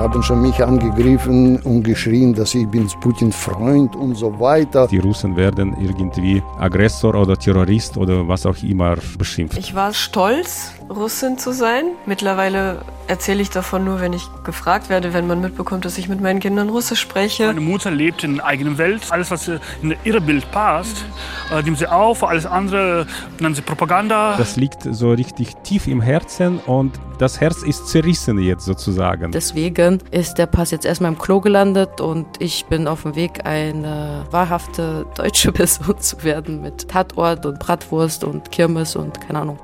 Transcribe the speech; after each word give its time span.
Haben 0.00 0.22
schon 0.22 0.40
mich 0.40 0.64
angegriffen 0.64 1.58
und 1.60 1.82
geschrien, 1.82 2.32
dass 2.32 2.54
ich 2.54 2.66
bin 2.66 2.88
Putin 3.02 3.30
Freund 3.30 3.94
und 3.94 4.14
so 4.14 4.40
weiter. 4.40 4.86
Die 4.86 4.96
Russen 4.96 5.36
werden 5.36 5.76
irgendwie 5.78 6.42
Aggressor 6.58 7.14
oder 7.14 7.36
Terrorist 7.36 7.98
oder 7.98 8.26
was 8.26 8.46
auch 8.46 8.56
immer 8.62 8.96
beschimpft. 9.18 9.58
Ich 9.58 9.74
war 9.74 9.92
stolz, 9.92 10.72
Russin 10.88 11.36
zu 11.36 11.52
sein. 11.52 11.84
Mittlerweile 12.06 12.80
erzähle 13.08 13.42
ich 13.42 13.50
davon 13.50 13.84
nur, 13.84 14.00
wenn 14.00 14.14
ich 14.14 14.22
gefragt 14.42 14.88
werde, 14.88 15.12
wenn 15.12 15.26
man 15.26 15.42
mitbekommt, 15.42 15.84
dass 15.84 15.98
ich 15.98 16.08
mit 16.08 16.22
meinen 16.22 16.40
Kindern 16.40 16.70
Russisch 16.70 17.00
spreche. 17.00 17.48
Meine 17.48 17.60
Mutter 17.60 17.90
lebt 17.90 18.24
in 18.24 18.40
einer 18.40 18.44
eigenen 18.46 18.78
Welt. 18.78 19.02
Alles, 19.10 19.30
was 19.30 19.48
in 19.48 19.94
ihr 20.02 20.20
Bild 20.20 20.50
passt, 20.50 21.04
äh, 21.52 21.62
nimmt 21.62 21.76
sie 21.76 21.86
auf. 21.86 22.24
Alles 22.24 22.46
andere 22.46 23.06
nennt 23.38 23.54
sie 23.54 23.62
Propaganda. 23.62 24.34
Das 24.38 24.56
liegt 24.56 24.82
so 24.82 25.10
richtig 25.10 25.56
tief 25.62 25.86
im 25.86 26.00
Herzen 26.00 26.58
und 26.58 26.98
das 27.20 27.38
Herz 27.38 27.62
ist 27.62 27.86
zerrissen 27.88 28.38
jetzt 28.38 28.64
sozusagen. 28.64 29.30
Deswegen 29.32 29.98
ist 30.10 30.38
der 30.38 30.46
Pass 30.46 30.70
jetzt 30.70 30.86
erstmal 30.86 31.12
im 31.12 31.18
Klo 31.18 31.40
gelandet 31.40 32.00
und 32.00 32.26
ich 32.38 32.64
bin 32.66 32.88
auf 32.88 33.02
dem 33.02 33.14
Weg, 33.14 33.44
eine 33.44 34.24
wahrhafte 34.30 35.04
deutsche 35.16 35.52
Person 35.60 36.00
zu 36.00 36.24
werden 36.24 36.62
mit 36.62 36.88
Tatort 36.88 37.44
und 37.44 37.58
Bratwurst 37.58 38.24
und 38.24 38.50
Kirmes 38.50 38.96
und 38.96 39.20
keine 39.20 39.40
Ahnung. 39.40 39.58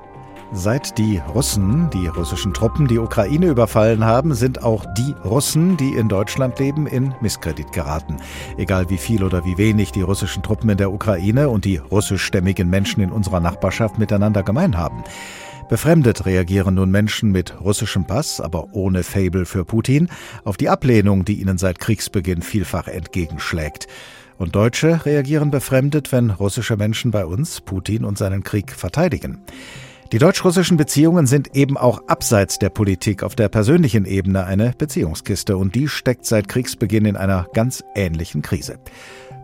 Seit 0.52 0.96
die 0.96 1.20
Russen, 1.34 1.90
die 1.90 2.06
russischen 2.06 2.54
Truppen, 2.54 2.86
die 2.86 2.98
Ukraine 2.98 3.46
überfallen 3.46 4.04
haben, 4.04 4.32
sind 4.34 4.62
auch 4.62 4.84
die 4.96 5.14
Russen, 5.24 5.76
die 5.76 5.94
in 5.94 6.08
Deutschland 6.08 6.58
leben, 6.60 6.86
in 6.86 7.14
Misskredit 7.20 7.72
geraten. 7.72 8.18
Egal 8.56 8.88
wie 8.88 8.96
viel 8.96 9.24
oder 9.24 9.44
wie 9.44 9.58
wenig 9.58 9.90
die 9.90 10.02
russischen 10.02 10.44
Truppen 10.44 10.70
in 10.70 10.76
der 10.76 10.92
Ukraine 10.92 11.48
und 11.48 11.64
die 11.64 11.78
russischstämmigen 11.78 12.70
Menschen 12.70 13.02
in 13.02 13.10
unserer 13.10 13.40
Nachbarschaft 13.40 13.98
miteinander 13.98 14.44
gemein 14.44 14.76
haben. 14.76 15.02
Befremdet 15.68 16.26
reagieren 16.26 16.76
nun 16.76 16.92
Menschen 16.92 17.32
mit 17.32 17.60
russischem 17.60 18.06
Pass, 18.06 18.40
aber 18.40 18.68
ohne 18.72 19.02
Fabel 19.02 19.44
für 19.44 19.64
Putin, 19.64 20.08
auf 20.44 20.56
die 20.56 20.68
Ablehnung, 20.68 21.24
die 21.24 21.40
ihnen 21.40 21.58
seit 21.58 21.80
Kriegsbeginn 21.80 22.42
vielfach 22.42 22.86
entgegenschlägt. 22.86 23.88
Und 24.38 24.54
Deutsche 24.54 25.04
reagieren 25.04 25.50
befremdet, 25.50 26.12
wenn 26.12 26.30
russische 26.30 26.76
Menschen 26.76 27.10
bei 27.10 27.26
uns 27.26 27.60
Putin 27.62 28.04
und 28.04 28.16
seinen 28.16 28.44
Krieg 28.44 28.70
verteidigen. 28.70 29.42
Die 30.12 30.18
deutsch-russischen 30.18 30.76
Beziehungen 30.76 31.26
sind 31.26 31.56
eben 31.56 31.76
auch 31.76 32.06
abseits 32.06 32.60
der 32.60 32.68
Politik 32.68 33.24
auf 33.24 33.34
der 33.34 33.48
persönlichen 33.48 34.04
Ebene 34.04 34.44
eine 34.44 34.72
Beziehungskiste 34.78 35.56
und 35.56 35.74
die 35.74 35.88
steckt 35.88 36.26
seit 36.26 36.46
Kriegsbeginn 36.46 37.06
in 37.06 37.16
einer 37.16 37.48
ganz 37.54 37.82
ähnlichen 37.96 38.40
Krise. 38.40 38.78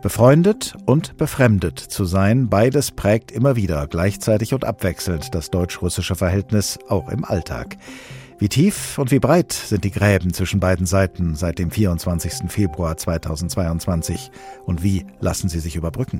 Befreundet 0.03 0.75
und 0.85 1.15
befremdet 1.15 1.79
zu 1.79 2.03
sein, 2.03 2.49
beides 2.49 2.91
prägt 2.91 3.31
immer 3.31 3.55
wieder 3.55 3.87
gleichzeitig 3.87 4.53
und 4.53 4.65
abwechselnd 4.65 5.33
das 5.33 5.49
deutsch-russische 5.49 6.15
Verhältnis 6.15 6.77
auch 6.89 7.07
im 7.07 7.23
Alltag. 7.23 7.77
Wie 8.37 8.49
tief 8.49 8.97
und 8.97 9.11
wie 9.11 9.19
breit 9.19 9.53
sind 9.53 9.85
die 9.85 9.91
Gräben 9.91 10.33
zwischen 10.33 10.59
beiden 10.59 10.85
Seiten 10.85 11.35
seit 11.35 11.57
dem 11.57 11.71
24. 11.71 12.51
Februar 12.51 12.97
2022 12.97 14.29
und 14.65 14.83
wie 14.83 15.05
lassen 15.21 15.47
sie 15.47 15.61
sich 15.61 15.77
überbrücken? 15.77 16.19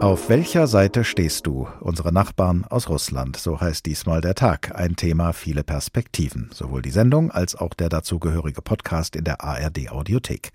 Auf 0.00 0.30
welcher 0.30 0.66
Seite 0.66 1.04
stehst 1.04 1.46
du? 1.46 1.68
Unsere 1.78 2.10
Nachbarn 2.10 2.64
aus 2.64 2.88
Russland, 2.88 3.36
so 3.36 3.60
heißt 3.60 3.84
diesmal 3.84 4.22
der 4.22 4.34
Tag. 4.34 4.74
Ein 4.74 4.96
Thema, 4.96 5.34
viele 5.34 5.62
Perspektiven. 5.62 6.48
Sowohl 6.54 6.80
die 6.80 6.88
Sendung 6.88 7.30
als 7.30 7.54
auch 7.54 7.74
der 7.74 7.90
dazugehörige 7.90 8.62
Podcast 8.62 9.14
in 9.14 9.24
der 9.24 9.44
ARD 9.44 9.90
Audiothek. 9.90 10.52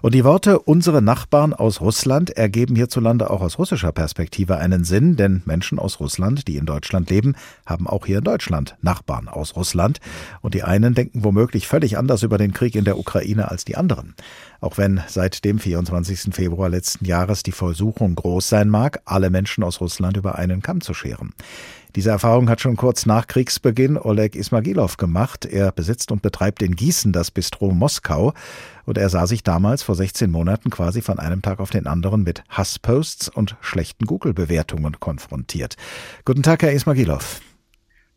Und 0.00 0.14
die 0.14 0.22
Worte 0.22 0.60
unsere 0.60 1.02
Nachbarn 1.02 1.54
aus 1.54 1.80
Russland 1.80 2.30
ergeben 2.30 2.76
hierzulande 2.76 3.30
auch 3.30 3.40
aus 3.40 3.58
russischer 3.58 3.90
Perspektive 3.90 4.58
einen 4.58 4.84
Sinn, 4.84 5.16
denn 5.16 5.42
Menschen 5.44 5.80
aus 5.80 5.98
Russland, 5.98 6.46
die 6.46 6.56
in 6.56 6.64
Deutschland 6.64 7.10
leben, 7.10 7.34
haben 7.66 7.88
auch 7.88 8.06
hier 8.06 8.18
in 8.18 8.24
Deutschland 8.24 8.76
Nachbarn 8.80 9.26
aus 9.26 9.56
Russland. 9.56 9.98
Und 10.40 10.54
die 10.54 10.62
einen 10.62 10.94
denken 10.94 11.24
womöglich 11.24 11.66
völlig 11.66 11.98
anders 11.98 12.22
über 12.22 12.38
den 12.38 12.52
Krieg 12.52 12.76
in 12.76 12.84
der 12.84 12.96
Ukraine 12.96 13.50
als 13.50 13.64
die 13.64 13.76
anderen. 13.76 14.14
Auch 14.64 14.78
wenn 14.78 15.02
seit 15.08 15.44
dem 15.44 15.58
24. 15.58 16.34
Februar 16.34 16.70
letzten 16.70 17.04
Jahres 17.04 17.42
die 17.42 17.52
Versuchung 17.52 18.14
groß 18.14 18.48
sein 18.48 18.70
mag, 18.70 19.02
alle 19.04 19.28
Menschen 19.28 19.62
aus 19.62 19.82
Russland 19.82 20.16
über 20.16 20.36
einen 20.38 20.62
Kamm 20.62 20.80
zu 20.80 20.94
scheren. 20.94 21.34
Diese 21.94 22.08
Erfahrung 22.08 22.48
hat 22.48 22.62
schon 22.62 22.76
kurz 22.76 23.04
nach 23.04 23.26
Kriegsbeginn 23.26 23.98
Oleg 23.98 24.34
Ismagilov 24.34 24.96
gemacht. 24.96 25.44
Er 25.44 25.70
besitzt 25.70 26.10
und 26.12 26.22
betreibt 26.22 26.62
in 26.62 26.76
Gießen 26.76 27.12
das 27.12 27.30
Bistro 27.30 27.72
Moskau 27.72 28.32
und 28.86 28.96
er 28.96 29.10
sah 29.10 29.26
sich 29.26 29.42
damals 29.42 29.82
vor 29.82 29.96
16 29.96 30.30
Monaten 30.30 30.70
quasi 30.70 31.02
von 31.02 31.18
einem 31.18 31.42
Tag 31.42 31.60
auf 31.60 31.68
den 31.68 31.86
anderen 31.86 32.22
mit 32.22 32.42
Hassposts 32.48 33.28
und 33.28 33.56
schlechten 33.60 34.06
Google-Bewertungen 34.06 34.98
konfrontiert. 34.98 35.76
Guten 36.24 36.42
Tag, 36.42 36.62
Herr 36.62 36.72
Ismagilov. 36.72 37.42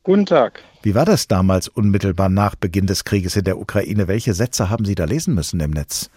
Guten 0.07 0.25
Tag. 0.25 0.63
Wie 0.84 0.95
war 0.95 1.03
das 1.03 1.28
damals 1.28 1.68
unmittelbar 1.68 2.29
nach 2.29 2.56
Beginn 2.56 2.88
des 2.88 3.03
Krieges 3.03 3.35
in 3.35 3.44
der 3.44 3.59
Ukraine? 3.59 4.07
Welche 4.07 4.34
Sätze 4.34 4.69
haben 4.69 4.85
Sie 4.85 4.95
da 4.95 5.03
lesen 5.03 5.35
müssen 5.35 5.59
im 5.59 5.72
Netz? 5.72 6.09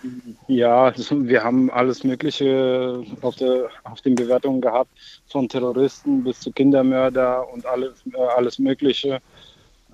Ja, 0.47 0.95
wir 0.97 1.43
haben 1.43 1.73
alles 1.73 2.05
Mögliche 2.05 3.03
auf, 3.21 3.35
der, 3.35 3.69
auf 3.83 4.01
den 4.01 4.15
Bewertungen 4.15 4.61
gehabt, 4.61 4.93
von 5.27 5.49
Terroristen 5.49 6.23
bis 6.23 6.39
zu 6.39 6.53
Kindermörder 6.53 7.53
und 7.53 7.67
alles, 7.67 8.05
äh, 8.15 8.21
alles 8.37 8.61
Mögliche. 8.61 9.15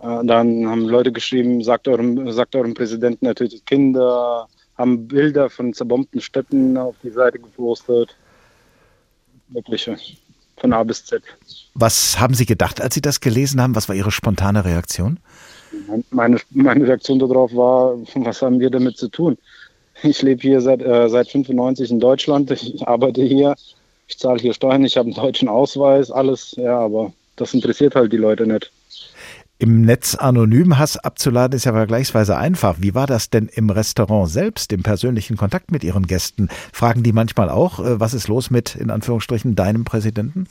Äh, 0.02 0.24
dann 0.24 0.68
haben 0.68 0.82
Leute 0.82 1.10
geschrieben, 1.10 1.64
sagt 1.64 1.88
eurem, 1.88 2.30
sagt 2.32 2.54
eurem 2.54 2.74
Präsidenten, 2.74 3.24
er 3.24 3.34
tötet 3.34 3.64
Kinder, 3.64 4.46
haben 4.76 5.08
Bilder 5.08 5.48
von 5.48 5.72
zerbombten 5.72 6.20
Städten 6.20 6.76
auf 6.76 6.96
die 7.02 7.12
Seite 7.12 7.38
gepostet. 7.38 8.14
Mögliche 9.48 9.96
von 10.58 10.72
A 10.72 10.82
bis 10.82 11.04
Z. 11.04 11.22
Was 11.74 12.18
haben 12.18 12.34
Sie 12.34 12.46
gedacht, 12.46 12.80
als 12.80 12.94
Sie 12.94 13.02
das 13.02 13.20
gelesen 13.20 13.60
haben? 13.60 13.74
Was 13.74 13.88
war 13.88 13.94
Ihre 13.94 14.10
spontane 14.10 14.64
Reaktion? 14.64 15.18
Meine, 16.10 16.38
meine 16.50 16.86
Reaktion 16.86 17.18
darauf 17.18 17.54
war, 17.54 17.96
was 18.14 18.42
haben 18.42 18.60
wir 18.60 18.70
damit 18.70 18.96
zu 18.96 19.08
tun? 19.08 19.36
Ich 20.02 20.22
lebe 20.22 20.40
hier 20.40 20.60
seit, 20.60 20.82
äh, 20.82 21.08
seit 21.08 21.28
95 21.28 21.90
in 21.90 22.00
Deutschland, 22.00 22.50
ich 22.50 22.86
arbeite 22.86 23.22
hier, 23.22 23.54
ich 24.08 24.18
zahle 24.18 24.38
hier 24.38 24.54
Steuern, 24.54 24.84
ich 24.84 24.96
habe 24.96 25.06
einen 25.06 25.16
deutschen 25.16 25.48
Ausweis, 25.48 26.10
alles, 26.10 26.54
ja, 26.56 26.78
aber 26.78 27.12
das 27.36 27.54
interessiert 27.54 27.94
halt 27.94 28.12
die 28.12 28.18
Leute 28.18 28.46
nicht. 28.46 28.70
Im 29.58 29.82
Netz 29.82 30.14
anonym 30.14 30.78
Hass 30.78 30.98
abzuladen 30.98 31.56
ist 31.56 31.64
ja 31.64 31.72
vergleichsweise 31.72 32.36
einfach. 32.36 32.76
Wie 32.80 32.94
war 32.94 33.06
das 33.06 33.30
denn 33.30 33.48
im 33.48 33.70
Restaurant 33.70 34.28
selbst, 34.28 34.70
im 34.72 34.82
persönlichen 34.82 35.38
Kontakt 35.38 35.72
mit 35.72 35.82
Ihren 35.82 36.06
Gästen? 36.06 36.48
Fragen 36.72 37.02
die 37.02 37.12
manchmal 37.12 37.48
auch, 37.48 37.78
äh, 37.78 37.98
was 37.98 38.12
ist 38.12 38.28
los 38.28 38.50
mit, 38.50 38.74
in 38.74 38.90
Anführungsstrichen, 38.90 39.54
deinem 39.54 39.84
Präsidenten? 39.84 40.46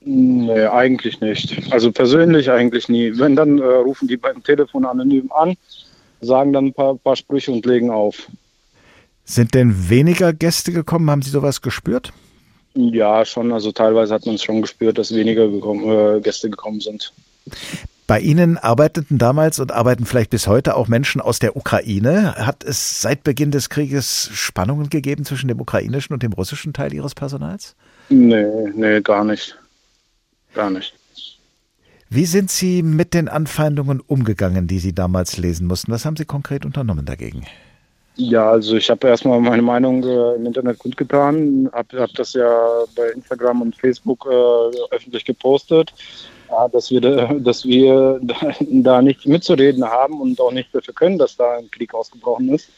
Nee, 0.00 0.66
eigentlich 0.66 1.20
nicht. 1.20 1.72
Also 1.72 1.90
persönlich 1.90 2.48
eigentlich 2.50 2.88
nie. 2.88 3.18
Wenn, 3.18 3.34
dann 3.34 3.58
äh, 3.58 3.64
rufen 3.64 4.06
die 4.06 4.16
beim 4.16 4.42
Telefon 4.44 4.84
anonym 4.84 5.32
an, 5.32 5.56
sagen 6.20 6.52
dann 6.52 6.66
ein 6.66 6.74
paar, 6.74 6.94
paar 6.94 7.16
Sprüche 7.16 7.50
und 7.50 7.66
legen 7.66 7.90
auf. 7.90 8.28
Sind 9.24 9.54
denn 9.54 9.90
weniger 9.90 10.32
Gäste 10.32 10.72
gekommen? 10.72 11.10
Haben 11.10 11.22
Sie 11.22 11.30
sowas 11.30 11.60
gespürt? 11.60 12.12
Ja, 12.74 13.24
schon. 13.24 13.52
Also 13.52 13.72
teilweise 13.72 14.14
hat 14.14 14.26
man 14.26 14.36
es 14.36 14.44
schon 14.44 14.62
gespürt, 14.62 14.96
dass 14.96 15.12
weniger 15.12 15.48
gekommen, 15.48 15.84
äh, 15.90 16.20
Gäste 16.20 16.48
gekommen 16.48 16.80
sind. 16.80 17.12
Bei 18.08 18.20
Ihnen 18.20 18.56
arbeiteten 18.56 19.18
damals 19.18 19.58
und 19.60 19.70
arbeiten 19.70 20.06
vielleicht 20.06 20.30
bis 20.30 20.46
heute 20.46 20.76
auch 20.76 20.88
Menschen 20.88 21.20
aus 21.20 21.40
der 21.40 21.56
Ukraine. 21.56 22.36
Hat 22.36 22.64
es 22.64 23.02
seit 23.02 23.22
Beginn 23.22 23.50
des 23.50 23.68
Krieges 23.68 24.30
Spannungen 24.32 24.88
gegeben 24.88 25.26
zwischen 25.26 25.46
dem 25.46 25.60
ukrainischen 25.60 26.14
und 26.14 26.22
dem 26.22 26.32
russischen 26.32 26.72
Teil 26.72 26.94
Ihres 26.94 27.14
Personals? 27.14 27.76
Nee, 28.08 28.46
nee, 28.74 29.02
gar 29.02 29.24
nicht. 29.24 29.58
Gar 30.54 30.70
nicht. 30.70 30.94
Wie 32.08 32.24
sind 32.24 32.50
Sie 32.50 32.82
mit 32.82 33.12
den 33.12 33.28
Anfeindungen 33.28 34.00
umgegangen, 34.00 34.66
die 34.66 34.78
Sie 34.78 34.94
damals 34.94 35.36
lesen 35.36 35.66
mussten? 35.66 35.92
Was 35.92 36.06
haben 36.06 36.16
Sie 36.16 36.24
konkret 36.24 36.64
unternommen 36.64 37.04
dagegen? 37.04 37.44
Ja, 38.16 38.50
also 38.50 38.76
ich 38.76 38.88
habe 38.88 39.06
erstmal 39.06 39.38
meine 39.38 39.60
Meinung 39.60 40.02
äh, 40.02 40.36
im 40.36 40.46
Internet 40.46 40.78
kundgetan, 40.78 41.68
habe 41.74 42.00
hab 42.00 42.14
das 42.14 42.32
ja 42.32 42.84
bei 42.96 43.10
Instagram 43.10 43.60
und 43.60 43.76
Facebook 43.76 44.26
äh, 44.26 44.94
öffentlich 44.96 45.26
gepostet 45.26 45.92
ja, 46.50 46.68
dass 46.68 46.90
wir, 46.90 47.00
da, 47.00 47.34
dass 47.34 47.64
wir 47.64 48.20
da 48.60 49.02
nicht 49.02 49.26
mitzureden 49.26 49.84
haben 49.84 50.20
und 50.20 50.40
auch 50.40 50.52
nicht 50.52 50.74
dafür 50.74 50.94
können, 50.94 51.18
dass 51.18 51.36
da 51.36 51.58
ein 51.58 51.70
Krieg 51.70 51.94
ausgebrochen 51.94 52.50
ist. 52.50 52.70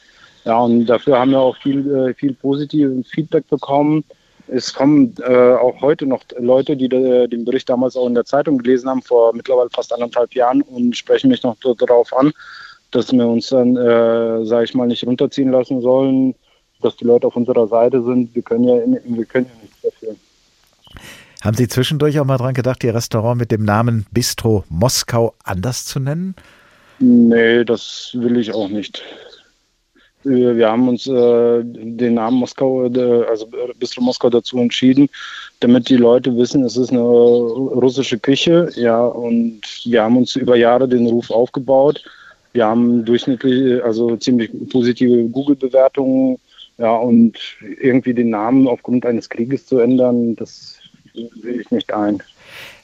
Ja, 0.44 0.58
und 0.60 0.86
dafür 0.86 1.18
haben 1.18 1.32
wir 1.32 1.40
auch 1.40 1.56
viel, 1.56 1.94
äh, 1.94 2.14
viel 2.14 2.32
positives 2.34 3.08
Feedback 3.08 3.46
bekommen. 3.48 4.04
Es 4.48 4.72
kommen 4.72 5.14
äh, 5.20 5.52
auch 5.54 5.80
heute 5.80 6.06
noch 6.06 6.22
Leute, 6.38 6.76
die 6.76 6.88
de, 6.88 7.28
den 7.28 7.44
Bericht 7.44 7.68
damals 7.68 7.96
auch 7.96 8.06
in 8.06 8.14
der 8.14 8.24
Zeitung 8.24 8.58
gelesen 8.58 8.88
haben, 8.88 9.02
vor 9.02 9.32
mittlerweile 9.34 9.70
fast 9.70 9.92
anderthalb 9.92 10.34
Jahren 10.34 10.62
und 10.62 10.96
sprechen 10.96 11.28
mich 11.28 11.42
noch 11.42 11.56
darauf 11.78 12.16
an, 12.16 12.32
dass 12.90 13.12
wir 13.12 13.28
uns 13.28 13.50
dann, 13.50 13.76
äh, 13.76 14.44
sage 14.44 14.64
ich 14.64 14.74
mal, 14.74 14.86
nicht 14.86 15.06
runterziehen 15.06 15.52
lassen 15.52 15.80
sollen, 15.82 16.34
dass 16.80 16.96
die 16.96 17.04
Leute 17.04 17.26
auf 17.26 17.36
unserer 17.36 17.68
Seite 17.68 18.02
sind. 18.02 18.34
Wir 18.34 18.42
können 18.42 18.64
ja, 18.64 18.76
wir 19.04 19.24
können 19.26 19.46
ja 19.46 19.62
nichts 19.62 19.82
dafür. 19.82 20.16
Haben 21.42 21.56
Sie 21.56 21.68
zwischendurch 21.68 22.20
auch 22.20 22.26
mal 22.26 22.36
dran 22.36 22.54
gedacht, 22.54 22.84
Ihr 22.84 22.94
Restaurant 22.94 23.38
mit 23.38 23.50
dem 23.50 23.64
Namen 23.64 24.04
Bistro 24.10 24.64
Moskau 24.68 25.34
anders 25.42 25.86
zu 25.86 25.98
nennen? 25.98 26.34
Nee, 26.98 27.64
das 27.64 28.10
will 28.14 28.36
ich 28.36 28.52
auch 28.52 28.68
nicht. 28.68 29.02
Wir 30.22 30.68
haben 30.68 30.86
uns 30.86 31.06
äh, 31.06 31.62
den 31.64 32.14
Namen 32.14 32.36
Moskau, 32.36 32.84
äh, 32.84 33.24
also 33.24 33.48
Bistro 33.78 34.02
Moskau 34.02 34.28
dazu 34.28 34.58
entschieden, 34.58 35.08
damit 35.60 35.88
die 35.88 35.96
Leute 35.96 36.36
wissen, 36.36 36.62
es 36.62 36.76
ist 36.76 36.90
eine 36.90 37.00
russische 37.00 38.18
Küche, 38.18 38.70
ja, 38.76 39.02
und 39.02 39.62
wir 39.84 40.02
haben 40.02 40.18
uns 40.18 40.36
über 40.36 40.56
Jahre 40.56 40.86
den 40.86 41.06
Ruf 41.06 41.30
aufgebaut. 41.30 42.04
Wir 42.52 42.66
haben 42.66 43.02
durchschnittlich, 43.06 43.82
also 43.82 44.14
ziemlich 44.16 44.50
positive 44.68 45.24
Google-Bewertungen, 45.28 46.36
ja, 46.76 46.94
und 46.96 47.38
irgendwie 47.80 48.12
den 48.12 48.28
Namen 48.28 48.68
aufgrund 48.68 49.06
eines 49.06 49.30
Krieges 49.30 49.64
zu 49.64 49.78
ändern, 49.78 50.36
das 50.36 50.79
sehe 51.14 51.60
ich 51.60 51.70
nicht 51.70 51.92
ein. 51.92 52.22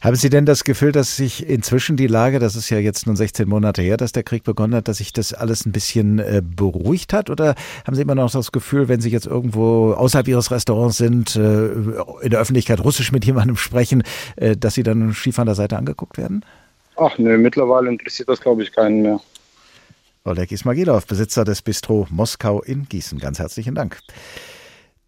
Haben 0.00 0.17
Sie 0.17 0.31
denn 0.31 0.46
das 0.46 0.62
Gefühl, 0.64 0.93
dass 0.93 1.17
sich 1.17 1.49
inzwischen 1.49 1.96
die 1.96 2.06
Lage, 2.06 2.38
das 2.38 2.55
ist 2.55 2.70
ja 2.70 2.78
jetzt 2.78 3.06
nun 3.06 3.17
16 3.17 3.49
Monate 3.49 3.82
her, 3.82 3.96
dass 3.96 4.12
der 4.12 4.23
Krieg 4.23 4.44
begonnen 4.44 4.75
hat, 4.75 4.88
dass 4.88 4.99
sich 4.99 5.12
das 5.12 5.32
alles 5.32 5.67
ein 5.67 5.73
bisschen 5.73 6.19
äh, 6.19 6.43
beruhigt 6.44 7.12
hat? 7.12 7.31
Oder 7.31 7.55
haben 7.87 7.94
Sie 7.94 8.02
immer 8.02 8.14
noch 8.14 8.31
das 8.31 8.52
Gefühl, 8.52 8.88
wenn 8.88 9.00
Sie 9.00 9.11
jetzt 9.11 9.26
irgendwo 9.26 9.93
außerhalb 9.93 10.28
Ihres 10.28 10.50
Restaurants 10.50 10.99
sind, 10.99 11.34
äh, 11.37 11.67
in 12.23 12.31
der 12.31 12.40
Öffentlichkeit 12.40 12.84
Russisch 12.84 13.11
mit 13.11 13.25
jemandem 13.25 13.56
sprechen, 13.56 14.02
äh, 14.37 14.56
dass 14.56 14.75
Sie 14.75 14.82
dann 14.82 15.14
schief 15.14 15.38
an 15.38 15.46
der 15.46 15.55
Seite 15.55 15.76
angeguckt 15.76 16.19
werden? 16.19 16.44
Ach 16.96 17.19
nö, 17.19 17.37
mittlerweile 17.37 17.88
interessiert 17.88 18.29
das, 18.29 18.40
glaube 18.40 18.62
ich, 18.62 18.72
keinen 18.72 19.02
mehr. 19.02 19.20
Oleg 20.25 20.50
Ismagilov, 20.50 21.06
Besitzer 21.06 21.44
des 21.44 21.62
Bistro 21.62 22.06
Moskau 22.11 22.61
in 22.62 22.88
Gießen. 22.88 23.19
Ganz 23.19 23.38
herzlichen 23.38 23.75
Dank. 23.75 24.00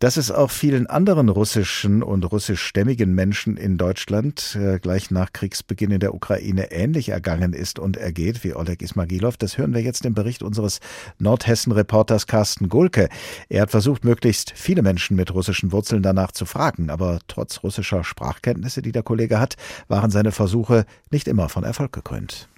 Dass 0.00 0.17
es 0.17 0.31
auch 0.31 0.53
vielen 0.53 0.87
anderen 0.87 1.29
russischen 1.29 2.05
und 2.05 2.23
russischstämmigen 2.23 3.12
Menschen 3.17 3.56
in 3.56 3.79
Deutschland 3.79 4.56
äh, 4.56 4.79
gleich 4.79 5.11
nach 5.11 5.33
Kriegsbeginn 5.33 5.91
in 5.91 5.99
der 5.99 6.15
Ukraine 6.15 6.71
ähnlich 6.71 7.09
ergangen 7.09 7.53
ist 7.53 7.81
und 7.81 7.97
ergeht 7.97 8.45
wie 8.45 8.55
Oleg 8.55 8.81
Ismagilov, 8.81 9.37
das 9.37 9.59
hören 9.59 9.75
wir 9.75 9.83
jetzt 9.83 10.06
im 10.06 10.15
Bericht 10.15 10.45
unseres 10.45 10.79
Nordhessen-Reporters 11.19 12.29
Carsten 12.29 12.69
Gulke. 12.69 13.09
Er 13.49 13.62
hat 13.62 13.73
versucht, 13.73 14.05
möglichst 14.05 14.53
viele 14.55 14.83
Menschen 14.83 15.17
mit 15.17 15.35
russischen 15.35 15.73
Wurzeln 15.73 16.05
danach 16.05 16.31
zu 16.31 16.47
fragen, 16.47 16.91
aber 16.91 17.19
trotz 17.27 17.65
russischer 17.65 18.05
Sprachkenntnisse, 18.05 18.83
die 18.83 18.93
der 18.93 19.03
Kollege 19.03 19.41
hat, 19.41 19.56
waren 19.89 20.12
seine 20.12 20.31
Versuche 20.31 20.87
nicht 21.11 21.27
immer 21.27 21.49
von 21.49 21.65
Erfolg 21.65 21.93
gekrönt. 21.93 22.49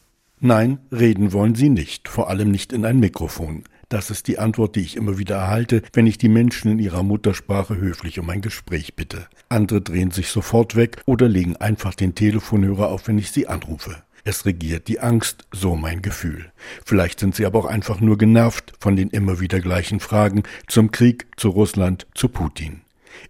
Nein, 0.40 0.78
reden 0.92 1.32
wollen 1.32 1.54
sie 1.54 1.70
nicht, 1.70 2.06
vor 2.08 2.28
allem 2.28 2.50
nicht 2.50 2.74
in 2.74 2.84
ein 2.84 3.00
Mikrofon. 3.00 3.64
Das 3.90 4.08
ist 4.08 4.28
die 4.28 4.38
Antwort, 4.38 4.76
die 4.76 4.82
ich 4.82 4.96
immer 4.96 5.18
wieder 5.18 5.34
erhalte, 5.34 5.82
wenn 5.94 6.06
ich 6.06 6.16
die 6.16 6.28
Menschen 6.28 6.70
in 6.70 6.78
ihrer 6.78 7.02
Muttersprache 7.02 7.76
höflich 7.76 8.20
um 8.20 8.30
ein 8.30 8.40
Gespräch 8.40 8.94
bitte. 8.94 9.26
Andere 9.48 9.80
drehen 9.80 10.12
sich 10.12 10.28
sofort 10.28 10.76
weg 10.76 11.02
oder 11.06 11.28
legen 11.28 11.56
einfach 11.56 11.94
den 11.94 12.14
Telefonhörer 12.14 12.88
auf, 12.88 13.08
wenn 13.08 13.18
ich 13.18 13.32
sie 13.32 13.48
anrufe. 13.48 14.00
Es 14.22 14.46
regiert 14.46 14.86
die 14.86 15.00
Angst, 15.00 15.44
so 15.50 15.74
mein 15.74 16.02
Gefühl. 16.02 16.52
Vielleicht 16.86 17.18
sind 17.18 17.34
sie 17.34 17.44
aber 17.44 17.58
auch 17.58 17.64
einfach 17.64 17.98
nur 17.98 18.16
genervt 18.16 18.74
von 18.78 18.94
den 18.94 19.10
immer 19.10 19.40
wieder 19.40 19.58
gleichen 19.58 19.98
Fragen 19.98 20.44
zum 20.68 20.92
Krieg, 20.92 21.26
zu 21.36 21.48
Russland, 21.48 22.06
zu 22.14 22.28
Putin. 22.28 22.82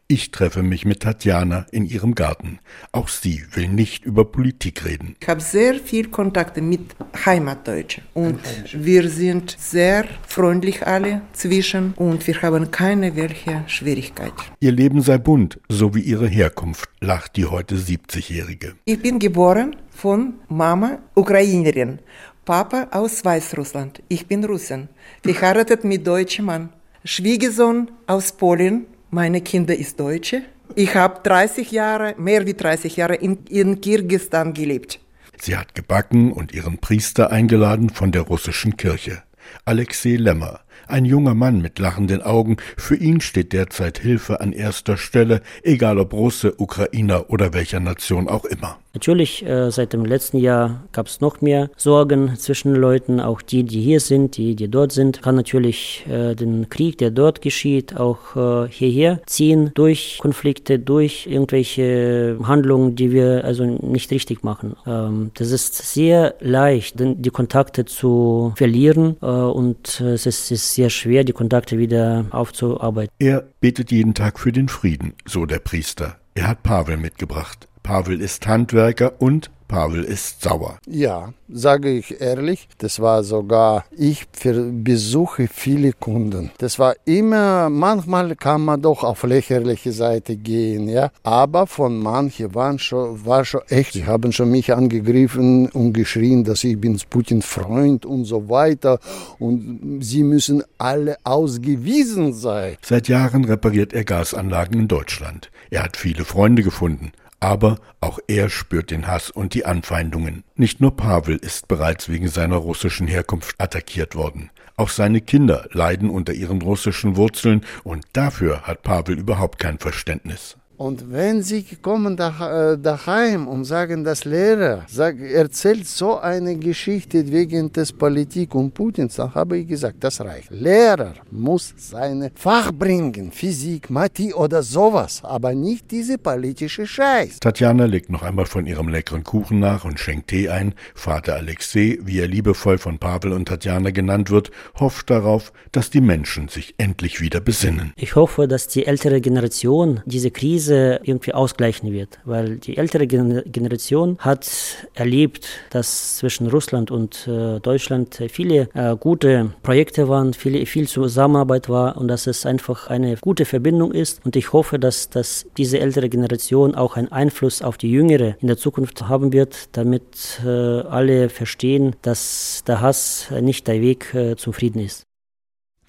Ich 0.08 0.30
treffe 0.30 0.62
mich 0.62 0.84
mit 0.84 1.00
Tatjana 1.00 1.66
in 1.70 1.86
ihrem 1.86 2.14
Garten. 2.14 2.58
Auch 2.92 3.08
sie 3.08 3.44
will 3.52 3.68
nicht 3.68 4.04
über 4.04 4.24
Politik 4.24 4.84
reden. 4.84 5.16
Ich 5.20 5.28
habe 5.28 5.40
sehr 5.40 5.74
viel 5.74 6.08
Kontakte 6.08 6.60
mit 6.60 6.80
Heimatdeutschen 7.24 8.04
und 8.14 8.40
wir 8.72 9.08
sind 9.08 9.56
sehr 9.58 10.04
freundlich 10.26 10.86
alle 10.86 11.22
zwischen 11.32 11.94
und 11.94 12.26
wir 12.26 12.42
haben 12.42 12.70
keine 12.70 13.14
welche 13.16 13.62
Schwierigkeit. 13.66 14.32
Ihr 14.60 14.72
Leben 14.72 15.00
sei 15.02 15.18
bunt, 15.18 15.60
so 15.68 15.94
wie 15.94 16.00
ihre 16.00 16.26
Herkunft, 16.26 16.88
lacht 17.00 17.36
die 17.36 17.46
heute 17.46 17.76
70-Jährige. 17.76 18.74
Ich 18.84 19.00
bin 19.00 19.18
geboren 19.18 19.76
von 19.90 20.34
Mama 20.48 20.98
Ukrainerin, 21.14 21.98
Papa 22.44 22.88
aus 22.90 23.24
Weißrussland. 23.24 24.02
Ich 24.08 24.26
bin 24.26 24.44
Russin, 24.44 24.88
verheiratet 25.22 25.84
mit 25.84 26.06
deutschem 26.06 26.46
Mann. 26.46 26.70
Schwiegersohn 27.04 27.90
aus 28.06 28.32
Polen 28.32 28.86
meine 29.10 29.40
Kinder 29.40 29.76
ist 29.76 29.98
Deutsche. 29.98 30.42
Ich 30.76 30.94
habe 30.94 31.20
30 31.22 31.72
Jahre, 31.72 32.14
mehr 32.16 32.46
wie 32.46 32.54
30 32.54 32.96
Jahre 32.96 33.16
in, 33.16 33.44
in 33.48 33.80
Kirgistan 33.80 34.54
gelebt. 34.54 35.00
Sie 35.40 35.56
hat 35.56 35.74
gebacken 35.74 36.32
und 36.32 36.52
ihren 36.52 36.78
Priester 36.78 37.30
eingeladen 37.30 37.90
von 37.90 38.12
der 38.12 38.22
russischen 38.22 38.76
Kirche. 38.76 39.22
Alexei 39.64 40.16
Lemmer, 40.16 40.60
ein 40.86 41.04
junger 41.04 41.34
Mann 41.34 41.60
mit 41.60 41.78
lachenden 41.78 42.22
Augen, 42.22 42.58
für 42.76 42.94
ihn 42.94 43.20
steht 43.20 43.52
derzeit 43.52 43.98
Hilfe 43.98 44.40
an 44.40 44.52
erster 44.52 44.96
Stelle, 44.96 45.42
egal 45.62 45.98
ob 45.98 46.12
Russe, 46.12 46.54
Ukrainer 46.58 47.30
oder 47.30 47.52
welcher 47.52 47.80
Nation 47.80 48.28
auch 48.28 48.44
immer. 48.44 48.78
Natürlich, 48.92 49.46
äh, 49.46 49.70
seit 49.70 49.92
dem 49.92 50.04
letzten 50.04 50.38
Jahr 50.38 50.82
gab 50.92 51.06
es 51.06 51.20
noch 51.20 51.40
mehr 51.40 51.70
Sorgen 51.76 52.36
zwischen 52.36 52.74
Leuten, 52.74 53.20
auch 53.20 53.40
die, 53.40 53.62
die 53.62 53.80
hier 53.80 54.00
sind, 54.00 54.36
die, 54.36 54.56
die 54.56 54.68
dort 54.68 54.92
sind, 54.92 55.22
kann 55.22 55.36
natürlich 55.36 56.04
äh, 56.08 56.34
den 56.34 56.68
Krieg, 56.68 56.98
der 56.98 57.10
dort 57.10 57.40
geschieht, 57.40 57.96
auch 57.96 58.36
äh, 58.36 58.68
hierher 58.68 59.20
ziehen 59.26 59.70
durch 59.74 60.18
Konflikte, 60.20 60.78
durch 60.80 61.26
irgendwelche 61.28 62.36
Handlungen, 62.42 62.96
die 62.96 63.12
wir 63.12 63.44
also 63.44 63.64
nicht 63.64 64.10
richtig 64.10 64.42
machen. 64.42 64.74
Ähm, 64.86 65.30
das 65.34 65.52
ist 65.52 65.76
sehr 65.76 66.34
leicht, 66.40 66.96
die 66.98 67.30
Kontakte 67.30 67.84
zu 67.84 68.52
verlieren 68.56 69.14
und 69.14 70.00
es 70.00 70.26
ist 70.26 70.48
sehr 70.48 70.90
schwer, 70.90 71.24
die 71.24 71.32
Kontakte 71.32 71.78
wieder 71.78 72.24
aufzuarbeiten. 72.30 73.12
Er 73.18 73.44
betet 73.60 73.92
jeden 73.92 74.14
Tag 74.14 74.38
für 74.38 74.52
den 74.52 74.68
Frieden, 74.68 75.14
so 75.26 75.46
der 75.46 75.58
Priester. 75.58 76.16
Er 76.34 76.48
hat 76.48 76.62
Pavel 76.62 76.96
mitgebracht. 76.96 77.69
Pavel 77.90 78.20
ist 78.20 78.46
Handwerker 78.46 79.14
und 79.18 79.50
Pavel 79.66 80.04
ist 80.04 80.42
sauer. 80.42 80.78
Ja, 80.86 81.32
sage 81.48 81.90
ich 81.90 82.20
ehrlich, 82.20 82.68
das 82.78 83.00
war 83.00 83.24
sogar, 83.24 83.84
ich 83.90 84.28
besuche 84.28 85.48
viele 85.52 85.92
Kunden. 85.92 86.52
Das 86.58 86.78
war 86.78 86.94
immer, 87.04 87.68
manchmal 87.68 88.36
kann 88.36 88.60
man 88.64 88.80
doch 88.80 89.02
auf 89.02 89.24
lächerliche 89.24 89.90
Seite 89.90 90.36
gehen, 90.36 90.88
ja. 90.88 91.10
Aber 91.24 91.66
von 91.66 91.98
manchen 91.98 92.54
waren 92.54 92.78
schon, 92.78 93.26
war 93.26 93.44
schon 93.44 93.62
echt. 93.68 93.94
Sie 93.94 94.06
haben 94.06 94.30
schon 94.30 94.52
mich 94.52 94.72
angegriffen 94.72 95.68
und 95.70 95.92
geschrien, 95.92 96.44
dass 96.44 96.62
ich 96.62 96.80
bin 96.80 96.96
Putin 97.10 97.42
Freund 97.42 98.06
und 98.06 98.24
so 98.24 98.48
weiter. 98.48 99.00
Und 99.40 99.98
sie 100.00 100.22
müssen 100.22 100.62
alle 100.78 101.16
ausgewiesen 101.24 102.34
sein. 102.34 102.76
Seit 102.82 103.08
Jahren 103.08 103.44
repariert 103.46 103.92
er 103.92 104.04
Gasanlagen 104.04 104.78
in 104.78 104.86
Deutschland. 104.86 105.50
Er 105.70 105.82
hat 105.82 105.96
viele 105.96 106.24
Freunde 106.24 106.62
gefunden. 106.62 107.10
Aber 107.40 107.78
auch 108.00 108.18
er 108.28 108.50
spürt 108.50 108.90
den 108.90 109.06
Hass 109.06 109.30
und 109.30 109.54
die 109.54 109.64
Anfeindungen. 109.64 110.44
Nicht 110.56 110.80
nur 110.80 110.94
Pavel 110.96 111.36
ist 111.36 111.68
bereits 111.68 112.10
wegen 112.10 112.28
seiner 112.28 112.56
russischen 112.56 113.06
Herkunft 113.06 113.54
attackiert 113.58 114.14
worden. 114.14 114.50
Auch 114.76 114.90
seine 114.90 115.20
Kinder 115.20 115.66
leiden 115.72 116.10
unter 116.10 116.34
ihren 116.34 116.62
russischen 116.62 117.16
Wurzeln 117.16 117.64
und 117.82 118.04
dafür 118.12 118.62
hat 118.62 118.82
Pavel 118.82 119.18
überhaupt 119.18 119.58
kein 119.58 119.78
Verständnis. 119.78 120.56
Und 120.80 121.12
wenn 121.12 121.42
sie 121.42 121.62
kommen 121.82 122.16
da, 122.16 122.72
äh, 122.72 122.78
daheim 122.78 123.48
und 123.48 123.66
sagen, 123.66 124.02
das 124.02 124.24
Lehrer 124.24 124.86
sag, 124.88 125.20
erzählt 125.20 125.86
so 125.86 126.18
eine 126.18 126.56
Geschichte 126.56 127.30
wegen 127.30 127.70
des 127.70 127.92
Politik 127.92 128.54
und 128.54 128.72
Putins, 128.72 129.16
dann 129.16 129.34
habe 129.34 129.58
ich 129.58 129.68
gesagt, 129.68 129.96
das 130.00 130.22
reicht. 130.22 130.50
Lehrer 130.50 131.12
muss 131.30 131.74
seine 131.76 132.32
Fach 132.34 132.72
bringen, 132.72 133.30
Physik, 133.30 133.90
Mathe 133.90 134.34
oder 134.34 134.62
sowas, 134.62 135.20
aber 135.22 135.54
nicht 135.54 135.90
diese 135.90 136.16
politische 136.16 136.86
Scheiß. 136.86 137.40
Tatjana 137.40 137.84
legt 137.84 138.08
noch 138.08 138.22
einmal 138.22 138.46
von 138.46 138.64
ihrem 138.64 138.88
leckeren 138.88 139.22
Kuchen 139.22 139.60
nach 139.60 139.84
und 139.84 140.00
schenkt 140.00 140.28
Tee 140.28 140.48
ein. 140.48 140.72
Vater 140.94 141.34
Alexei, 141.34 141.98
wie 142.00 142.20
er 142.20 142.26
liebevoll 142.26 142.78
von 142.78 142.98
Pavel 142.98 143.32
und 143.32 143.48
Tatjana 143.48 143.90
genannt 143.90 144.30
wird, 144.30 144.50
hofft 144.78 145.10
darauf, 145.10 145.52
dass 145.72 145.90
die 145.90 146.00
Menschen 146.00 146.48
sich 146.48 146.74
endlich 146.78 147.20
wieder 147.20 147.40
besinnen. 147.40 147.92
Ich 147.96 148.16
hoffe, 148.16 148.48
dass 148.48 148.66
die 148.66 148.86
ältere 148.86 149.20
Generation 149.20 150.00
diese 150.06 150.30
Krise 150.30 150.69
Krise 150.70 151.00
irgendwie 151.02 151.34
ausgleichen 151.34 151.92
wird, 151.92 152.20
weil 152.24 152.58
die 152.58 152.76
ältere 152.76 153.06
Generation 153.06 154.16
hat 154.20 154.48
erlebt, 154.94 155.46
dass 155.70 156.18
zwischen 156.18 156.46
Russland 156.46 156.90
und 156.90 157.26
äh, 157.26 157.58
Deutschland 157.60 158.22
viele 158.28 158.68
äh, 158.74 158.96
gute 158.96 159.52
Projekte 159.62 160.08
waren, 160.08 160.32
viele, 160.32 160.64
viel 160.66 160.86
Zusammenarbeit 160.86 161.68
war 161.68 161.96
und 161.96 162.08
dass 162.08 162.26
es 162.26 162.46
einfach 162.46 162.88
eine 162.88 163.16
gute 163.16 163.44
Verbindung 163.44 163.92
ist. 163.92 164.24
Und 164.24 164.36
ich 164.36 164.52
hoffe, 164.52 164.78
dass, 164.78 165.10
dass 165.10 165.46
diese 165.56 165.80
ältere 165.80 166.08
Generation 166.08 166.74
auch 166.74 166.96
einen 166.96 167.10
Einfluss 167.10 167.62
auf 167.62 167.76
die 167.76 167.90
jüngere 167.90 168.36
in 168.40 168.46
der 168.46 168.56
Zukunft 168.56 169.08
haben 169.08 169.32
wird, 169.32 169.76
damit 169.76 170.40
äh, 170.44 170.48
alle 170.48 171.28
verstehen, 171.28 171.96
dass 172.02 172.62
der 172.66 172.80
Hass 172.80 173.28
nicht 173.40 173.66
der 173.66 173.80
Weg 173.80 174.14
äh, 174.14 174.36
zum 174.36 174.52
Frieden 174.52 174.80
ist. 174.80 175.09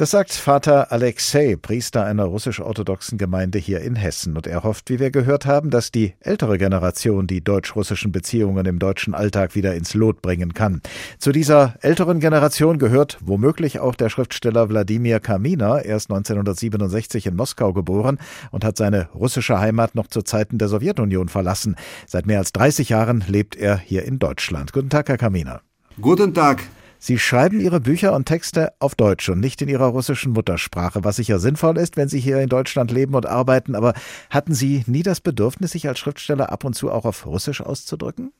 Das 0.02 0.10
sagt 0.10 0.34
Vater 0.34 0.92
Alexei, 0.92 1.56
Priester 1.62 2.04
einer 2.04 2.24
russisch-orthodoxen 2.24 3.20
Gemeinde 3.20 3.60
hier 3.60 3.82
in 3.82 3.96
Hessen. 3.96 4.36
Und 4.36 4.48
er 4.48 4.64
hofft, 4.64 4.90
wie 4.90 5.00
wir 5.00 5.12
gehört 5.12 5.46
haben, 5.46 5.70
dass 5.70 5.92
die 5.92 6.16
ältere 6.22 6.58
Generation 6.58 7.28
die 7.28 7.44
deutsch-russischen 7.44 8.12
Beziehungen 8.12 8.66
im 8.66 8.80
deutschen 8.80 9.14
Alltag 9.14 9.54
wieder 9.54 9.76
ins 9.76 9.94
Lot 9.94 10.24
bringen 10.24 10.56
kann. 10.56 10.82
Zu 11.20 11.32
dieser 11.32 11.76
älteren 11.82 12.20
Generation 12.20 12.80
gehört 12.80 13.20
womöglich 13.22 13.80
auch 13.80 13.94
der 13.94 14.10
Schriftsteller 14.10 14.70
Wladimir 14.70 15.20
Kamina. 15.20 15.78
Er 15.78 15.98
ist 15.98 16.10
1967 16.10 17.28
in 17.28 17.36
Moskau 17.36 17.72
geboren 17.72 18.18
und 18.50 18.66
hat 18.66 18.78
seine 18.78 19.08
russische 19.14 19.60
Heimat 19.60 19.94
noch 19.94 20.08
zu 20.08 20.24
Zeiten 20.24 20.58
der 20.58 20.68
Sowjetunion 20.68 21.30
verlassen. 21.30 21.76
Seit 22.08 22.26
mehr 22.26 22.40
als 22.40 22.54
30 22.54 22.90
Jahren 22.90 23.24
lebt 23.28 23.56
er 23.56 23.78
hier 23.78 24.04
in 24.06 24.18
Deutschland. 24.18 24.74
Guten 24.74 24.90
Tag, 24.90 25.10
Herr 25.10 25.20
Kamina. 25.20 25.62
Guten 26.02 26.34
Tag. 26.34 26.64
Sie 27.04 27.18
schreiben 27.18 27.60
Ihre 27.60 27.80
Bücher 27.80 28.14
und 28.14 28.26
Texte 28.26 28.74
auf 28.78 28.94
Deutsch 28.94 29.28
und 29.28 29.40
nicht 29.40 29.60
in 29.64 29.68
Ihrer 29.68 29.88
russischen 29.88 30.34
Muttersprache, 30.34 31.04
was 31.04 31.16
sicher 31.16 31.40
sinnvoll 31.40 31.80
ist, 31.80 31.98
wenn 31.98 32.08
Sie 32.08 32.20
hier 32.20 32.40
in 32.40 32.48
Deutschland 32.48 32.92
leben 32.92 33.16
und 33.16 33.26
arbeiten. 33.26 33.74
Aber 33.74 33.96
hatten 34.30 34.54
Sie 34.54 34.84
nie 34.86 35.02
das 35.02 35.20
Bedürfnis, 35.20 35.72
sich 35.72 35.88
als 35.88 35.98
Schriftsteller 35.98 36.52
ab 36.52 36.64
und 36.64 36.76
zu 36.76 36.92
auch 36.92 37.06
auf 37.06 37.26
Russisch 37.26 37.60
auszudrücken? 37.60 38.32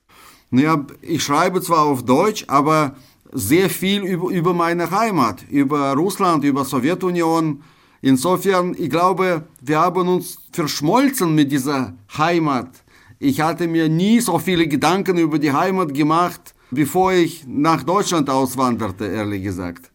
Naja, 0.52 0.86
ich 1.02 1.24
schreibe 1.24 1.60
zwar 1.64 1.86
auf 1.86 2.06
Deutsch, 2.06 2.46
aber 2.50 2.94
sehr 3.32 3.68
viel 3.68 4.04
über, 4.04 4.30
über 4.30 4.54
meine 4.54 4.92
Heimat, 4.92 5.44
über 5.50 5.94
Russland, 5.94 6.44
über 6.44 6.64
Sowjetunion. 6.64 7.64
Insofern, 8.04 8.76
ich 8.78 8.92
glaube, 8.92 9.42
wir 9.60 9.80
haben 9.80 10.08
uns 10.08 10.38
verschmolzen 10.52 11.34
mit 11.34 11.52
dieser 11.52 11.96
Heimat. 12.16 12.70
Ich 13.18 13.42
hatte 13.42 13.68
mir 13.68 13.90
nie 13.90 14.20
so 14.20 14.38
viele 14.38 14.68
Gedanken 14.68 15.18
über 15.18 15.40
die 15.40 15.52
Heimat 15.52 15.96
gemacht, 15.96 16.54
bevor 16.72 17.14
ich 17.14 17.46
nach 17.48 17.84
Deutschland 17.84 18.30
auswanderte, 18.30 19.06
ehrlich 19.06 19.44
gesagt. 19.44 19.92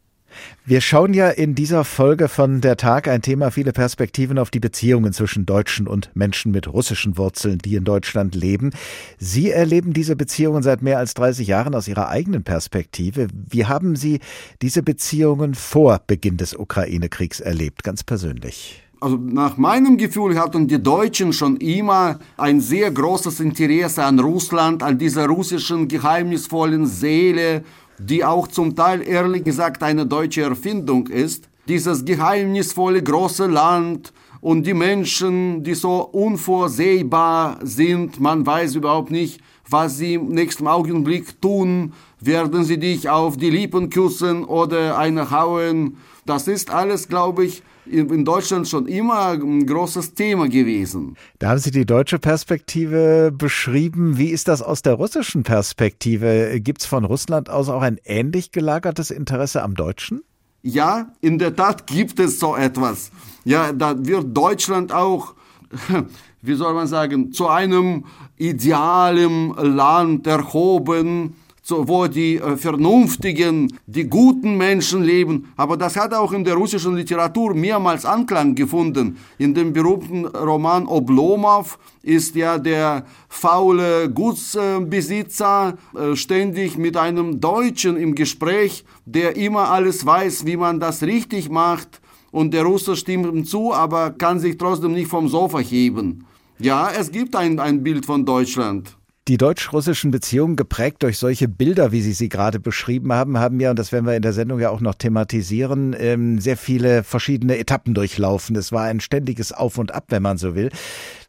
Wir 0.65 0.81
schauen 0.81 1.15
ja 1.15 1.29
in 1.29 1.55
dieser 1.55 1.85
Folge 1.85 2.29
von 2.29 2.61
Der 2.61 2.77
Tag 2.77 3.09
ein 3.09 3.23
Thema 3.23 3.51
viele 3.51 3.73
Perspektiven 3.73 4.39
auf 4.39 4.51
die 4.51 4.61
Beziehungen 4.61 5.13
zwischen 5.13 5.47
Deutschen 5.47 5.87
und 5.87 6.11
Menschen 6.15 6.53
mit 6.53 6.69
russischen 6.69 7.17
Wurzeln, 7.17 7.59
die 7.59 7.77
in 7.77 7.85
Deutschland 7.85 8.35
leben. 8.35 8.71
Sie 9.19 9.51
erleben 9.51 9.93
diese 9.93 10.17
Beziehungen 10.17 10.63
seit 10.63 10.83
mehr 10.83 10.99
als 10.99 11.15
30 11.15 11.47
Jahren 11.47 11.75
aus 11.75 11.89
Ihrer 11.89 12.09
eigenen 12.09 12.43
Perspektive. 12.43 13.29
Wie 13.33 13.67
haben 13.67 13.97
Sie 13.97 14.21
diese 14.61 14.83
Beziehungen 14.83 15.55
vor 15.55 16.01
Beginn 16.07 16.37
des 16.37 16.55
Ukraine-Kriegs 16.55 17.41
erlebt, 17.41 17.83
ganz 17.83 18.03
persönlich? 18.03 18.86
Also 18.99 19.19
nach 19.19 19.59
meinem 19.59 19.99
Gefühl 19.99 20.39
hatten 20.39 20.69
die 20.69 20.83
Deutschen 20.83 21.35
schon 21.35 21.59
immer 21.59 22.19
ein 22.39 22.61
sehr 22.61 22.91
großes 22.91 23.41
Interesse 23.41 24.03
an 24.03 24.19
Russland, 24.19 24.83
an 24.83 24.97
dieser 24.97 25.27
russischen 25.27 25.87
geheimnisvollen 25.87 26.87
Seele, 26.87 27.63
die 27.99 28.25
auch 28.25 28.49
zum 28.49 28.75
Teil 28.75 29.07
ehrlich 29.07 29.45
gesagt 29.45 29.83
eine 29.83 30.07
deutsche 30.07 30.43
Erfindung 30.43 31.09
ist. 31.09 31.49
Dieses 31.69 32.07
geheimnisvolle 32.07 33.03
große 33.03 33.47
Land 33.47 34.15
und 34.41 34.67
die 34.67 34.75
Menschen, 34.75 35.63
die 35.63 35.75
so 35.75 36.01
unvorsehbar 36.01 37.59
sind, 37.63 38.19
man 38.19 38.47
weiß 38.47 38.77
überhaupt 38.77 39.11
nicht, 39.11 39.41
was 39.69 39.99
sie 39.99 40.15
im 40.15 40.29
nächsten 40.29 40.67
Augenblick 40.67 41.43
tun, 41.43 41.93
werden 42.21 42.65
sie 42.65 42.79
dich 42.79 43.11
auf 43.11 43.37
die 43.37 43.51
Lippen 43.51 43.91
küssen 43.91 44.45
oder 44.45 44.97
eine 44.97 45.31
hauen. 45.31 45.99
Das 46.25 46.49
ist 46.49 46.71
alles, 46.71 47.09
glaube 47.09 47.45
ich, 47.45 47.63
in 47.91 48.25
Deutschland 48.25 48.69
schon 48.69 48.87
immer 48.87 49.29
ein 49.29 49.67
großes 49.67 50.15
Thema 50.15 50.49
gewesen. 50.49 51.17
Da 51.39 51.51
haben 51.51 51.59
Sie 51.59 51.71
die 51.71 51.87
deutsche 51.87 52.19
Perspektive 52.19 53.33
beschrieben. 53.33 54.19
Wie 54.19 54.29
ist 54.29 54.49
das 54.49 54.63
aus 54.63 54.83
der 54.83 54.95
russischen 54.95 55.43
Perspektive? 55.43 56.61
Gibt 56.61 56.83
es 56.83 56.87
von 56.87 57.05
Russland 57.05 57.51
aus 57.51 57.69
auch 57.69 57.83
ein 57.83 57.99
ähnlich 58.05 58.53
gelagertes 58.53 59.11
Interesse 59.11 59.63
am 59.63 59.75
Deutschen? 59.75 60.23
Ja, 60.63 61.13
in 61.21 61.39
der 61.39 61.55
Tat 61.55 61.87
gibt 61.87 62.19
es 62.19 62.41
so 62.41 62.57
etwas. 62.57 63.11
Ja, 63.45 63.73
da 63.73 63.95
wird 64.05 64.37
Deutschland 64.37 64.93
auch, 64.93 65.35
wie 66.43 66.55
soll 66.55 66.75
man 66.75 66.89
sagen, 66.89 67.33
zu 67.33 67.49
einem 67.49 68.05
idealen 68.37 69.55
Land 69.55 70.27
erhoben 70.27 71.37
wo 71.69 72.07
die 72.07 72.37
äh, 72.37 72.57
vernünftigen, 72.57 73.73
die 73.87 74.05
guten 74.05 74.57
Menschen 74.57 75.03
leben. 75.03 75.53
Aber 75.57 75.77
das 75.77 75.97
hat 75.97 76.15
auch 76.15 76.33
in 76.33 76.45
der 76.45 76.55
russischen 76.55 76.97
Literatur 76.97 77.55
mehrmals 77.55 78.05
Anklang 78.05 78.55
gefunden. 78.55 79.17
In 79.39 79.55
dem 79.55 79.73
berühmten 79.73 80.27
Roman 80.27 80.87
Oblomov 80.87 81.79
ist 82.03 82.37
ja 82.37 82.59
der 82.59 83.05
faule 83.29 84.11
Gutsbesitzer 84.11 85.77
äh, 85.95 86.15
ständig 86.15 86.79
mit 86.79 86.97
einem 86.97 87.41
Deutschen 87.41 87.97
im 87.97 88.15
Gespräch, 88.15 88.85
der 89.05 89.37
immer 89.37 89.71
alles 89.71 90.07
weiß, 90.07 90.47
wie 90.47 90.57
man 90.57 90.79
das 90.79 91.03
richtig 91.03 91.51
macht. 91.51 92.01
Und 92.31 92.53
der 92.55 92.65
Russe 92.65 92.97
stimmt 92.97 93.27
ihm 93.27 93.45
zu, 93.45 93.73
aber 93.73 94.11
kann 94.11 94.39
sich 94.39 94.57
trotzdem 94.57 94.93
nicht 94.93 95.09
vom 95.09 95.29
Sofa 95.29 95.59
heben. 95.59 96.27
Ja, 96.59 96.91
es 96.91 97.11
gibt 97.11 97.35
ein, 97.35 97.59
ein 97.59 97.83
Bild 97.83 98.07
von 98.07 98.25
Deutschland. 98.25 98.96
Die 99.29 99.39
deutsch-russischen 99.39 100.13
Beziehungen, 100.13 100.55
geprägt 100.55 101.03
durch 101.03 101.19
solche 101.19 101.49
Bilder, 101.49 101.91
wie 101.91 102.01
Sie 102.01 102.13
sie 102.13 102.29
gerade 102.29 102.61
beschrieben 102.61 103.13
haben, 103.13 103.39
haben 103.39 103.59
ja, 103.59 103.71
und 103.71 103.79
das 103.79 103.91
werden 103.91 104.07
wir 104.07 104.15
in 104.15 104.23
der 104.23 104.33
Sendung 104.33 104.61
ja 104.61 104.71
auch 104.71 104.81
noch 104.81 104.95
thematisieren, 104.95 105.97
ähm, 105.99 106.39
sehr 106.39 106.57
viele 106.57 107.03
verschiedene 107.03 107.59
Etappen 107.59 107.93
durchlaufen. 107.93 108.55
Es 108.55 108.71
war 108.71 108.85
ein 108.85 109.01
ständiges 109.01 109.51
Auf 109.51 109.79
und 109.79 109.93
Ab, 109.93 110.05
wenn 110.11 110.23
man 110.23 110.39
so 110.39 110.55
will. 110.55 110.71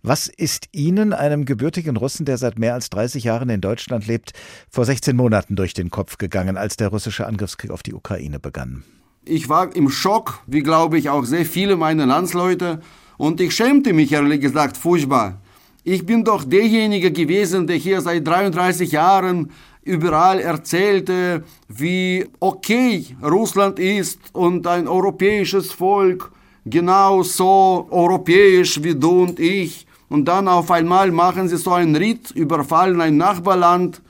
Was 0.04 0.28
ist 0.28 0.68
Ihnen, 0.74 1.12
einem 1.12 1.46
gebürtigen 1.46 1.98
Russen, 1.98 2.28
der 2.28 2.38
seit 2.38 2.60
mehr 2.60 2.76
als 2.76 2.92
30 2.92 3.24
Jahren 3.24 3.50
in 3.50 3.62
Deutschland 3.62 4.06
lebt, 4.06 4.34
vor 4.70 4.86
16 4.86 5.16
Monaten 5.16 5.56
durch 5.56 5.74
den 5.74 5.90
Kopf 5.90 6.20
gegangen, 6.20 6.56
als 6.56 6.78
der 6.78 6.90
russische 6.90 7.26
Angriffskrieg 7.26 7.72
auf 7.72 7.82
die 7.82 7.96
Ukraine 7.96 8.40
begann? 8.40 8.84
Ich 9.26 9.50
war 9.50 9.76
im 9.76 9.90
Schock, 9.90 10.42
wie 10.46 10.62
glaube 10.62 11.00
ich 11.00 11.10
auch 11.10 11.26
sehr 11.26 11.48
viele 11.48 11.76
meiner 11.76 12.06
Landsleute, 12.06 12.80
und 13.18 13.42
ich 13.42 13.56
schämte 13.56 13.92
mich 13.94 14.12
ehrlich 14.12 14.42
gesagt 14.42 14.78
furchtbar. 14.78 15.42
Ich 15.90 16.06
bin 16.06 16.26
doch 16.26 16.44
derjenige 16.44 17.14
gewesen, 17.14 17.66
der 17.66 17.78
hier 17.78 18.02
seit 18.02 18.28
33 18.28 18.92
Jahren 18.92 19.52
überall 19.84 20.38
erzählte, 20.42 21.46
wie 21.70 22.26
okay 22.42 23.06
Russland 23.24 23.80
ist 23.80 24.20
und 24.34 24.68
ein 24.68 24.90
europäisches 24.90 25.72
Volk, 25.72 26.30
genauso 26.66 27.88
europäisch 27.90 28.84
wie 28.84 28.96
du 28.96 29.22
und 29.22 29.40
ich. 29.40 29.88
Und 30.10 30.26
dann 30.26 30.50
auf 30.50 30.72
einmal 30.72 31.10
machen 31.12 31.48
sie 31.48 31.56
so 31.56 31.72
einen 31.72 31.96
Ritt, 31.96 32.32
überfallen 32.32 33.00
ein 33.00 33.16
Nachbarland, 33.16 34.02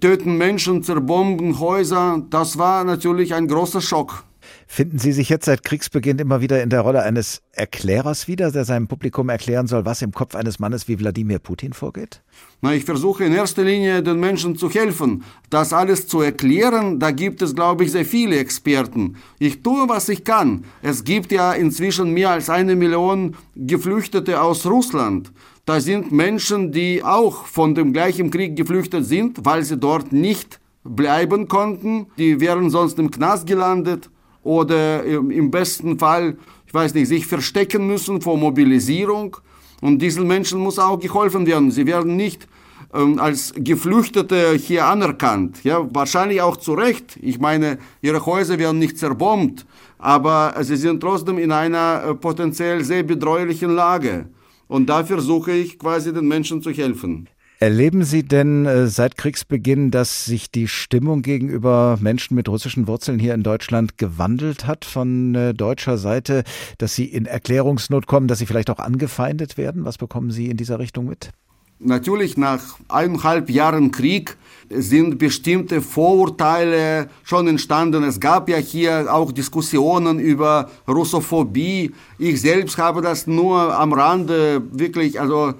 töten 0.00 0.38
Menschen, 0.38 0.84
zerbomben 0.84 1.58
Häuser. 1.58 2.22
Das 2.30 2.58
war 2.58 2.84
natürlich 2.84 3.34
ein 3.34 3.48
großer 3.48 3.80
Schock. 3.80 4.22
Finden 4.66 4.98
Sie 4.98 5.12
sich 5.12 5.28
jetzt 5.28 5.44
seit 5.44 5.62
Kriegsbeginn 5.62 6.18
immer 6.18 6.40
wieder 6.40 6.62
in 6.62 6.70
der 6.70 6.80
Rolle 6.80 7.02
eines 7.02 7.42
Erklärers 7.52 8.28
wieder, 8.28 8.50
der 8.50 8.64
seinem 8.64 8.88
Publikum 8.88 9.28
erklären 9.28 9.66
soll, 9.66 9.84
was 9.84 10.02
im 10.02 10.12
Kopf 10.12 10.34
eines 10.34 10.58
Mannes 10.58 10.88
wie 10.88 10.98
Wladimir 10.98 11.38
Putin 11.38 11.72
vorgeht? 11.72 12.22
Na, 12.60 12.74
ich 12.74 12.84
versuche 12.84 13.24
in 13.24 13.32
erster 13.32 13.62
Linie 13.62 14.02
den 14.02 14.18
Menschen 14.18 14.56
zu 14.56 14.70
helfen. 14.70 15.24
Das 15.50 15.72
alles 15.72 16.08
zu 16.08 16.22
erklären, 16.22 16.98
da 16.98 17.10
gibt 17.10 17.42
es, 17.42 17.54
glaube 17.54 17.84
ich, 17.84 17.92
sehr 17.92 18.04
viele 18.04 18.38
Experten. 18.38 19.16
Ich 19.38 19.62
tue, 19.62 19.88
was 19.88 20.08
ich 20.08 20.24
kann. 20.24 20.64
Es 20.82 21.04
gibt 21.04 21.30
ja 21.30 21.52
inzwischen 21.52 22.10
mehr 22.10 22.30
als 22.30 22.50
eine 22.50 22.74
Million 22.74 23.36
Geflüchtete 23.54 24.40
aus 24.40 24.66
Russland. 24.66 25.30
Da 25.66 25.80
sind 25.80 26.12
Menschen, 26.12 26.72
die 26.72 27.02
auch 27.02 27.46
von 27.46 27.74
dem 27.74 27.92
gleichen 27.92 28.30
Krieg 28.30 28.56
geflüchtet 28.56 29.06
sind, 29.06 29.44
weil 29.44 29.62
sie 29.62 29.78
dort 29.78 30.12
nicht 30.12 30.60
bleiben 30.82 31.48
konnten. 31.48 32.06
Die 32.18 32.40
wären 32.40 32.70
sonst 32.70 32.98
im 32.98 33.10
Knast 33.10 33.46
gelandet 33.46 34.10
oder 34.44 35.04
im 35.04 35.50
besten 35.50 35.98
Fall, 35.98 36.36
ich 36.66 36.74
weiß 36.74 36.94
nicht, 36.94 37.08
sich 37.08 37.26
verstecken 37.26 37.86
müssen 37.86 38.20
vor 38.20 38.36
Mobilisierung. 38.36 39.36
Und 39.80 40.00
diesen 40.00 40.26
Menschen 40.26 40.60
muss 40.60 40.78
auch 40.78 40.98
geholfen 40.98 41.46
werden. 41.46 41.70
Sie 41.70 41.86
werden 41.86 42.16
nicht 42.16 42.46
ähm, 42.94 43.18
als 43.18 43.52
Geflüchtete 43.56 44.54
hier 44.54 44.86
anerkannt. 44.86 45.64
Ja, 45.64 45.86
wahrscheinlich 45.92 46.40
auch 46.40 46.56
zu 46.56 46.74
Recht. 46.74 47.18
Ich 47.20 47.38
meine, 47.38 47.78
ihre 48.00 48.24
Häuser 48.24 48.58
werden 48.58 48.78
nicht 48.78 48.98
zerbombt, 48.98 49.66
aber 49.98 50.54
sie 50.60 50.76
sind 50.76 51.00
trotzdem 51.00 51.38
in 51.38 51.52
einer 51.52 52.04
äh, 52.04 52.14
potenziell 52.14 52.84
sehr 52.84 53.02
bedrohlichen 53.02 53.74
Lage. 53.74 54.26
Und 54.68 54.86
da 54.86 55.04
versuche 55.04 55.52
ich 55.52 55.78
quasi 55.78 56.12
den 56.12 56.28
Menschen 56.28 56.62
zu 56.62 56.70
helfen. 56.70 57.28
Erleben 57.60 58.02
Sie 58.04 58.24
denn 58.24 58.66
äh, 58.66 58.88
seit 58.88 59.16
Kriegsbeginn, 59.16 59.90
dass 59.90 60.24
sich 60.24 60.50
die 60.50 60.66
Stimmung 60.66 61.22
gegenüber 61.22 61.96
Menschen 62.00 62.34
mit 62.34 62.48
russischen 62.48 62.88
Wurzeln 62.88 63.18
hier 63.18 63.32
in 63.32 63.42
Deutschland 63.42 63.96
gewandelt 63.96 64.66
hat 64.66 64.84
von 64.84 65.34
äh, 65.34 65.54
deutscher 65.54 65.96
Seite, 65.96 66.42
dass 66.78 66.94
sie 66.94 67.04
in 67.04 67.26
Erklärungsnot 67.26 68.06
kommen, 68.06 68.26
dass 68.26 68.40
sie 68.40 68.46
vielleicht 68.46 68.70
auch 68.70 68.80
angefeindet 68.80 69.56
werden? 69.56 69.84
Was 69.84 69.98
bekommen 69.98 70.30
Sie 70.30 70.50
in 70.50 70.56
dieser 70.56 70.78
Richtung 70.78 71.06
mit? 71.06 71.30
Natürlich 71.78 72.36
nach 72.36 72.78
eineinhalb 72.88 73.50
Jahren 73.50 73.90
Krieg 73.90 74.36
sind 74.70 75.18
bestimmte 75.18 75.80
Vorurteile 75.80 77.08
schon 77.24 77.46
entstanden. 77.46 78.02
Es 78.04 78.20
gab 78.20 78.48
ja 78.48 78.56
hier 78.56 79.12
auch 79.12 79.32
Diskussionen 79.32 80.18
über 80.18 80.70
Russophobie. 80.88 81.92
Ich 82.18 82.40
selbst 82.40 82.78
habe 82.78 83.02
das 83.02 83.26
nur 83.26 83.78
am 83.78 83.92
Rande 83.92 84.62
wirklich, 84.72 85.20
also 85.20 85.54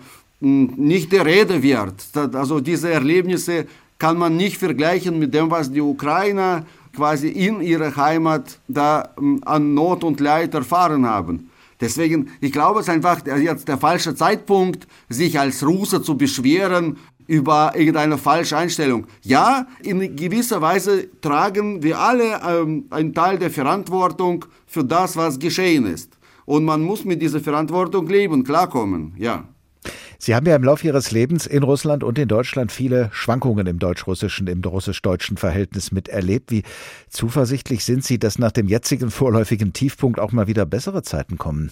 nicht 0.44 1.12
der 1.12 1.24
Rede 1.24 1.62
wert. 1.62 2.04
Also 2.34 2.60
diese 2.60 2.90
Erlebnisse 2.90 3.66
kann 3.98 4.18
man 4.18 4.36
nicht 4.36 4.58
vergleichen 4.58 5.18
mit 5.18 5.32
dem, 5.34 5.50
was 5.50 5.70
die 5.70 5.80
Ukrainer 5.80 6.66
quasi 6.94 7.28
in 7.28 7.60
ihrer 7.60 7.96
Heimat 7.96 8.58
da 8.68 9.10
an 9.44 9.74
Not 9.74 10.04
und 10.04 10.20
Leid 10.20 10.54
erfahren 10.54 11.06
haben. 11.06 11.50
Deswegen, 11.80 12.30
ich 12.40 12.52
glaube, 12.52 12.80
es 12.80 12.86
ist 12.86 12.94
einfach 12.94 13.26
jetzt 13.26 13.66
der 13.68 13.78
falsche 13.78 14.14
Zeitpunkt, 14.14 14.86
sich 15.08 15.38
als 15.38 15.66
Russe 15.66 16.02
zu 16.02 16.16
beschweren 16.16 16.96
über 17.26 17.72
irgendeine 17.74 18.18
falsche 18.18 18.56
Einstellung. 18.56 19.06
Ja, 19.22 19.66
in 19.82 20.14
gewisser 20.14 20.60
Weise 20.60 21.08
tragen 21.20 21.82
wir 21.82 21.98
alle 21.98 22.40
ähm, 22.46 22.84
einen 22.90 23.14
Teil 23.14 23.38
der 23.38 23.50
Verantwortung 23.50 24.44
für 24.66 24.84
das, 24.84 25.16
was 25.16 25.38
geschehen 25.38 25.86
ist. 25.86 26.16
Und 26.44 26.64
man 26.64 26.82
muss 26.82 27.04
mit 27.04 27.22
dieser 27.22 27.40
Verantwortung 27.40 28.06
leben, 28.06 28.44
klarkommen, 28.44 29.14
ja. 29.16 29.44
Sie 30.18 30.34
haben 30.34 30.46
ja 30.46 30.56
im 30.56 30.64
Laufe 30.64 30.86
Ihres 30.86 31.10
Lebens 31.10 31.46
in 31.46 31.62
Russland 31.62 32.04
und 32.04 32.18
in 32.18 32.28
Deutschland 32.28 32.72
viele 32.72 33.10
Schwankungen 33.12 33.66
im 33.66 33.78
deutsch-russischen, 33.78 34.46
im 34.46 34.60
russisch-deutschen 34.62 35.36
Verhältnis 35.36 35.92
miterlebt. 35.92 36.50
Wie 36.50 36.62
zuversichtlich 37.08 37.84
sind 37.84 38.04
Sie, 38.04 38.18
dass 38.18 38.38
nach 38.38 38.52
dem 38.52 38.68
jetzigen 38.68 39.10
vorläufigen 39.10 39.72
Tiefpunkt 39.72 40.18
auch 40.18 40.32
mal 40.32 40.46
wieder 40.46 40.66
bessere 40.66 41.02
Zeiten 41.02 41.38
kommen? 41.38 41.70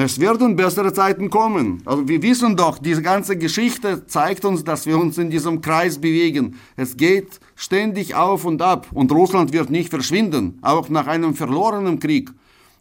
Es 0.00 0.20
werden 0.20 0.54
bessere 0.54 0.92
Zeiten 0.92 1.28
kommen. 1.28 1.82
Also 1.84 2.06
wir 2.06 2.22
wissen 2.22 2.54
doch, 2.54 2.78
diese 2.78 3.02
ganze 3.02 3.36
Geschichte 3.36 4.06
zeigt 4.06 4.44
uns, 4.44 4.62
dass 4.62 4.86
wir 4.86 4.96
uns 4.96 5.18
in 5.18 5.28
diesem 5.28 5.60
Kreis 5.60 5.98
bewegen. 5.98 6.54
Es 6.76 6.96
geht 6.96 7.40
ständig 7.56 8.14
auf 8.14 8.44
und 8.44 8.62
ab 8.62 8.86
und 8.92 9.10
Russland 9.10 9.52
wird 9.52 9.70
nicht 9.70 9.90
verschwinden, 9.90 10.60
auch 10.62 10.88
nach 10.88 11.08
einem 11.08 11.34
verlorenen 11.34 11.98
Krieg. 11.98 12.30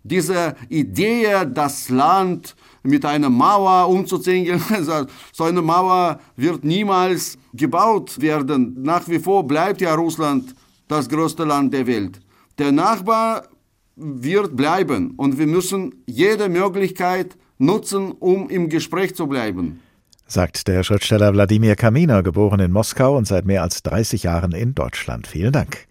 Diese 0.07 0.55
Idee, 0.69 1.45
das 1.53 1.89
Land 1.89 2.55
mit 2.83 3.03
einer 3.05 3.29
Mauer 3.29 3.89
umzuzingeln, 3.89 4.61
so 5.33 5.43
eine 5.43 5.61
Mauer 5.61 6.19
wird 6.35 6.63
niemals 6.63 7.37
gebaut 7.53 8.21
werden. 8.21 8.77
Nach 8.81 9.07
wie 9.07 9.19
vor 9.19 9.45
bleibt 9.45 9.81
ja 9.81 9.93
Russland 9.95 10.55
das 10.87 11.09
größte 11.09 11.43
Land 11.43 11.73
der 11.73 11.85
Welt. 11.87 12.19
Der 12.57 12.71
Nachbar 12.71 13.47
wird 13.95 14.55
bleiben 14.55 15.11
und 15.17 15.37
wir 15.37 15.47
müssen 15.47 16.03
jede 16.05 16.49
Möglichkeit 16.49 17.35
nutzen, 17.57 18.11
um 18.11 18.49
im 18.49 18.69
Gespräch 18.69 19.15
zu 19.15 19.27
bleiben. 19.27 19.81
Sagt 20.27 20.67
der 20.67 20.83
Schriftsteller 20.83 21.33
Wladimir 21.33 21.75
Kaminer, 21.75 22.21
geboren 22.21 22.59
in 22.59 22.71
Moskau 22.71 23.17
und 23.17 23.27
seit 23.27 23.45
mehr 23.45 23.63
als 23.63 23.81
30 23.83 24.23
Jahren 24.23 24.51
in 24.51 24.75
Deutschland. 24.75 25.25
Vielen 25.25 25.53
Dank. 25.53 25.87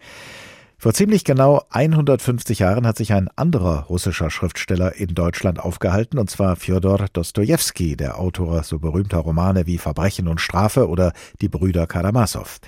Vor 0.79 0.93
ziemlich 0.93 1.23
genau 1.23 1.63
150 1.71 2.59
Jahren 2.59 2.85
hat 2.85 2.97
sich 2.97 3.11
ein 3.11 3.29
anderer 3.35 3.85
russischer 3.85 4.29
Schriftsteller 4.29 4.95
in 4.95 5.15
Deutschland 5.15 5.59
aufgehalten, 5.59 6.19
und 6.19 6.29
zwar 6.29 6.55
Fjodor 6.55 7.07
Dostojewski, 7.13 7.97
der 7.97 8.19
Autor 8.19 8.61
so 8.61 8.77
berühmter 8.77 9.17
Romane 9.17 9.65
wie 9.65 9.79
Verbrechen 9.79 10.27
und 10.27 10.39
Strafe 10.39 10.87
oder 10.87 11.13
Die 11.41 11.49
Brüder 11.49 11.87
Karamasow. 11.87 12.59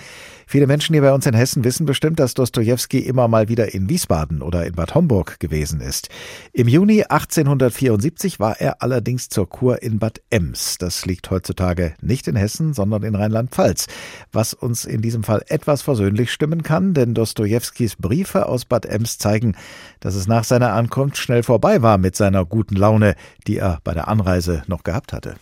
Viele 0.52 0.66
Menschen 0.66 0.94
hier 0.94 1.04
bei 1.04 1.14
uns 1.14 1.28
in 1.28 1.36
Hessen 1.36 1.64
wissen 1.64 1.86
bestimmt, 1.86 2.20
dass 2.20 2.34
Dostojewski 2.34 2.98
immer 2.98 3.28
mal 3.28 3.50
wieder 3.50 3.76
in 3.76 3.88
Wiesbaden 3.88 4.42
oder 4.42 4.66
in 4.66 4.74
Bad 4.74 4.96
Homburg 4.96 5.40
gewesen 5.40 5.80
ist. 5.80 6.10
Im 6.54 6.68
Juni 6.68 7.04
1874 7.04 8.40
war 8.40 8.60
er 8.60 8.82
allerdings 8.82 9.30
zur 9.30 9.48
Kur 9.48 9.84
in 9.84 10.00
Bad 10.00 10.24
Ems. 10.32 10.80
Das 10.80 11.06
liegt 11.06 11.30
heutzutage 11.30 11.94
nicht 12.02 12.28
in 12.28 12.36
Hessen, 12.36 12.74
sondern 12.74 13.04
in 13.04 13.14
Rheinland-Pfalz. 13.14 13.86
Was 14.32 14.56
uns 14.56 14.86
in 14.86 15.04
diesem 15.04 15.22
Fall 15.22 15.44
etwas 15.50 15.84
versöhnlich 15.84 16.32
stimmen 16.32 16.64
kann, 16.64 16.96
denn 16.96 17.14
Dostojewskis 17.14 17.98
Briefe 17.98 18.48
aus 18.48 18.66
Bad 18.66 18.88
Ems 18.88 19.20
zeigen, 19.20 19.56
dass 20.00 20.16
es 20.16 20.26
nach 20.26 20.46
seiner 20.46 20.74
Ankunft 20.74 21.18
schnell 21.18 21.44
vorbei 21.44 21.84
war 21.84 22.00
mit 22.00 22.16
seiner 22.16 22.44
guten 22.44 22.76
Laune, 22.76 23.14
die 23.46 23.58
er 23.58 23.82
bei 23.84 23.94
der 23.94 24.08
Anreise 24.08 24.64
noch 24.66 24.82
gehabt 24.82 25.14
hatte. 25.14 25.36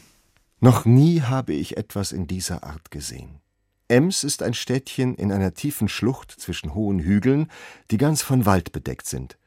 Noch 0.60 0.84
nie 0.84 1.22
habe 1.22 1.54
ich 1.54 1.78
etwas 1.78 2.12
in 2.12 2.28
dieser 2.28 2.66
Art 2.66 2.92
gesehen. 2.92 3.40
Ems 3.89 4.24
ist 4.24 4.44
ein 4.44 4.53
Städtchen 4.53 5.15
in 5.15 5.32
einer 5.32 5.53
tiefen 5.53 5.88
Schlucht 5.88 6.32
zwischen 6.32 6.74
hohen 6.74 7.00
Hügeln, 7.00 7.50
die 7.89 7.98
ganz 7.98 8.22
von 8.22 8.46
Wald 8.46 8.72
bedeckt 8.72 9.08
sind. 9.08 9.38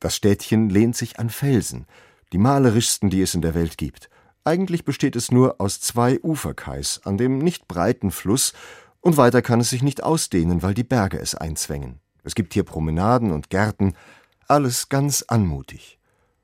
Das 0.00 0.16
Städtchen 0.16 0.70
lehnt 0.70 0.96
sich 0.96 1.18
an 1.18 1.30
Felsen, 1.30 1.86
die 2.32 2.38
malerischsten, 2.38 3.10
die 3.10 3.22
es 3.22 3.34
in 3.34 3.42
der 3.42 3.54
Welt 3.54 3.76
gibt. 3.76 4.08
Eigentlich 4.42 4.84
besteht 4.84 5.16
es 5.16 5.30
nur 5.30 5.60
aus 5.60 5.80
zwei 5.80 6.18
Uferkais 6.22 7.00
an 7.04 7.18
dem 7.18 7.38
nicht 7.38 7.68
breiten 7.68 8.10
Fluss, 8.10 8.52
und 9.00 9.18
weiter 9.18 9.42
kann 9.42 9.60
es 9.60 9.68
sich 9.68 9.82
nicht 9.82 10.02
ausdehnen, 10.02 10.62
weil 10.62 10.72
die 10.72 10.82
Berge 10.82 11.18
es 11.18 11.34
einzwängen. 11.34 12.00
Es 12.22 12.34
gibt 12.34 12.54
hier 12.54 12.64
Promenaden 12.64 13.32
und 13.32 13.50
Gärten, 13.50 13.94
alles 14.48 14.88
ganz 14.88 15.22
anmutig. 15.22 15.98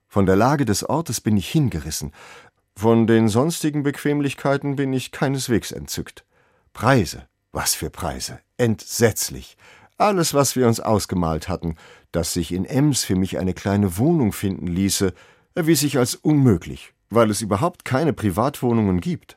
Von 0.08 0.26
der 0.26 0.36
Lage 0.36 0.66
des 0.66 0.84
Ortes 0.84 1.22
bin 1.22 1.38
ich 1.38 1.48
hingerissen, 1.48 2.12
von 2.76 3.06
den 3.06 3.28
sonstigen 3.28 3.82
Bequemlichkeiten 3.82 4.76
bin 4.76 4.92
ich 4.92 5.10
keineswegs 5.10 5.72
entzückt. 5.72 6.24
Preise, 6.72 7.26
was 7.52 7.74
für 7.74 7.90
Preise! 7.90 8.40
Entsetzlich! 8.56 9.56
Alles, 9.98 10.32
was 10.32 10.56
wir 10.56 10.66
uns 10.66 10.80
ausgemalt 10.80 11.48
hatten, 11.48 11.76
dass 12.12 12.32
sich 12.32 12.52
in 12.52 12.64
Ems 12.64 13.04
für 13.04 13.16
mich 13.16 13.38
eine 13.38 13.52
kleine 13.52 13.98
Wohnung 13.98 14.32
finden 14.32 14.66
ließe, 14.66 15.12
erwies 15.54 15.80
sich 15.80 15.98
als 15.98 16.14
unmöglich, 16.14 16.94
weil 17.10 17.30
es 17.30 17.42
überhaupt 17.42 17.84
keine 17.84 18.12
Privatwohnungen 18.12 19.00
gibt. 19.00 19.36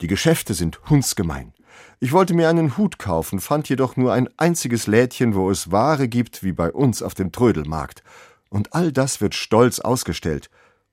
Die 0.00 0.06
Geschäfte 0.06 0.54
sind 0.54 0.80
hundsgemein. 0.88 1.52
Ich 1.98 2.12
wollte 2.12 2.34
mir 2.34 2.48
einen 2.48 2.76
Hut 2.76 2.98
kaufen, 2.98 3.40
fand 3.40 3.68
jedoch 3.68 3.96
nur 3.96 4.12
ein 4.12 4.28
einziges 4.36 4.86
Lädchen, 4.86 5.34
wo 5.34 5.50
es 5.50 5.72
Ware 5.72 6.06
gibt, 6.06 6.44
wie 6.44 6.52
bei 6.52 6.70
uns 6.70 7.02
auf 7.02 7.14
dem 7.14 7.32
Trödelmarkt. 7.32 8.02
Und 8.50 8.72
all 8.72 8.92
das 8.92 9.20
wird 9.20 9.34
stolz 9.34 9.80
ausgestellt. 9.80 10.50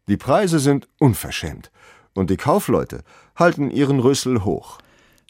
Die 0.07 0.17
Preise 0.17 0.59
sind 0.59 0.87
unverschämt. 0.97 1.71
Und 2.13 2.29
die 2.29 2.37
Kaufleute 2.37 3.03
halten 3.35 3.69
ihren 3.69 3.99
Rüssel 3.99 4.43
hoch. 4.43 4.79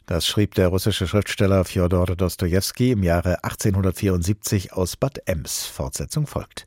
Das 0.06 0.26
schrieb 0.26 0.54
der 0.54 0.68
russische 0.68 1.06
Schriftsteller 1.06 1.64
Fjodor 1.64 2.06
Dostojewski 2.06 2.90
im 2.90 3.02
Jahre 3.02 3.44
1874 3.44 4.72
aus 4.72 4.96
Bad 4.96 5.20
Ems. 5.26 5.66
Fortsetzung 5.66 6.26
folgt. 6.26 6.66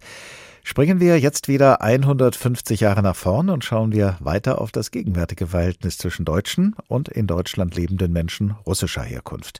Springen 0.64 1.00
wir 1.00 1.20
jetzt 1.20 1.48
wieder 1.48 1.82
150 1.82 2.80
Jahre 2.80 3.04
nach 3.04 3.16
vorn 3.16 3.50
und 3.50 3.64
schauen 3.64 3.92
wir 3.92 4.18
weiter 4.20 4.60
auf 4.60 4.72
das 4.72 4.90
gegenwärtige 4.90 5.48
Verhältnis 5.48 6.00
zwischen 6.00 6.26
deutschen 6.26 6.76
und 6.88 7.08
in 7.08 7.28
Deutschland 7.28 7.76
lebenden 7.76 8.12
Menschen 8.12 8.56
russischer 8.66 9.04
Herkunft. 9.04 9.60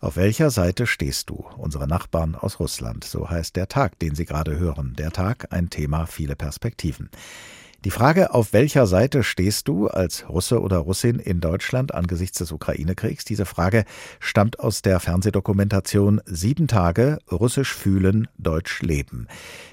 Auf 0.00 0.16
welcher 0.16 0.50
Seite 0.50 0.88
stehst 0.88 1.30
du? 1.30 1.44
Unsere 1.56 1.86
Nachbarn 1.86 2.34
aus 2.34 2.58
Russland. 2.58 3.04
So 3.04 3.30
heißt 3.30 3.54
der 3.54 3.68
Tag, 3.68 3.98
den 4.00 4.14
Sie 4.14 4.24
gerade 4.24 4.58
hören. 4.58 4.94
Der 4.98 5.12
Tag, 5.12 5.52
ein 5.52 5.70
Thema, 5.70 6.06
viele 6.06 6.34
Perspektiven. 6.34 7.10
Die 7.86 7.90
Frage, 7.90 8.34
auf 8.34 8.52
welcher 8.52 8.86
Seite 8.86 9.22
stehst 9.22 9.66
du 9.66 9.88
als 9.88 10.28
Russe 10.28 10.60
oder 10.60 10.76
Russin 10.76 11.18
in 11.18 11.40
Deutschland 11.40 11.94
angesichts 11.94 12.36
des 12.36 12.52
Ukraine-Kriegs, 12.52 13.24
diese 13.24 13.46
Frage 13.46 13.86
stammt 14.18 14.60
aus 14.60 14.82
der 14.82 15.00
Fernsehdokumentation 15.00 16.20
Sieben 16.26 16.68
Tage 16.68 17.20
Russisch 17.32 17.72
fühlen, 17.72 18.28
Deutsch 18.36 18.82
leben. 18.82 19.28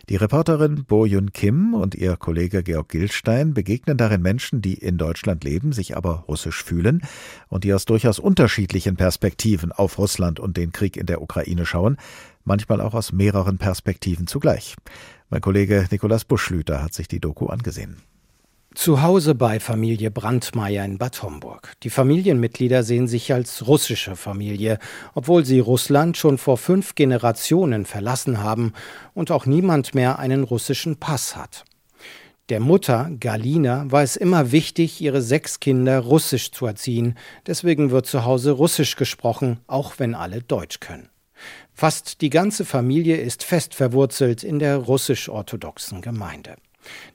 Die 0.08 0.16
Reporterin 0.16 0.86
Bo 0.86 1.06
Yun 1.06 1.34
Kim 1.34 1.74
und 1.74 1.96
ihr 1.96 2.16
Kollege 2.16 2.64
Georg 2.64 2.88
Gilstein 2.88 3.54
begegnen 3.54 3.98
darin 3.98 4.22
Menschen, 4.22 4.62
die 4.62 4.76
in 4.76 4.98
Deutschland 4.98 5.44
leben, 5.44 5.74
sich 5.74 5.98
aber 5.98 6.24
russisch 6.30 6.64
fühlen 6.64 7.02
und 7.50 7.66
die 7.66 7.74
aus 7.74 7.84
durchaus 7.84 8.20
unterschiedlichen 8.20 8.96
Perspektiven 8.96 9.74
auf 9.74 9.98
Russland 9.98 10.40
und 10.40 10.56
den 10.56 10.72
Krieg 10.72 10.96
in 10.96 11.08
der 11.08 11.22
Ukraine 11.22 11.66
schauen, 11.66 11.98
manchmal 12.46 12.80
auch 12.80 12.94
aus 12.94 13.12
mehreren 13.12 13.58
Perspektiven 13.58 14.28
zugleich. 14.28 14.78
Mein 15.30 15.42
Kollege 15.42 15.86
Nikolaus 15.92 16.24
Buschlüter 16.24 16.82
hat 16.82 16.94
sich 16.94 17.10
die 17.10 17.20
Doku 17.20 17.48
angesehen. 17.48 17.98
Zu 18.74 19.02
Hause 19.02 19.36
bei 19.36 19.60
Familie 19.60 20.10
Brandmeier 20.10 20.86
in 20.86 20.98
Bad 20.98 21.22
Homburg. 21.22 21.74
Die 21.84 21.90
Familienmitglieder 21.90 22.84
sehen 22.84 23.08
sich 23.08 23.34
als 23.34 23.68
russische 23.68 24.16
Familie, 24.16 24.78
obwohl 25.16 25.44
sie 25.44 25.60
Russland 25.60 26.16
schon 26.16 26.38
vor 26.38 26.58
fünf 26.58 26.96
Generationen 26.96 27.86
verlassen 27.86 28.42
haben 28.42 28.74
und 29.14 29.32
auch 29.32 29.46
niemand 29.46 29.96
mehr 29.96 30.20
einen 30.20 30.44
russischen 30.44 30.98
Pass 30.98 31.36
hat. 31.36 31.66
Der 32.50 32.62
Mutter, 32.62 33.10
Galina, 33.20 33.92
war 33.92 34.04
es 34.04 34.16
immer 34.16 34.54
wichtig, 34.54 35.02
ihre 35.02 35.22
sechs 35.22 35.60
Kinder 35.60 36.00
russisch 36.00 36.52
zu 36.52 36.66
erziehen. 36.66 37.16
Deswegen 37.48 37.92
wird 37.92 38.06
zu 38.06 38.24
Hause 38.24 38.52
russisch 38.52 38.96
gesprochen, 38.96 39.60
auch 39.68 39.96
wenn 39.98 40.16
alle 40.16 40.42
Deutsch 40.42 40.80
können. 40.80 41.10
Fast 41.80 42.22
die 42.22 42.32
ganze 42.32 42.66
Familie 42.66 43.18
ist 43.18 43.44
fest 43.44 43.76
verwurzelt 43.76 44.44
in 44.44 44.58
der 44.58 44.78
russisch-orthodoxen 44.78 46.02
Gemeinde. 46.02 46.56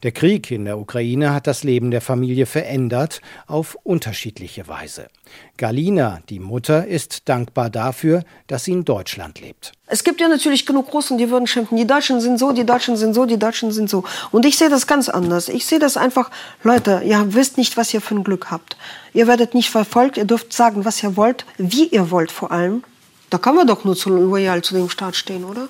Der 0.04 0.12
Krieg 0.12 0.52
in 0.52 0.66
der 0.66 0.78
Ukraine 0.78 1.34
hat 1.34 1.48
das 1.48 1.64
Leben 1.64 1.90
der 1.90 2.00
Familie 2.00 2.46
verändert 2.46 3.20
auf 3.48 3.76
unterschiedliche 3.82 4.68
Weise. 4.68 5.08
Galina, 5.56 6.20
die 6.28 6.38
Mutter, 6.38 6.86
ist 6.86 7.28
dankbar 7.28 7.70
dafür, 7.70 8.22
dass 8.46 8.62
sie 8.62 8.70
in 8.70 8.84
Deutschland 8.84 9.40
lebt. 9.40 9.72
Es 9.86 10.04
gibt 10.04 10.20
ja 10.20 10.28
natürlich 10.28 10.64
genug 10.64 10.94
Russen, 10.94 11.18
die 11.18 11.28
würden 11.28 11.48
schimpfen, 11.48 11.76
die 11.76 11.86
Deutschen 11.88 12.20
sind 12.20 12.38
so, 12.38 12.52
die 12.52 12.64
Deutschen 12.64 12.96
sind 12.96 13.14
so, 13.14 13.26
die 13.26 13.40
Deutschen 13.40 13.72
sind 13.72 13.90
so. 13.90 14.04
Und 14.30 14.46
ich 14.46 14.58
sehe 14.58 14.70
das 14.70 14.86
ganz 14.86 15.08
anders. 15.08 15.48
Ich 15.48 15.66
sehe 15.66 15.80
das 15.80 15.96
einfach, 15.96 16.30
Leute, 16.62 17.02
ihr 17.04 17.34
wisst 17.34 17.58
nicht, 17.58 17.76
was 17.76 17.92
ihr 17.92 18.00
für 18.00 18.14
ein 18.14 18.22
Glück 18.22 18.52
habt. 18.52 18.76
Ihr 19.12 19.26
werdet 19.26 19.54
nicht 19.54 19.70
verfolgt, 19.70 20.18
ihr 20.18 20.24
dürft 20.24 20.52
sagen, 20.52 20.84
was 20.84 21.02
ihr 21.02 21.16
wollt, 21.16 21.46
wie 21.58 21.88
ihr 21.88 22.12
wollt 22.12 22.30
vor 22.30 22.52
allem. 22.52 22.84
Da 23.32 23.38
kann 23.38 23.54
man 23.54 23.66
doch 23.66 23.84
nur 23.84 23.96
zu 23.96 24.10
loyal 24.10 24.60
zu 24.60 24.74
dem 24.74 24.90
Staat 24.90 25.16
stehen, 25.16 25.44
oder? 25.44 25.62
Mhm. 25.62 25.68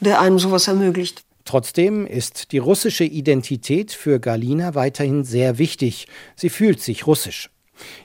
Der 0.00 0.20
einem 0.20 0.40
sowas 0.40 0.66
ermöglicht. 0.66 1.22
Trotzdem 1.44 2.04
ist 2.04 2.50
die 2.50 2.58
russische 2.58 3.04
Identität 3.04 3.92
für 3.92 4.18
Galina 4.18 4.74
weiterhin 4.74 5.22
sehr 5.22 5.58
wichtig. 5.58 6.08
Sie 6.34 6.50
fühlt 6.50 6.82
sich 6.82 7.06
russisch. 7.06 7.48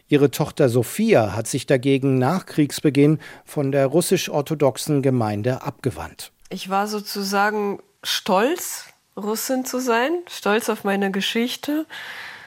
Ihre 0.08 0.30
Tochter 0.30 0.70
Sophia 0.70 1.34
hat 1.36 1.48
sich 1.48 1.66
dagegen 1.66 2.20
nach 2.20 2.46
Kriegsbeginn 2.46 3.18
von 3.44 3.72
der 3.72 3.88
russisch-orthodoxen 3.88 5.02
Gemeinde 5.02 5.64
abgewandt. 5.64 6.32
Ich 6.50 6.70
war 6.70 6.88
sozusagen 6.88 7.80
stolz, 8.04 8.86
Russin 9.18 9.66
zu 9.66 9.80
sein, 9.80 10.12
stolz 10.30 10.70
auf 10.70 10.84
meine 10.84 11.10
Geschichte 11.10 11.88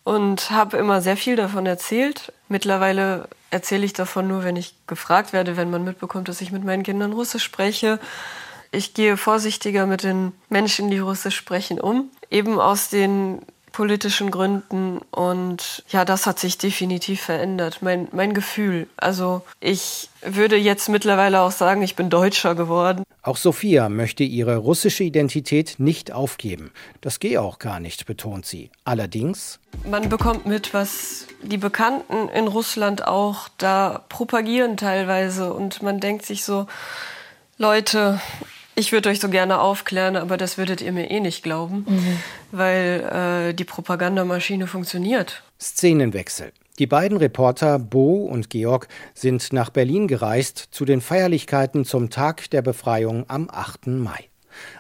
und 0.05 0.53
habe 0.53 0.77
immer 0.77 1.01
sehr 1.01 1.17
viel 1.17 1.35
davon 1.35 1.67
erzählt. 1.67 2.33
Mittlerweile 2.49 3.29
erzähle 3.55 3.87
ich 3.87 3.93
davon 3.93 4.27
nur, 4.27 4.43
wenn 4.43 4.57
ich 4.57 4.75
gefragt 4.89 5.33
werde, 5.33 5.57
wenn 5.57 5.71
man 5.71 5.85
mitbekommt, 5.85 6.29
dass 6.29 6.41
ich 6.41 6.51
mit 6.51 6.65
meinen 6.65 6.83
Kindern 6.83 7.13
Russisch 7.13 7.45
spreche. 7.45 8.01
Ich 8.73 8.95
gehe 8.95 9.17
vorsichtiger 9.17 9.87
mit 9.87 10.03
den 10.03 10.33
Menschen, 10.49 10.91
die 10.91 10.99
Russisch 10.99 11.37
sprechen, 11.37 11.81
um. 11.81 12.11
Eben 12.31 12.59
aus 12.59 12.89
den 12.89 13.43
politischen 13.75 14.31
Gründen. 14.31 15.01
Und 15.11 15.85
ja, 15.89 16.05
das 16.05 16.27
hat 16.27 16.39
sich 16.39 16.57
definitiv 16.57 17.21
verändert. 17.21 17.79
Mein, 17.83 18.09
mein 18.13 18.33
Gefühl. 18.33 18.87
Also 18.97 19.43
ich 19.61 20.09
würde 20.23 20.57
jetzt 20.57 20.89
mittlerweile 20.89 21.41
auch 21.41 21.51
sagen, 21.51 21.83
ich 21.83 21.97
bin 21.97 22.09
Deutscher 22.09 22.55
geworden. 22.55 23.03
Auch 23.23 23.37
Sophia 23.37 23.89
möchte 23.89 24.23
ihre 24.23 24.57
russische 24.57 25.05
Identität 25.05 25.75
nicht 25.79 26.13
aufgeben. 26.13 26.71
Das 27.01 27.21
gehe 27.21 27.43
auch 27.43 27.59
gar 27.59 27.81
nicht, 27.81 28.07
betont 28.07 28.47
sie. 28.47 28.71
Allerdings. 28.85 29.59
Man 29.85 30.09
bekommt 30.09 30.47
mit, 30.47 30.73
was 30.73 31.27
die 31.43 31.59
Bekannten 31.59 32.29
in 32.29 32.47
Russland 32.47 33.07
auch 33.07 33.49
da 33.59 34.05
propagieren 34.09 34.77
teilweise. 34.77 35.53
Und 35.53 35.83
man 35.83 35.99
denkt 35.99 36.25
sich 36.25 36.45
so, 36.45 36.69
Leute, 37.59 38.21
ich 38.75 38.93
würde 38.93 39.09
euch 39.09 39.21
so 39.21 39.29
gerne 39.29 39.61
aufklären, 39.61 40.17
aber 40.17 40.37
das 40.37 40.59
würdet 40.59 40.81
ihr 40.81 40.93
mir 40.93 41.11
eh 41.11 41.21
nicht 41.21 41.43
glauben, 41.43 41.85
mhm. 41.89 42.19
weil 42.53 43.51
äh, 43.51 43.55
die 43.55 43.65
Propagandamaschine 43.65 44.67
funktioniert. 44.67 45.43
Szenenwechsel. 45.61 46.53
Die 46.79 46.89
beiden 46.89 47.19
Reporter 47.19 47.79
Bo 47.79 48.25
und 48.25 48.51
Georg 48.51 48.89
sind 49.15 49.53
nach 49.53 49.71
Berlin 49.71 50.09
gereist 50.09 50.59
zu 50.73 50.85
den 50.85 51.01
Feierlichkeiten 51.01 51.85
zum 51.85 52.11
Tag 52.11 52.51
der 52.51 52.63
Befreiung 52.63 53.25
am 53.29 53.49
8. 53.49 53.87
Mai. 53.87 54.29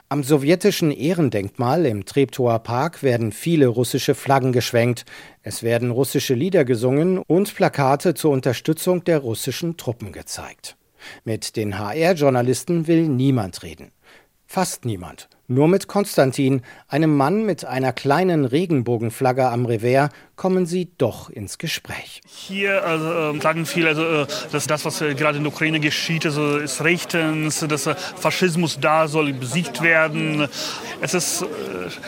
Am 0.08 0.22
sowjetischen 0.22 0.90
Ehrendenkmal 0.90 1.86
im 1.86 2.04
Treptower 2.04 2.58
Park 2.60 3.02
werden 3.02 3.32
viele 3.32 3.68
russische 3.68 4.14
Flaggen 4.14 4.52
geschwenkt, 4.52 5.04
es 5.42 5.62
werden 5.62 5.90
russische 5.90 6.34
Lieder 6.34 6.64
gesungen 6.64 7.18
und 7.18 7.54
Plakate 7.54 8.14
zur 8.14 8.32
Unterstützung 8.32 9.04
der 9.04 9.18
russischen 9.18 9.76
Truppen 9.76 10.12
gezeigt. 10.12 10.76
Mit 11.24 11.56
den 11.56 11.78
HR-Journalisten 11.78 12.86
will 12.86 13.08
niemand 13.08 13.62
reden. 13.62 13.92
Fast 14.46 14.84
niemand. 14.84 15.28
Nur 15.46 15.68
mit 15.68 15.88
Konstantin, 15.88 16.62
einem 16.88 17.14
Mann 17.14 17.44
mit 17.44 17.66
einer 17.66 17.92
kleinen 17.92 18.46
Regenbogenflagge 18.46 19.46
am 19.46 19.66
Revers, 19.66 20.08
kommen 20.36 20.64
sie 20.64 20.88
doch 20.96 21.28
ins 21.28 21.58
Gespräch. 21.58 22.22
Hier 22.26 22.82
also, 22.82 23.38
sagen 23.40 23.66
viele, 23.66 23.88
also, 23.88 24.02
äh, 24.02 24.26
dass 24.52 24.66
das, 24.66 24.86
was 24.86 25.02
äh, 25.02 25.14
gerade 25.14 25.36
in 25.36 25.44
der 25.44 25.52
Ukraine 25.52 25.80
geschieht, 25.80 26.24
also, 26.24 26.56
ist 26.56 26.82
rechtens, 26.82 27.60
dass 27.60 27.88
Faschismus 28.16 28.78
da 28.80 29.06
soll 29.06 29.34
besiegt 29.34 29.82
werden. 29.82 30.48
Es 31.02 31.12
ist 31.12 31.42
äh, 31.42 31.46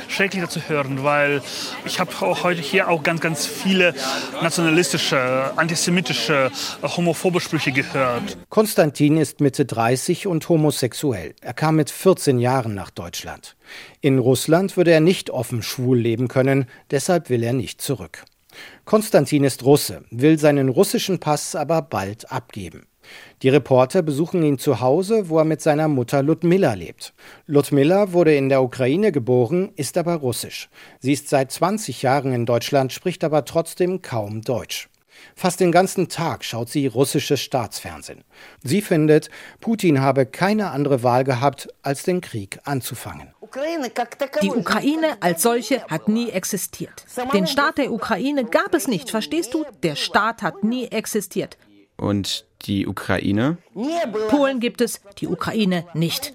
schrecklich 0.09 0.49
zu 0.49 0.67
hören, 0.69 1.05
weil 1.05 1.43
ich 1.85 2.01
habe 2.01 2.11
auch 2.23 2.43
heute 2.43 2.63
hier 2.63 2.89
auch 2.89 3.03
ganz, 3.03 3.21
ganz 3.21 3.47
viele 3.47 3.95
nationalistische, 4.43 5.53
antisemitische, 5.57 6.51
homophobe 6.83 7.41
Sprüche 7.41 7.71
gehört. 7.71 8.39
Konstantin 8.49 9.19
ist 9.19 9.41
Mitte 9.41 9.67
30 9.67 10.27
und 10.27 10.49
homosexuell. 10.49 11.35
Er 11.43 11.53
kam 11.53 11.77
mit 11.77 11.91
14 11.91 12.39
Jahren 12.39 12.75
nach 12.75 12.91
Deutschland. 12.91 13.26
In 14.01 14.19
Russland 14.19 14.77
würde 14.77 14.93
er 14.93 15.01
nicht 15.01 15.31
offen 15.31 15.63
schwul 15.63 15.99
leben 15.99 16.29
können, 16.29 16.67
deshalb 16.91 17.29
will 17.29 17.43
er 17.43 17.53
nicht 17.53 17.81
zurück. 17.81 18.25
Konstantin 18.85 19.45
ist 19.45 19.65
Russe, 19.65 20.05
will 20.11 20.39
seinen 20.39 20.69
russischen 20.69 21.19
Pass 21.19 21.55
aber 21.55 21.83
bald 21.83 22.31
abgeben. 22.31 22.87
Die 23.43 23.49
Reporter 23.49 24.03
besuchen 24.03 24.43
ihn 24.43 24.59
zu 24.59 24.81
Hause, 24.81 25.29
wo 25.29 25.39
er 25.39 25.45
mit 25.45 25.61
seiner 25.61 25.89
Mutter 25.89 26.23
Ludmilla 26.23 26.75
lebt. 26.75 27.15
Ludmilla 27.47 28.13
wurde 28.13 28.35
in 28.35 28.49
der 28.49 28.63
Ukraine 28.63 29.13
geboren, 29.13 29.73
ist 29.77 29.97
aber 29.99 30.15
russisch. 30.15 30.69
Sie 31.01 31.13
ist 31.13 31.29
seit 31.29 31.53
20 31.53 32.03
Jahren 32.03 32.33
in 32.33 32.47
Deutschland, 32.47 32.93
spricht 32.93 33.23
aber 33.25 33.45
trotzdem 33.45 34.03
kaum 34.03 34.43
Deutsch. 34.43 34.89
Fast 35.39 35.61
den 35.61 35.71
ganzen 35.71 36.09
Tag 36.09 36.47
schaut 36.47 36.71
sie 36.71 36.87
russisches 36.87 37.43
Staatsfernsehen. 37.43 38.25
Sie 38.63 38.81
findet, 38.81 39.29
Putin 39.61 40.01
habe 40.01 40.25
keine 40.25 40.71
andere 40.71 41.03
Wahl 41.03 41.25
gehabt, 41.25 41.69
als 41.83 42.05
den 42.05 42.23
Krieg 42.23 42.59
anzufangen. 42.65 43.35
Die 44.41 44.51
Ukraine 44.51 45.19
als 45.21 45.43
solche 45.43 45.85
hat 45.89 46.09
nie 46.09 46.31
existiert. 46.31 47.05
Den 47.35 47.47
Staat 47.47 47.77
der 47.77 47.93
Ukraine 47.93 48.47
gab 48.47 48.73
es 48.75 48.89
nicht, 48.89 49.11
verstehst 49.11 49.53
du? 49.53 49.67
Der 49.83 49.95
Staat 49.95 50.41
hat 50.41 50.65
nie 50.65 50.87
existiert. 50.87 51.59
Und 51.97 52.45
die 52.63 52.87
Ukraine? 52.87 53.59
Polen 54.29 54.61
gibt 54.61 54.81
es, 54.81 55.01
die 55.19 55.29
Ukraine 55.29 55.85
nicht. 55.95 56.35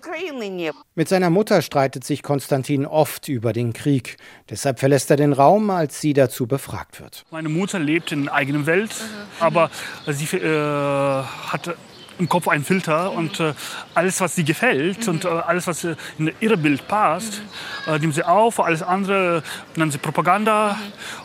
Mit 0.95 1.09
seiner 1.09 1.29
Mutter 1.29 1.61
streitet 1.61 2.03
sich 2.03 2.23
Konstantin 2.23 2.85
oft 2.85 3.27
über 3.27 3.53
den 3.53 3.73
Krieg. 3.73 4.17
Deshalb 4.49 4.79
verlässt 4.79 5.11
er 5.11 5.17
den 5.17 5.33
Raum, 5.33 5.69
als 5.69 5.99
sie 6.01 6.13
dazu 6.13 6.47
befragt 6.47 6.99
wird. 7.01 7.25
Meine 7.31 7.49
Mutter 7.49 7.79
lebt 7.79 8.11
in 8.11 8.21
einer 8.21 8.33
eigenen 8.33 8.65
Welt, 8.65 8.91
aber 9.39 9.69
sie 10.07 10.37
äh, 10.37 11.23
hat 11.23 11.75
im 12.21 12.29
Kopf 12.29 12.47
einen 12.47 12.63
Filter 12.63 13.11
und 13.11 13.39
äh, 13.39 13.53
alles, 13.95 14.21
was 14.21 14.35
sie 14.35 14.43
gefällt 14.43 15.07
und 15.07 15.25
äh, 15.25 15.27
alles, 15.27 15.65
was 15.67 15.83
äh, 15.83 15.95
in 16.19 16.31
ihr 16.39 16.55
Bild 16.55 16.87
passt, 16.87 17.41
äh, 17.87 17.97
nimmt 17.97 18.13
sie 18.13 18.23
auf. 18.23 18.59
Alles 18.59 18.83
andere 18.83 19.43
nennt 19.75 19.91
sie 19.91 19.97
Propaganda 19.97 20.77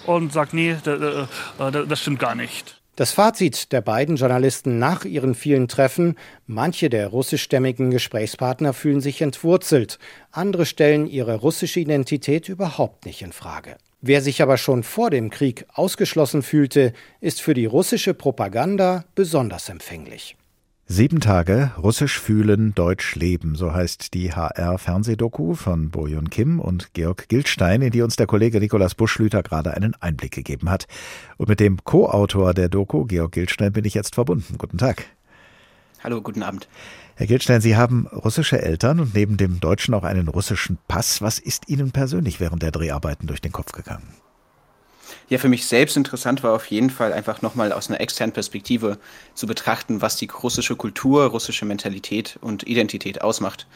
und 0.06 0.32
sagt, 0.32 0.54
nee, 0.54 0.70
äh, 0.70 1.26
das 1.58 2.00
stimmt 2.00 2.18
gar 2.18 2.34
nicht. 2.34 2.75
Das 2.96 3.12
Fazit 3.12 3.72
der 3.72 3.82
beiden 3.82 4.16
Journalisten 4.16 4.78
nach 4.78 5.04
ihren 5.04 5.34
vielen 5.34 5.68
Treffen, 5.68 6.16
manche 6.46 6.88
der 6.88 7.08
russischstämmigen 7.08 7.90
Gesprächspartner 7.90 8.72
fühlen 8.72 9.02
sich 9.02 9.20
entwurzelt, 9.20 9.98
andere 10.30 10.64
stellen 10.64 11.06
ihre 11.06 11.34
russische 11.34 11.78
Identität 11.78 12.48
überhaupt 12.48 13.04
nicht 13.04 13.20
in 13.20 13.32
Frage. 13.32 13.76
Wer 14.00 14.22
sich 14.22 14.40
aber 14.40 14.56
schon 14.56 14.82
vor 14.82 15.10
dem 15.10 15.28
Krieg 15.28 15.66
ausgeschlossen 15.74 16.42
fühlte, 16.42 16.94
ist 17.20 17.42
für 17.42 17.52
die 17.52 17.66
russische 17.66 18.14
Propaganda 18.14 19.04
besonders 19.14 19.68
empfänglich. 19.68 20.36
Sieben 20.88 21.18
Tage 21.18 21.72
Russisch 21.82 22.20
fühlen, 22.20 22.72
Deutsch 22.76 23.16
leben, 23.16 23.56
so 23.56 23.74
heißt 23.74 24.14
die 24.14 24.32
HR-Fernsehdoku 24.32 25.54
von 25.56 25.90
Bojon 25.90 26.30
Kim 26.30 26.60
und 26.60 26.94
Georg 26.94 27.28
Gildstein, 27.28 27.82
in 27.82 27.90
die 27.90 28.02
uns 28.02 28.14
der 28.14 28.28
Kollege 28.28 28.60
Nikolaus 28.60 28.94
Buschlüter 28.94 29.42
gerade 29.42 29.74
einen 29.74 29.96
Einblick 30.00 30.30
gegeben 30.30 30.70
hat. 30.70 30.86
Und 31.38 31.48
mit 31.48 31.58
dem 31.58 31.82
Co-Autor 31.82 32.54
der 32.54 32.68
Doku, 32.68 33.04
Georg 33.04 33.32
Gildstein, 33.32 33.72
bin 33.72 33.84
ich 33.84 33.94
jetzt 33.94 34.14
verbunden. 34.14 34.58
Guten 34.58 34.78
Tag. 34.78 35.06
Hallo, 36.04 36.22
guten 36.22 36.44
Abend. 36.44 36.68
Herr 37.16 37.26
Gildstein, 37.26 37.60
Sie 37.60 37.74
haben 37.74 38.06
russische 38.06 38.62
Eltern 38.62 39.00
und 39.00 39.12
neben 39.12 39.36
dem 39.36 39.58
Deutschen 39.58 39.92
auch 39.92 40.04
einen 40.04 40.28
russischen 40.28 40.78
Pass. 40.86 41.20
Was 41.20 41.40
ist 41.40 41.68
Ihnen 41.68 41.90
persönlich 41.90 42.38
während 42.38 42.62
der 42.62 42.70
Dreharbeiten 42.70 43.26
durch 43.26 43.40
den 43.40 43.50
Kopf 43.50 43.72
gegangen? 43.72 44.06
Ja 45.28 45.38
für 45.38 45.48
mich 45.48 45.66
selbst 45.66 45.96
interessant 45.96 46.42
war 46.42 46.54
auf 46.54 46.66
jeden 46.66 46.90
Fall 46.90 47.12
einfach 47.12 47.42
nochmal 47.42 47.72
aus 47.72 47.88
einer 47.88 48.00
externen 48.00 48.32
Perspektive 48.32 48.98
zu 49.34 49.46
betrachten, 49.46 50.02
was 50.02 50.16
die 50.16 50.28
russische 50.28 50.76
Kultur, 50.76 51.26
russische 51.26 51.64
Mentalität 51.64 52.38
und 52.40 52.66
Identität 52.66 53.22
ausmacht. 53.22 53.66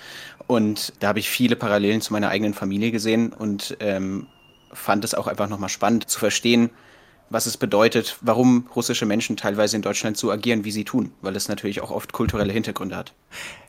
Und 0.47 0.93
da 1.01 1.09
habe 1.09 1.19
ich 1.19 1.29
viele 1.29 1.57
Parallelen 1.57 2.01
zu 2.01 2.13
meiner 2.13 2.29
eigenen 2.29 2.55
Familie 2.55 2.91
gesehen 2.91 3.33
und 3.33 3.77
ähm, 3.81 4.27
fand 4.73 5.05
es 5.05 5.15
auch 5.15 5.27
einfach 5.27 5.49
nochmal 5.49 5.69
spannend 5.69 6.09
zu 6.09 6.19
verstehen, 6.19 6.71
was 7.31 7.47
es 7.47 7.57
bedeutet, 7.57 8.19
warum 8.23 8.69
russische 8.75 9.07
Menschen 9.07 9.37
teilweise 9.37 9.77
in 9.77 9.83
Deutschland 9.83 10.17
so 10.17 10.33
agieren, 10.33 10.65
wie 10.65 10.73
sie 10.73 10.85
tun, 10.85 11.13
weil 11.23 11.37
es 11.37 11.49
natürlich 11.49 11.81
auch 11.81 11.93
oft 11.93 12.13
kulturelle 12.13 12.53
Hintergründe 12.53 12.97
hat. 12.97 13.15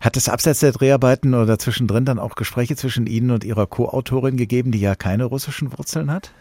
Hat 0.02 0.18
es 0.18 0.28
abseits 0.28 0.62
der 0.62 0.72
Dreharbeiten 0.72 1.36
oder 1.36 1.60
zwischendrin 1.60 2.04
dann 2.04 2.18
auch 2.18 2.36
Gespräche 2.36 2.76
zwischen 2.76 3.06
Ihnen 3.06 3.30
und 3.30 3.44
Ihrer 3.44 3.68
Co-Autorin 3.68 4.36
gegeben, 4.36 4.72
die 4.72 4.80
ja 4.80 4.96
keine 4.96 5.26
russischen 5.26 5.78
Wurzeln 5.78 6.12
hat? 6.12 6.32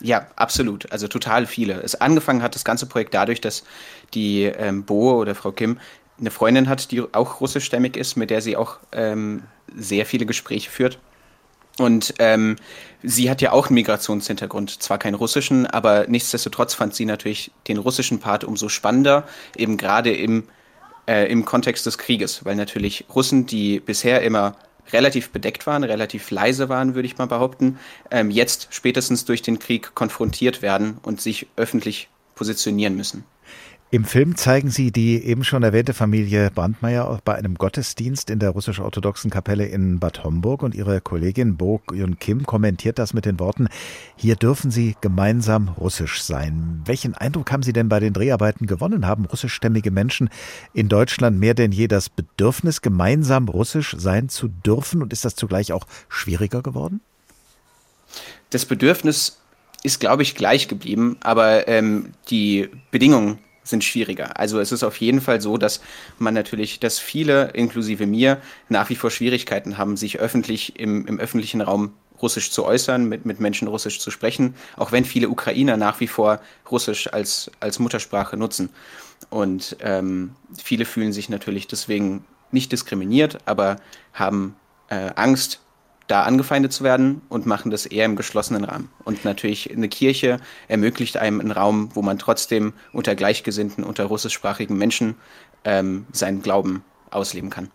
Ja, 0.00 0.26
absolut. 0.36 0.90
Also 0.92 1.08
total 1.08 1.46
viele. 1.46 1.74
Es 1.82 1.94
angefangen 1.94 2.42
hat 2.42 2.54
das 2.54 2.64
ganze 2.64 2.86
Projekt 2.86 3.14
dadurch, 3.14 3.40
dass 3.40 3.64
die 4.14 4.44
ähm, 4.44 4.84
Bo 4.84 5.18
oder 5.18 5.34
Frau 5.34 5.52
Kim 5.52 5.78
eine 6.18 6.30
Freundin 6.30 6.68
hat, 6.68 6.90
die 6.90 7.02
auch 7.12 7.40
russischstämmig 7.40 7.96
ist, 7.96 8.16
mit 8.16 8.30
der 8.30 8.42
sie 8.42 8.56
auch 8.56 8.78
ähm, 8.92 9.42
sehr 9.74 10.06
viele 10.06 10.26
Gespräche 10.26 10.70
führt. 10.70 10.98
Und 11.78 12.14
ähm, 12.18 12.56
sie 13.02 13.30
hat 13.30 13.40
ja 13.40 13.52
auch 13.52 13.68
einen 13.68 13.76
Migrationshintergrund, 13.76 14.82
zwar 14.82 14.98
keinen 14.98 15.14
russischen, 15.14 15.66
aber 15.66 16.06
nichtsdestotrotz 16.08 16.74
fand 16.74 16.94
sie 16.94 17.06
natürlich 17.06 17.52
den 17.68 17.78
russischen 17.78 18.20
Part 18.20 18.44
umso 18.44 18.68
spannender, 18.68 19.26
eben 19.56 19.78
gerade 19.78 20.12
im, 20.12 20.44
äh, 21.06 21.30
im 21.30 21.46
Kontext 21.46 21.86
des 21.86 21.96
Krieges, 21.96 22.44
weil 22.44 22.56
natürlich 22.56 23.06
Russen, 23.14 23.46
die 23.46 23.80
bisher 23.80 24.20
immer 24.20 24.56
relativ 24.92 25.30
bedeckt 25.30 25.66
waren, 25.66 25.84
relativ 25.84 26.30
leise 26.30 26.68
waren, 26.68 26.94
würde 26.94 27.06
ich 27.06 27.18
mal 27.18 27.26
behaupten, 27.26 27.78
ähm, 28.10 28.30
jetzt 28.30 28.68
spätestens 28.70 29.24
durch 29.24 29.42
den 29.42 29.58
Krieg 29.58 29.94
konfrontiert 29.94 30.62
werden 30.62 30.98
und 31.02 31.20
sich 31.20 31.46
öffentlich 31.56 32.08
positionieren 32.34 32.96
müssen. 32.96 33.24
Im 33.92 34.04
Film 34.04 34.36
zeigen 34.36 34.70
Sie 34.70 34.92
die 34.92 35.24
eben 35.24 35.42
schon 35.42 35.64
erwähnte 35.64 35.94
Familie 35.94 36.52
Brandmeier 36.52 37.20
bei 37.24 37.34
einem 37.34 37.56
Gottesdienst 37.56 38.30
in 38.30 38.38
der 38.38 38.50
russisch-orthodoxen 38.50 39.32
Kapelle 39.32 39.66
in 39.66 39.98
Bad 39.98 40.22
Homburg 40.22 40.62
und 40.62 40.76
Ihre 40.76 41.00
Kollegin 41.00 41.56
Bo 41.56 41.80
Yun 41.92 42.16
Kim 42.20 42.46
kommentiert 42.46 43.00
das 43.00 43.14
mit 43.14 43.24
den 43.24 43.40
Worten, 43.40 43.66
hier 44.14 44.36
dürfen 44.36 44.70
Sie 44.70 44.94
gemeinsam 45.00 45.70
russisch 45.70 46.22
sein. 46.22 46.82
Welchen 46.84 47.14
Eindruck 47.14 47.50
haben 47.50 47.64
Sie 47.64 47.72
denn 47.72 47.88
bei 47.88 47.98
den 47.98 48.12
Dreharbeiten 48.12 48.68
gewonnen? 48.68 49.08
Haben 49.08 49.24
russischstämmige 49.24 49.90
Menschen 49.90 50.30
in 50.72 50.88
Deutschland 50.88 51.40
mehr 51.40 51.54
denn 51.54 51.72
je 51.72 51.88
das 51.88 52.10
Bedürfnis, 52.10 52.82
gemeinsam 52.82 53.48
russisch 53.48 53.96
sein 53.98 54.28
zu 54.28 54.46
dürfen 54.46 55.02
und 55.02 55.12
ist 55.12 55.24
das 55.24 55.34
zugleich 55.34 55.72
auch 55.72 55.88
schwieriger 56.08 56.62
geworden? 56.62 57.00
Das 58.50 58.66
Bedürfnis 58.66 59.40
ist, 59.82 59.98
glaube 59.98 60.22
ich, 60.22 60.36
gleich 60.36 60.68
geblieben, 60.68 61.16
aber 61.22 61.66
ähm, 61.66 62.12
die 62.28 62.68
Bedingungen 62.92 63.40
sind 63.62 63.84
schwieriger. 63.84 64.38
Also 64.38 64.58
es 64.58 64.72
ist 64.72 64.82
auf 64.82 64.96
jeden 64.96 65.20
Fall 65.20 65.40
so, 65.40 65.56
dass 65.56 65.80
man 66.18 66.34
natürlich, 66.34 66.80
dass 66.80 66.98
viele, 66.98 67.50
inklusive 67.50 68.06
mir, 68.06 68.40
nach 68.68 68.90
wie 68.90 68.96
vor 68.96 69.10
Schwierigkeiten 69.10 69.78
haben, 69.78 69.96
sich 69.96 70.18
öffentlich 70.18 70.78
im, 70.78 71.06
im 71.06 71.18
öffentlichen 71.18 71.60
Raum 71.60 71.92
Russisch 72.22 72.50
zu 72.50 72.64
äußern, 72.64 73.06
mit, 73.06 73.24
mit 73.24 73.40
Menschen 73.40 73.68
Russisch 73.68 73.98
zu 73.98 74.10
sprechen, 74.10 74.54
auch 74.76 74.92
wenn 74.92 75.04
viele 75.04 75.28
Ukrainer 75.28 75.76
nach 75.76 76.00
wie 76.00 76.06
vor 76.06 76.40
Russisch 76.70 77.12
als, 77.12 77.50
als 77.60 77.78
Muttersprache 77.78 78.36
nutzen. 78.36 78.70
Und 79.30 79.76
ähm, 79.80 80.34
viele 80.62 80.84
fühlen 80.84 81.12
sich 81.12 81.28
natürlich 81.28 81.66
deswegen 81.66 82.24
nicht 82.50 82.72
diskriminiert, 82.72 83.38
aber 83.46 83.76
haben 84.12 84.56
äh, 84.88 85.10
Angst, 85.14 85.60
da 86.10 86.22
angefeindet 86.22 86.72
zu 86.72 86.82
werden 86.82 87.22
und 87.28 87.46
machen 87.46 87.70
das 87.70 87.86
eher 87.86 88.04
im 88.04 88.16
geschlossenen 88.16 88.64
Rahmen. 88.64 88.88
Und 89.04 89.24
natürlich 89.24 89.70
eine 89.70 89.88
Kirche 89.88 90.38
ermöglicht 90.68 91.16
einem 91.16 91.40
einen 91.40 91.52
Raum, 91.52 91.90
wo 91.94 92.02
man 92.02 92.18
trotzdem 92.18 92.72
unter 92.92 93.14
Gleichgesinnten, 93.14 93.84
unter 93.84 94.04
russischsprachigen 94.06 94.76
Menschen 94.76 95.14
ähm, 95.64 96.06
seinen 96.12 96.42
Glauben 96.42 96.82
ausleben 97.10 97.50
kann. 97.50 97.70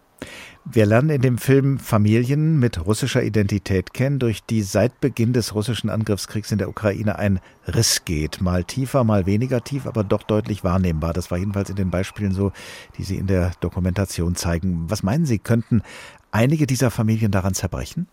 Wir 0.68 0.88
lernen 0.88 1.12
in 1.12 1.22
dem 1.22 1.38
Film 1.38 1.78
Familien 1.78 2.58
mit 2.58 2.84
russischer 2.88 3.22
Identität 3.22 3.94
kennen, 3.94 4.18
durch 4.18 4.44
die 4.44 4.64
seit 4.64 5.00
Beginn 5.00 5.32
des 5.32 5.54
russischen 5.54 5.92
Angriffskriegs 5.92 6.52
in 6.52 6.58
der 6.58 6.70
Ukraine 6.70 7.20
ein 7.20 7.40
Riss 7.68 8.04
geht. 8.04 8.42
Mal 8.42 8.64
tiefer, 8.64 9.04
mal 9.04 9.28
weniger 9.28 9.64
tief, 9.64 9.86
aber 9.86 10.04
doch 10.04 10.24
deutlich 10.24 10.64
wahrnehmbar. 10.64 11.14
Das 11.14 11.30
war 11.30 11.38
jedenfalls 11.38 11.70
in 11.70 11.76
den 11.76 11.92
Beispielen 11.92 12.32
so, 12.32 12.52
die 12.98 13.04
Sie 13.04 13.18
in 13.18 13.28
der 13.28 13.52
Dokumentation 13.60 14.36
zeigen. 14.36 14.90
Was 14.90 15.04
meinen 15.04 15.28
Sie, 15.28 15.38
könnten 15.38 15.84
einige 16.32 16.66
dieser 16.66 16.90
Familien 16.90 17.32
daran 17.32 17.54
zerbrechen? 17.54 18.08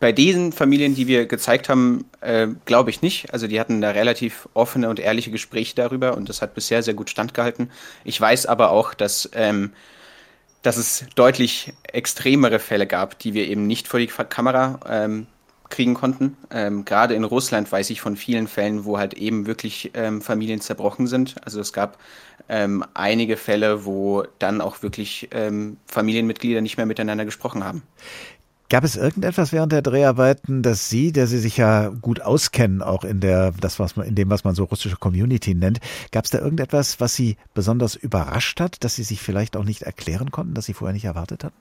Bei 0.00 0.12
diesen 0.12 0.52
Familien, 0.52 0.94
die 0.94 1.06
wir 1.06 1.26
gezeigt 1.26 1.68
haben, 1.68 2.04
äh, 2.20 2.48
glaube 2.64 2.90
ich 2.90 3.02
nicht. 3.02 3.32
Also 3.32 3.46
die 3.46 3.60
hatten 3.60 3.80
da 3.80 3.90
relativ 3.90 4.48
offene 4.54 4.88
und 4.88 5.00
ehrliche 5.00 5.30
Gespräche 5.30 5.74
darüber 5.74 6.16
und 6.16 6.28
das 6.28 6.42
hat 6.42 6.54
bisher 6.54 6.82
sehr 6.82 6.94
gut 6.94 7.10
standgehalten. 7.10 7.70
Ich 8.04 8.20
weiß 8.20 8.46
aber 8.46 8.70
auch, 8.70 8.94
dass, 8.94 9.28
ähm, 9.34 9.72
dass 10.62 10.76
es 10.76 11.06
deutlich 11.14 11.72
extremere 11.84 12.58
Fälle 12.58 12.86
gab, 12.86 13.18
die 13.18 13.34
wir 13.34 13.48
eben 13.48 13.66
nicht 13.66 13.88
vor 13.88 14.00
die 14.00 14.06
Kamera 14.06 14.80
ähm, 14.88 15.26
kriegen 15.70 15.94
konnten. 15.94 16.36
Ähm, 16.50 16.84
Gerade 16.84 17.14
in 17.14 17.24
Russland 17.24 17.70
weiß 17.70 17.90
ich 17.90 18.00
von 18.00 18.16
vielen 18.16 18.48
Fällen, 18.48 18.84
wo 18.84 18.98
halt 18.98 19.14
eben 19.14 19.46
wirklich 19.46 19.90
ähm, 19.94 20.22
Familien 20.22 20.60
zerbrochen 20.60 21.06
sind. 21.06 21.36
Also 21.44 21.60
es 21.60 21.72
gab 21.72 21.98
ähm, 22.48 22.84
einige 22.94 23.36
Fälle, 23.36 23.84
wo 23.84 24.24
dann 24.38 24.60
auch 24.60 24.82
wirklich 24.82 25.28
ähm, 25.32 25.76
Familienmitglieder 25.86 26.60
nicht 26.60 26.76
mehr 26.76 26.86
miteinander 26.86 27.24
gesprochen 27.24 27.64
haben. 27.64 27.82
Gab 28.70 28.84
es 28.84 28.96
irgendetwas 28.96 29.52
während 29.52 29.72
der 29.72 29.80
Dreharbeiten, 29.80 30.62
dass 30.62 30.90
Sie, 30.90 31.10
der 31.10 31.26
Sie 31.26 31.38
sich 31.38 31.56
ja 31.56 31.88
gut 31.88 32.20
auskennen, 32.20 32.82
auch 32.82 33.02
in 33.02 33.20
der, 33.20 33.52
das 33.58 33.78
was 33.78 33.96
man, 33.96 34.06
in 34.06 34.14
dem, 34.14 34.28
was 34.28 34.44
man 34.44 34.54
so 34.54 34.64
russische 34.64 34.96
Community 34.96 35.54
nennt, 35.54 35.80
gab 36.12 36.26
es 36.26 36.30
da 36.30 36.38
irgendetwas, 36.38 37.00
was 37.00 37.14
Sie 37.14 37.38
besonders 37.54 37.94
überrascht 37.94 38.60
hat, 38.60 38.84
dass 38.84 38.94
Sie 38.94 39.04
sich 39.04 39.22
vielleicht 39.22 39.56
auch 39.56 39.64
nicht 39.64 39.82
erklären 39.82 40.30
konnten, 40.30 40.52
dass 40.52 40.66
Sie 40.66 40.74
vorher 40.74 40.92
nicht 40.92 41.06
erwartet 41.06 41.44
hatten? 41.44 41.56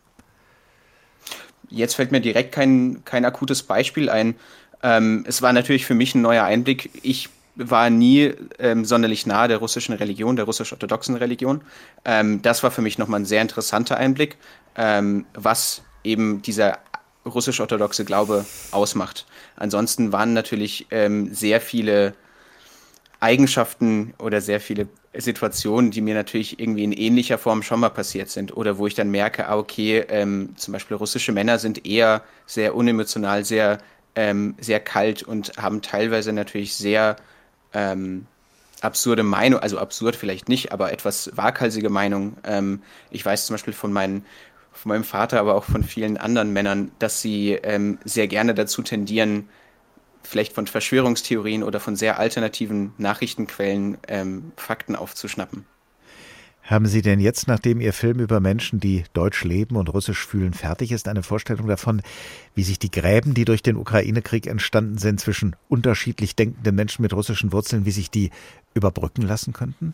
Jetzt 1.69 1.95
fällt 1.95 2.11
mir 2.11 2.19
direkt 2.19 2.51
kein, 2.51 3.03
kein 3.05 3.23
akutes 3.23 3.63
Beispiel 3.63 4.09
ein. 4.09 4.35
Ähm, 4.83 5.23
es 5.27 5.41
war 5.41 5.53
natürlich 5.53 5.85
für 5.85 5.95
mich 5.95 6.13
ein 6.13 6.21
neuer 6.21 6.43
Einblick. 6.43 6.91
Ich 7.03 7.29
war 7.55 7.89
nie 7.89 8.33
ähm, 8.59 8.83
sonderlich 8.83 9.25
nahe 9.25 9.47
der 9.47 9.57
russischen 9.57 9.95
Religion, 9.95 10.35
der 10.35 10.45
russisch-orthodoxen 10.45 11.15
Religion. 11.15 11.61
Ähm, 12.03 12.41
das 12.41 12.63
war 12.63 12.71
für 12.71 12.81
mich 12.81 12.97
nochmal 12.97 13.21
ein 13.21 13.25
sehr 13.25 13.41
interessanter 13.41 13.97
Einblick, 13.97 14.37
ähm, 14.75 15.25
was 15.33 15.83
eben 16.03 16.41
dieser 16.41 16.79
russisch-orthodoxe 17.27 18.05
Glaube 18.05 18.45
ausmacht. 18.71 19.25
Ansonsten 19.55 20.11
waren 20.11 20.33
natürlich 20.33 20.87
ähm, 20.91 21.33
sehr 21.33 21.61
viele 21.61 22.13
Eigenschaften 23.19 24.13
oder 24.19 24.41
sehr 24.41 24.59
viele 24.59 24.87
Situationen, 25.13 25.91
die 25.91 26.01
mir 26.01 26.13
natürlich 26.13 26.59
irgendwie 26.59 26.83
in 26.83 26.91
ähnlicher 26.91 27.37
Form 27.37 27.63
schon 27.63 27.79
mal 27.79 27.89
passiert 27.89 28.29
sind 28.29 28.55
oder 28.55 28.77
wo 28.77 28.85
ich 28.85 28.93
dann 28.93 29.09
merke, 29.09 29.47
ah, 29.47 29.57
okay, 29.57 30.05
ähm, 30.09 30.53
zum 30.57 30.73
Beispiel 30.73 30.97
russische 30.97 31.31
Männer 31.31 31.57
sind 31.57 31.85
eher 31.85 32.21
sehr 32.45 32.75
unemotional, 32.75 33.43
sehr, 33.43 33.79
ähm, 34.15 34.55
sehr 34.59 34.79
kalt 34.79 35.23
und 35.23 35.53
haben 35.57 35.81
teilweise 35.81 36.33
natürlich 36.33 36.75
sehr 36.75 37.15
ähm, 37.73 38.27
absurde 38.81 39.23
Meinung, 39.23 39.59
also 39.59 39.79
absurd 39.79 40.15
vielleicht 40.15 40.49
nicht, 40.49 40.71
aber 40.71 40.91
etwas 40.91 41.31
waghalsige 41.35 41.89
Meinung. 41.89 42.37
Ähm, 42.43 42.83
ich 43.09 43.25
weiß 43.25 43.47
zum 43.47 43.55
Beispiel 43.55 43.73
von 43.73 43.91
meinen 43.91 44.25
von 44.77 44.89
meinem 44.89 45.03
Vater, 45.03 45.39
aber 45.39 45.55
auch 45.55 45.63
von 45.63 45.83
vielen 45.83 46.17
anderen 46.17 46.53
Männern, 46.53 46.91
dass 46.99 47.21
sie 47.21 47.53
ähm, 47.53 47.97
sehr 48.05 48.27
gerne 48.27 48.53
dazu 48.53 48.81
tendieren, 48.81 49.49
vielleicht 50.23 50.53
von 50.53 50.67
Verschwörungstheorien 50.67 51.63
oder 51.63 51.79
von 51.79 51.95
sehr 51.95 52.19
alternativen 52.19 52.93
Nachrichtenquellen 52.97 53.97
ähm, 54.07 54.51
Fakten 54.55 54.95
aufzuschnappen. 54.95 55.65
Haben 56.67 56.85
Sie 56.85 57.01
denn 57.01 57.21
jetzt, 57.21 57.47
nachdem 57.47 57.79
Ihr 57.79 57.93
Film 57.93 58.19
über 58.19 58.41
Menschen, 58.41 58.81
die 58.81 59.05
Deutsch 59.13 59.45
leben 59.45 59.77
und 59.77 59.87
Russisch 59.93 60.27
fühlen, 60.27 60.53
fertig 60.53 60.91
ist, 60.91 61.07
eine 61.07 61.23
Vorstellung 61.23 61.67
davon, 61.67 62.01
wie 62.55 62.63
sich 62.63 62.77
die 62.77 62.91
Gräben, 62.91 63.33
die 63.33 63.45
durch 63.45 63.63
den 63.63 63.77
Ukraine-Krieg 63.77 64.47
entstanden 64.47 64.97
sind, 64.97 65.21
zwischen 65.21 65.55
unterschiedlich 65.69 66.35
denkenden 66.35 66.75
Menschen 66.75 67.03
mit 67.03 67.13
russischen 67.13 67.53
Wurzeln, 67.53 67.85
wie 67.85 67.91
sich 67.91 68.11
die 68.11 68.31
überbrücken 68.73 69.21
lassen 69.21 69.53
könnten? 69.53 69.93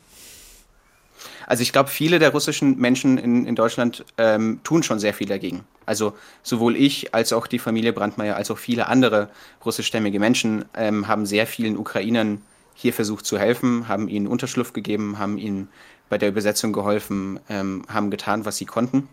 Also 1.47 1.61
ich 1.63 1.71
glaube, 1.71 1.89
viele 1.89 2.19
der 2.19 2.31
russischen 2.31 2.77
Menschen 2.77 3.17
in, 3.17 3.45
in 3.45 3.55
Deutschland 3.55 4.05
ähm, 4.17 4.59
tun 4.63 4.83
schon 4.83 4.99
sehr 4.99 5.13
viel 5.13 5.27
dagegen. 5.27 5.63
Also 5.85 6.13
sowohl 6.41 6.75
ich 6.75 7.13
als 7.13 7.33
auch 7.33 7.47
die 7.47 7.59
Familie 7.59 7.93
Brandmeier 7.93 8.35
als 8.35 8.51
auch 8.51 8.57
viele 8.57 8.87
andere 8.87 9.29
russischstämmige 9.65 10.19
Menschen 10.19 10.65
ähm, 10.75 11.07
haben 11.07 11.25
sehr 11.25 11.47
vielen 11.47 11.77
Ukrainern 11.77 12.41
hier 12.75 12.93
versucht 12.93 13.25
zu 13.25 13.37
helfen, 13.37 13.87
haben 13.87 14.07
ihnen 14.07 14.27
Unterschlupf 14.27 14.73
gegeben, 14.73 15.19
haben 15.19 15.37
ihnen 15.37 15.69
bei 16.09 16.17
der 16.17 16.29
Übersetzung 16.29 16.73
geholfen, 16.73 17.39
ähm, 17.49 17.83
haben 17.87 18.09
getan, 18.09 18.45
was 18.45 18.57
sie 18.57 18.65
konnten. 18.65 19.07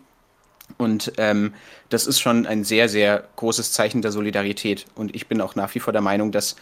Und 0.78 1.12
ähm, 1.18 1.54
das 1.88 2.06
ist 2.06 2.20
schon 2.20 2.46
ein 2.46 2.64
sehr, 2.64 2.88
sehr 2.88 3.24
großes 3.36 3.72
Zeichen 3.72 4.02
der 4.02 4.12
Solidarität. 4.12 4.86
Und 4.94 5.14
ich 5.14 5.26
bin 5.26 5.40
auch 5.40 5.54
nach 5.54 5.74
wie 5.74 5.80
vor 5.80 5.92
der 5.92 6.02
Meinung, 6.02 6.32
dass 6.32 6.56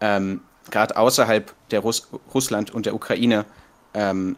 ähm, 0.00 0.40
gerade 0.70 0.96
außerhalb 0.96 1.52
der 1.70 1.80
Russ 1.80 2.08
Russland 2.32 2.70
und 2.70 2.86
der 2.86 2.94
Ukraine 2.94 3.44
ähm, 3.94 4.36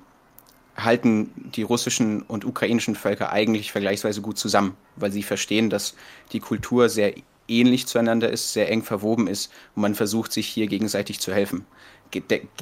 halten 0.77 1.31
die 1.55 1.63
russischen 1.63 2.23
und 2.23 2.45
ukrainischen 2.45 2.95
Völker 2.95 3.31
eigentlich 3.31 3.73
vergleichsweise 3.73 4.23
gut 4.23 4.39
zusammen, 4.39 4.77
weil 4.97 5.13
sie 5.13 5.23
verstehen, 5.23 5.71
dass 5.71 5.95
die 6.33 6.41
Kultur 6.41 6.89
sehr 6.89 7.15
ähnlich 7.49 7.87
zueinander 7.87 8.31
ist, 8.31 8.53
sehr 8.53 8.71
eng 8.71 8.83
verwoben 8.83 9.27
ist 9.27 9.53
und 9.75 9.83
man 9.83 9.95
versucht, 9.95 10.33
sich 10.33 10.47
hier 10.49 10.67
gegenseitig 10.67 11.21
zu 11.21 11.33
helfen. 11.33 11.67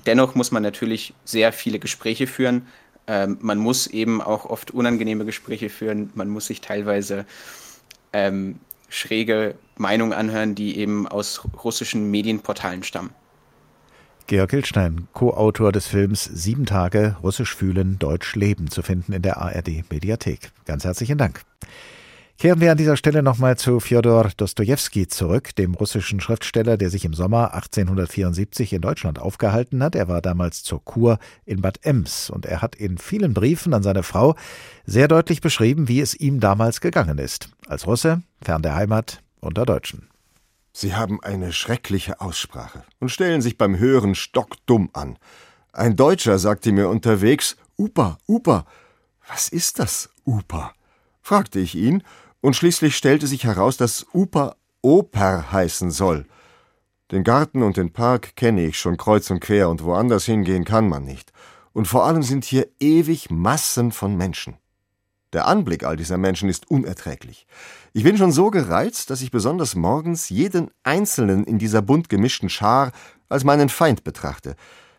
Dennoch 0.07 0.35
muss 0.35 0.51
man 0.51 0.63
natürlich 0.63 1.15
sehr 1.25 1.53
viele 1.53 1.79
Gespräche 1.79 2.27
führen. 2.27 2.67
Ähm, 3.07 3.39
man 3.41 3.59
muss 3.59 3.87
eben 3.87 4.21
auch 4.21 4.47
oft 4.47 4.71
unangenehme 4.71 5.25
Gespräche 5.25 5.69
führen. 5.69 6.11
Man 6.15 6.29
muss 6.29 6.47
sich 6.47 6.61
teilweise 6.61 7.27
ähm, 8.13 8.61
schräge 8.89 9.57
Meinungen 9.77 10.13
anhören, 10.13 10.55
die 10.55 10.77
eben 10.79 11.09
aus 11.09 11.43
russischen 11.65 12.11
Medienportalen 12.11 12.83
stammen. 12.83 13.11
Georg 14.31 14.53
Hildstein, 14.53 15.09
Co-Autor 15.13 15.73
des 15.73 15.89
Films 15.89 16.23
Sieben 16.23 16.65
Tage 16.65 17.17
Russisch 17.21 17.53
fühlen, 17.53 17.99
Deutsch 17.99 18.37
leben, 18.37 18.71
zu 18.71 18.81
finden 18.81 19.13
in 19.13 19.23
der 19.23 19.39
ARD 19.39 19.91
Mediathek. 19.91 20.53
Ganz 20.67 20.85
herzlichen 20.85 21.19
Dank. 21.19 21.43
Kehren 22.39 22.61
wir 22.61 22.71
an 22.71 22.79
dieser 22.79 22.97
Stelle 22.97 23.25
nochmal 23.25 23.59
zu 23.59 23.81
Fjodor 23.81 24.31
Dostojewski 24.37 25.09
zurück, 25.09 25.57
dem 25.57 25.75
russischen 25.75 26.21
Schriftsteller, 26.21 26.77
der 26.77 26.91
sich 26.91 27.05
im 27.05 27.13
Sommer 27.13 27.55
1874 27.55 28.73
in 28.73 28.83
Deutschland 28.83 29.19
aufgehalten 29.19 29.83
hat. 29.83 29.97
Er 29.97 30.07
war 30.07 30.23
damals 30.23 30.63
zur 30.63 30.85
Kur 30.85 31.19
in 31.45 31.61
Bad 31.61 31.81
Ems 31.83 32.31
und 32.31 32.47
er 32.47 32.63
hat 32.63 32.77
in 32.77 32.99
vielen 32.99 33.35
Briefen 33.35 33.75
an 33.75 33.83
seine 33.83 34.05
Frau 34.05 34.37
sehr 34.87 35.09
deutlich 35.09 35.41
beschrieben, 35.41 35.89
wie 35.89 36.01
es 36.01 36.15
ihm 36.15 36.39
damals 36.39 36.81
gegangen 36.81 37.19
ist. 37.19 37.49
Als 37.67 37.85
Russe, 37.89 38.23
fern 38.41 38.63
der 38.63 38.77
Heimat, 38.77 39.25
unter 39.41 39.67
Deutschen. 39.67 40.11
Sie 40.73 40.95
haben 40.95 41.23
eine 41.23 41.53
schreckliche 41.53 42.21
Aussprache 42.21 42.85
und 43.01 43.11
stellen 43.11 43.43
sich 43.43 43.59
beim 43.59 43.79
Hören 43.79 44.15
stockdumm 44.15 44.91
an. 44.93 45.19
Ein 45.73 45.97
Deutscher 45.97 46.39
sagte 46.39 46.73
mir 46.73 46.89
unterwegs, 46.89 47.57
Upa, 47.79 48.19
Upa. 48.29 48.67
Was 49.29 49.49
ist 49.49 49.79
das, 49.79 50.11
Upa? 50.27 50.73
fragte 51.23 51.61
ich 51.61 51.75
ihn, 51.75 52.03
und 52.41 52.57
schließlich 52.57 52.97
stellte 52.97 53.27
sich 53.27 53.45
heraus, 53.45 53.77
dass 53.77 54.07
Upa 54.15 54.57
Oper 54.83 55.53
heißen 55.53 55.91
soll. 55.91 56.27
Den 57.11 57.25
Garten 57.25 57.63
und 57.63 57.77
den 57.77 57.93
Park 57.93 58.37
kenne 58.37 58.65
ich 58.67 58.79
schon 58.79 58.97
kreuz 58.97 59.31
und 59.31 59.41
quer, 59.41 59.69
und 59.69 59.85
woanders 59.85 60.25
hingehen 60.25 60.65
kann 60.65 60.89
man 60.89 61.05
nicht. 61.05 61.33
Und 61.73 61.87
vor 61.87 62.05
allem 62.05 62.23
sind 62.23 62.45
hier 62.45 62.69
ewig 62.81 63.31
Massen 63.31 63.93
von 63.93 64.17
Menschen. 64.17 64.57
Der 65.33 65.47
Anblick 65.47 65.85
all 65.85 65.97
dieser 65.97 66.19
Menschen 66.19 66.49
ist 66.49 66.71
unerträglich. 66.71 67.47
Ich 67.93 68.03
bin 68.03 68.17
schon 68.17 68.33
so 68.33 68.51
gereizt, 68.51 69.11
dass 69.11 69.23
ich 69.23 69.31
besonders 69.31 69.77
morgens 69.77 70.29
jeden 70.29 70.71
Einzelnen 70.83 71.45
in 71.45 71.59
dieser 71.59 71.83
bunt 71.83 72.09
gemischten 72.09 72.49
Schar 72.49 72.91
als 73.29 73.45
meinen 73.45 73.69
Feind 73.69 74.03
betrachte. 74.03 74.57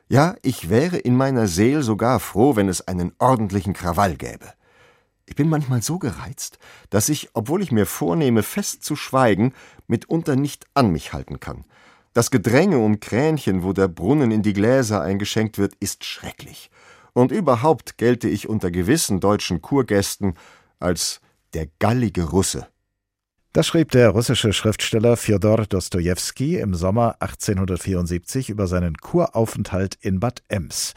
Ja, 0.08 0.36
ich 0.42 0.70
wäre 0.70 0.98
in 0.98 1.16
meiner 1.18 1.48
Seel 1.48 1.84
sogar 1.84 2.20
froh, 2.20 2.56
wenn 2.56 2.70
es 2.70 2.88
einen 2.88 3.14
ordentlichen 3.20 3.74
Krawall 3.74 4.16
gäbe. 4.16 4.54
Ich 5.26 5.36
bin 5.36 5.50
manchmal 5.50 5.82
so 5.82 6.00
gereizt, 6.00 6.60
dass 6.90 7.08
ich, 7.08 7.30
obwohl 7.34 7.62
ich 7.62 7.72
mir 7.72 7.86
vornehme, 7.86 8.44
fest 8.44 8.84
zu 8.84 8.96
schweigen, 8.96 9.54
mitunter 9.88 10.36
nicht 10.36 10.66
an 10.74 10.92
mich 10.92 11.14
halten 11.14 11.40
kann. 11.40 11.66
Das 12.14 12.32
Gedränge 12.32 12.78
um 12.78 13.00
Kränchen, 13.00 13.64
wo 13.64 13.72
der 13.72 13.88
Brunnen 13.88 14.32
in 14.32 14.42
die 14.42 14.52
Gläser 14.52 15.02
eingeschenkt 15.02 15.58
wird, 15.58 15.76
ist 15.80 16.04
schrecklich. 16.04 16.70
Und 17.14 17.32
überhaupt 17.32 17.98
gelte 17.98 18.30
ich 18.30 18.48
unter 18.48 18.72
gewissen 18.72 19.20
deutschen 19.20 19.62
Kurgästen 19.62 20.36
als 20.80 21.22
der 21.54 21.68
gallige 21.80 22.24
Russe. 22.24 22.68
Das 23.54 23.68
schrieb 23.68 23.92
der 23.92 24.12
russische 24.12 24.54
Schriftsteller 24.54 25.18
Fjodor 25.18 25.66
Dostojewski 25.66 26.58
im 26.58 26.74
Sommer 26.74 27.18
1874 27.20 28.50
über 28.50 28.66
seinen 28.66 28.96
Kuraufenthalt 28.96 29.98
in 30.00 30.22
Bad 30.22 30.42
Ems. 30.48 30.94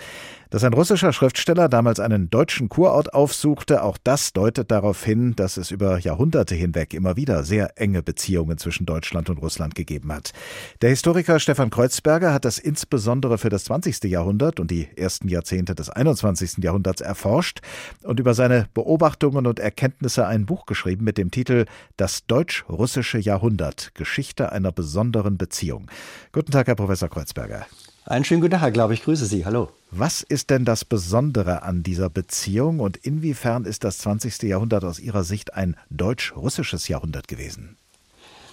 Dass 0.54 0.62
ein 0.62 0.72
russischer 0.72 1.12
Schriftsteller 1.12 1.68
damals 1.68 1.98
einen 1.98 2.30
deutschen 2.30 2.68
Kurort 2.68 3.12
aufsuchte, 3.12 3.82
auch 3.82 3.98
das 4.04 4.32
deutet 4.32 4.70
darauf 4.70 5.02
hin, 5.02 5.34
dass 5.34 5.56
es 5.56 5.72
über 5.72 5.98
Jahrhunderte 5.98 6.54
hinweg 6.54 6.94
immer 6.94 7.16
wieder 7.16 7.42
sehr 7.42 7.72
enge 7.74 8.04
Beziehungen 8.04 8.56
zwischen 8.56 8.86
Deutschland 8.86 9.28
und 9.28 9.38
Russland 9.38 9.74
gegeben 9.74 10.12
hat. 10.12 10.32
Der 10.80 10.90
Historiker 10.90 11.40
Stefan 11.40 11.70
Kreuzberger 11.70 12.32
hat 12.32 12.44
das 12.44 12.60
insbesondere 12.60 13.36
für 13.36 13.48
das 13.48 13.64
20. 13.64 14.04
Jahrhundert 14.04 14.60
und 14.60 14.70
die 14.70 14.86
ersten 14.94 15.26
Jahrzehnte 15.26 15.74
des 15.74 15.90
21. 15.90 16.58
Jahrhunderts 16.62 17.00
erforscht 17.00 17.58
und 18.04 18.20
über 18.20 18.34
seine 18.34 18.68
Beobachtungen 18.74 19.48
und 19.48 19.58
Erkenntnisse 19.58 20.24
ein 20.24 20.46
Buch 20.46 20.66
geschrieben 20.66 21.02
mit 21.02 21.18
dem 21.18 21.32
Titel 21.32 21.64
Das 21.96 22.26
deutsch-russische 22.26 23.18
Jahrhundert 23.18 23.92
Geschichte 23.96 24.52
einer 24.52 24.70
besonderen 24.70 25.36
Beziehung. 25.36 25.90
Guten 26.30 26.52
Tag, 26.52 26.68
Herr 26.68 26.76
Professor 26.76 27.08
Kreuzberger. 27.08 27.66
Einen 28.06 28.26
schönen 28.26 28.42
guten 28.42 28.60
Tag, 28.60 28.74
glaube 28.74 28.92
ich. 28.92 29.02
Grüße 29.02 29.24
Sie. 29.24 29.46
Hallo. 29.46 29.70
Was 29.90 30.20
ist 30.20 30.50
denn 30.50 30.66
das 30.66 30.84
Besondere 30.84 31.62
an 31.62 31.82
dieser 31.82 32.10
Beziehung 32.10 32.80
und 32.80 32.98
inwiefern 32.98 33.64
ist 33.64 33.82
das 33.82 33.96
20. 33.98 34.42
Jahrhundert 34.42 34.84
aus 34.84 34.98
Ihrer 34.98 35.24
Sicht 35.24 35.54
ein 35.54 35.74
deutsch-russisches 35.88 36.88
Jahrhundert 36.88 37.28
gewesen? 37.28 37.78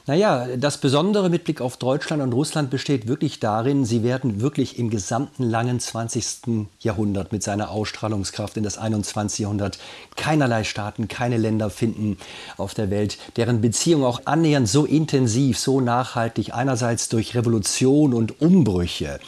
Naja, 0.07 0.47
das 0.57 0.79
Besondere 0.79 1.29
mit 1.29 1.43
Blick 1.43 1.61
auf 1.61 1.77
Deutschland 1.77 2.23
und 2.23 2.33
Russland 2.33 2.71
besteht 2.71 3.07
wirklich 3.07 3.39
darin, 3.39 3.85
sie 3.85 4.01
werden 4.01 4.41
wirklich 4.41 4.79
im 4.79 4.89
gesamten 4.89 5.43
langen 5.43 5.79
20. 5.79 6.67
Jahrhundert 6.79 7.31
mit 7.31 7.43
seiner 7.43 7.69
Ausstrahlungskraft 7.69 8.57
in 8.57 8.63
das 8.63 8.79
21. 8.79 9.39
Jahrhundert 9.39 9.77
keinerlei 10.15 10.63
Staaten, 10.63 11.07
keine 11.07 11.37
Länder 11.37 11.69
finden 11.69 12.17
auf 12.57 12.73
der 12.73 12.89
Welt, 12.89 13.19
deren 13.35 13.61
Beziehung 13.61 14.03
auch 14.03 14.21
annähernd 14.25 14.67
so 14.67 14.85
intensiv, 14.85 15.59
so 15.59 15.81
nachhaltig, 15.81 16.55
einerseits 16.55 17.07
durch 17.07 17.35
Revolution 17.35 18.15
und 18.15 18.41
Umbrüche, 18.41 19.19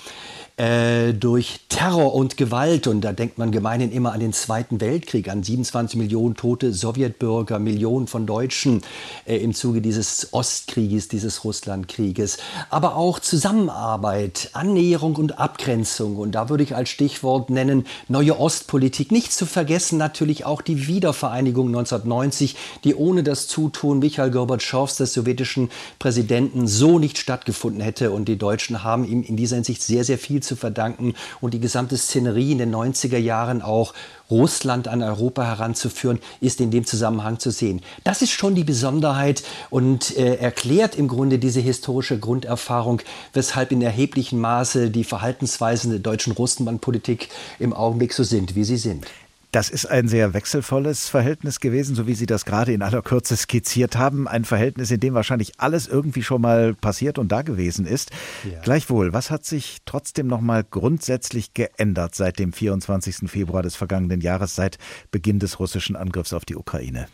äh, 0.64 1.14
durch 1.14 1.60
Terror 1.68 2.14
und 2.14 2.38
Gewalt. 2.38 2.88
Und 2.88 3.02
da 3.02 3.12
denkt 3.12 3.38
man 3.38 3.52
gemeinhin 3.52 3.92
immer 3.92 4.14
an 4.14 4.22
den 4.22 4.32
Zweiten 4.32 4.80
Weltkrieg, 4.80 5.30
an 5.30 5.44
27 5.44 5.98
Millionen 5.98 6.36
tote 6.36 6.72
Sowjetbürger, 6.72 7.60
Millionen 7.60 8.08
von 8.08 8.26
Deutschen 8.26 8.82
äh, 9.26 9.38
im 9.38 9.54
Zuge 9.54 9.82
dieses 9.82 10.32
Ostkrieges, 10.32 11.10
dieses 11.10 11.44
Russlandkrieges. 11.44 12.38
Aber 12.70 12.96
auch 12.96 13.20
Zusammenarbeit, 13.20 14.52
Annäherung 14.54 15.16
und 15.18 15.38
Abgrenzung. 15.38 16.16
Und 16.16 16.32
da 16.34 16.48
würde 16.48 16.64
ich 16.64 16.76
als 16.76 16.90
Stichwort 16.90 17.50
nennen 17.50 17.86
neue 18.08 18.40
Ostpolitik. 18.40 19.12
Nicht 19.12 19.34
zu 19.34 19.46
vergessen 19.46 19.98
natürlich 19.98 20.46
auch 20.46 20.62
die 20.62 20.88
Wiedervereinigung 20.88 21.68
1990, 21.68 22.56
die 22.86 22.96
ohne 22.96 23.24
das 23.24 23.48
Zutun 23.48 24.00
Michael 24.00 24.32
Gorbatschows, 24.32 24.96
des 24.96 25.14
sowjetischen 25.14 25.70
Präsidenten, 26.00 26.68
so 26.68 27.00
nicht 27.00 27.18
stattgefunden 27.18 27.82
hätte. 27.82 28.12
Und 28.12 28.30
die 28.30 28.38
Deutschen 28.38 28.84
haben 28.84 29.04
ihm 29.06 29.24
in 29.24 29.36
dieser 29.36 29.56
Hinsicht 29.56 29.82
sehr, 29.82 30.04
sehr 30.04 30.18
viel 30.18 30.42
zu 30.42 30.53
verdanken 30.56 31.14
und 31.42 31.54
die 31.54 31.60
gesamte 31.60 31.98
Szenerie 31.98 32.52
in 32.52 32.58
den 32.58 32.74
90er 32.74 33.18
Jahren 33.18 33.62
auch 33.62 33.94
Russland 34.32 34.88
an 34.88 35.04
Europa 35.04 35.44
heranzuführen, 35.44 36.20
ist 36.42 36.60
in 36.60 36.72
dem 36.72 36.86
Zusammenhang 36.86 37.40
zu 37.40 37.52
sehen. 37.52 37.82
Das 38.04 38.22
ist 38.22 38.32
schon 38.32 38.56
die 38.56 38.64
Besonderheit 38.64 39.44
und 39.70 40.18
äh, 40.18 40.36
erklärt 40.36 40.96
im 40.96 41.08
Grunde 41.08 41.40
diese 41.40 41.60
historische 41.60 42.18
Grunderfahrung, 42.18 43.02
weshalb 43.34 43.72
in 43.72 43.82
erheblichem 43.82 44.40
Maße 44.40 44.90
die 44.90 45.04
Verhaltensweisen 45.04 45.92
der 45.92 46.00
deutschen 46.00 46.34
Russenlandpolitik 46.34 47.30
im 47.60 47.74
Augenblick 47.74 48.14
so 48.14 48.24
sind, 48.24 48.56
wie 48.56 48.64
sie 48.64 48.78
sind. 48.78 49.06
Das 49.54 49.70
ist 49.70 49.86
ein 49.86 50.08
sehr 50.08 50.34
wechselvolles 50.34 51.10
Verhältnis 51.10 51.60
gewesen, 51.60 51.94
so 51.94 52.08
wie 52.08 52.16
Sie 52.16 52.26
das 52.26 52.44
gerade 52.44 52.74
in 52.74 52.82
aller 52.82 53.04
Kürze 53.04 53.38
skizziert 53.38 53.96
haben. 53.96 54.28
Ein 54.28 54.46
Verhältnis, 54.46 54.90
in 54.90 55.00
dem 55.00 55.14
wahrscheinlich 55.14 55.60
alles 55.60 55.88
irgendwie 55.88 56.24
schon 56.24 56.42
mal 56.42 56.74
passiert 56.74 57.20
und 57.20 57.32
da 57.32 57.44
gewesen 57.44 57.86
ist. 57.86 58.10
Ja. 58.52 58.62
Gleichwohl, 58.62 59.14
was 59.14 59.30
hat 59.30 59.46
sich 59.46 59.78
trotzdem 59.86 60.26
noch 60.26 60.42
mal 60.42 60.64
grundsätzlich 60.64 61.54
geändert 61.54 62.16
seit 62.16 62.40
dem 62.40 62.52
24. 62.52 63.30
Februar 63.30 63.62
des 63.62 63.76
vergangenen 63.76 64.22
Jahres, 64.22 64.56
seit 64.56 64.80
Beginn 65.12 65.38
des 65.38 65.60
russischen 65.60 65.96
Angriffs 65.96 66.34
auf 66.34 66.46
die 66.46 66.56
Ukraine? 66.56 67.06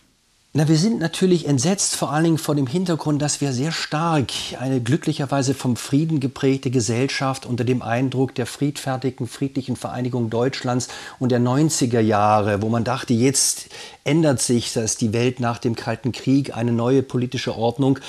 Na, 0.51 0.67
wir 0.67 0.77
sind 0.77 0.99
natürlich 0.99 1.47
entsetzt, 1.47 1.95
vor 1.95 2.12
allen 2.12 2.23
Dingen 2.23 2.38
vor 2.39 2.55
dem 2.55 2.65
Hintergrund, 2.65 3.21
dass 3.21 3.39
wir 3.39 3.53
sehr 3.53 3.71
stark 3.71 4.31
eine 4.59 4.81
glücklicherweise 4.81 5.53
vom 5.53 5.75
Frieden 5.75 6.19
geprägte 6.19 6.71
Gesellschaft 6.71 7.45
unter 7.45 7.63
dem 7.63 7.83
Eindruck 7.83 8.33
der 8.33 8.47
friedfertigen, 8.47 9.27
friedlichen 9.27 9.75
Vereinigung 9.75 10.31
Deutschlands 10.31 10.88
und 11.19 11.31
der 11.31 11.39
90er 11.39 11.99
Jahre, 11.99 12.63
wo 12.63 12.69
man 12.69 12.83
dachte, 12.83 13.13
jetzt 13.13 13.67
ändert 14.09 14.41
sich 14.41 14.73
das, 14.73 14.97
die 14.97 15.13
Welt 15.13 15.39
nach 15.39 15.59
dem 15.59 15.75
Kalten 15.75 16.12
Krieg, 16.12 16.57
eine 16.57 16.71
neue 16.71 17.03
politische 17.03 17.55
Ordnung. 17.55 17.99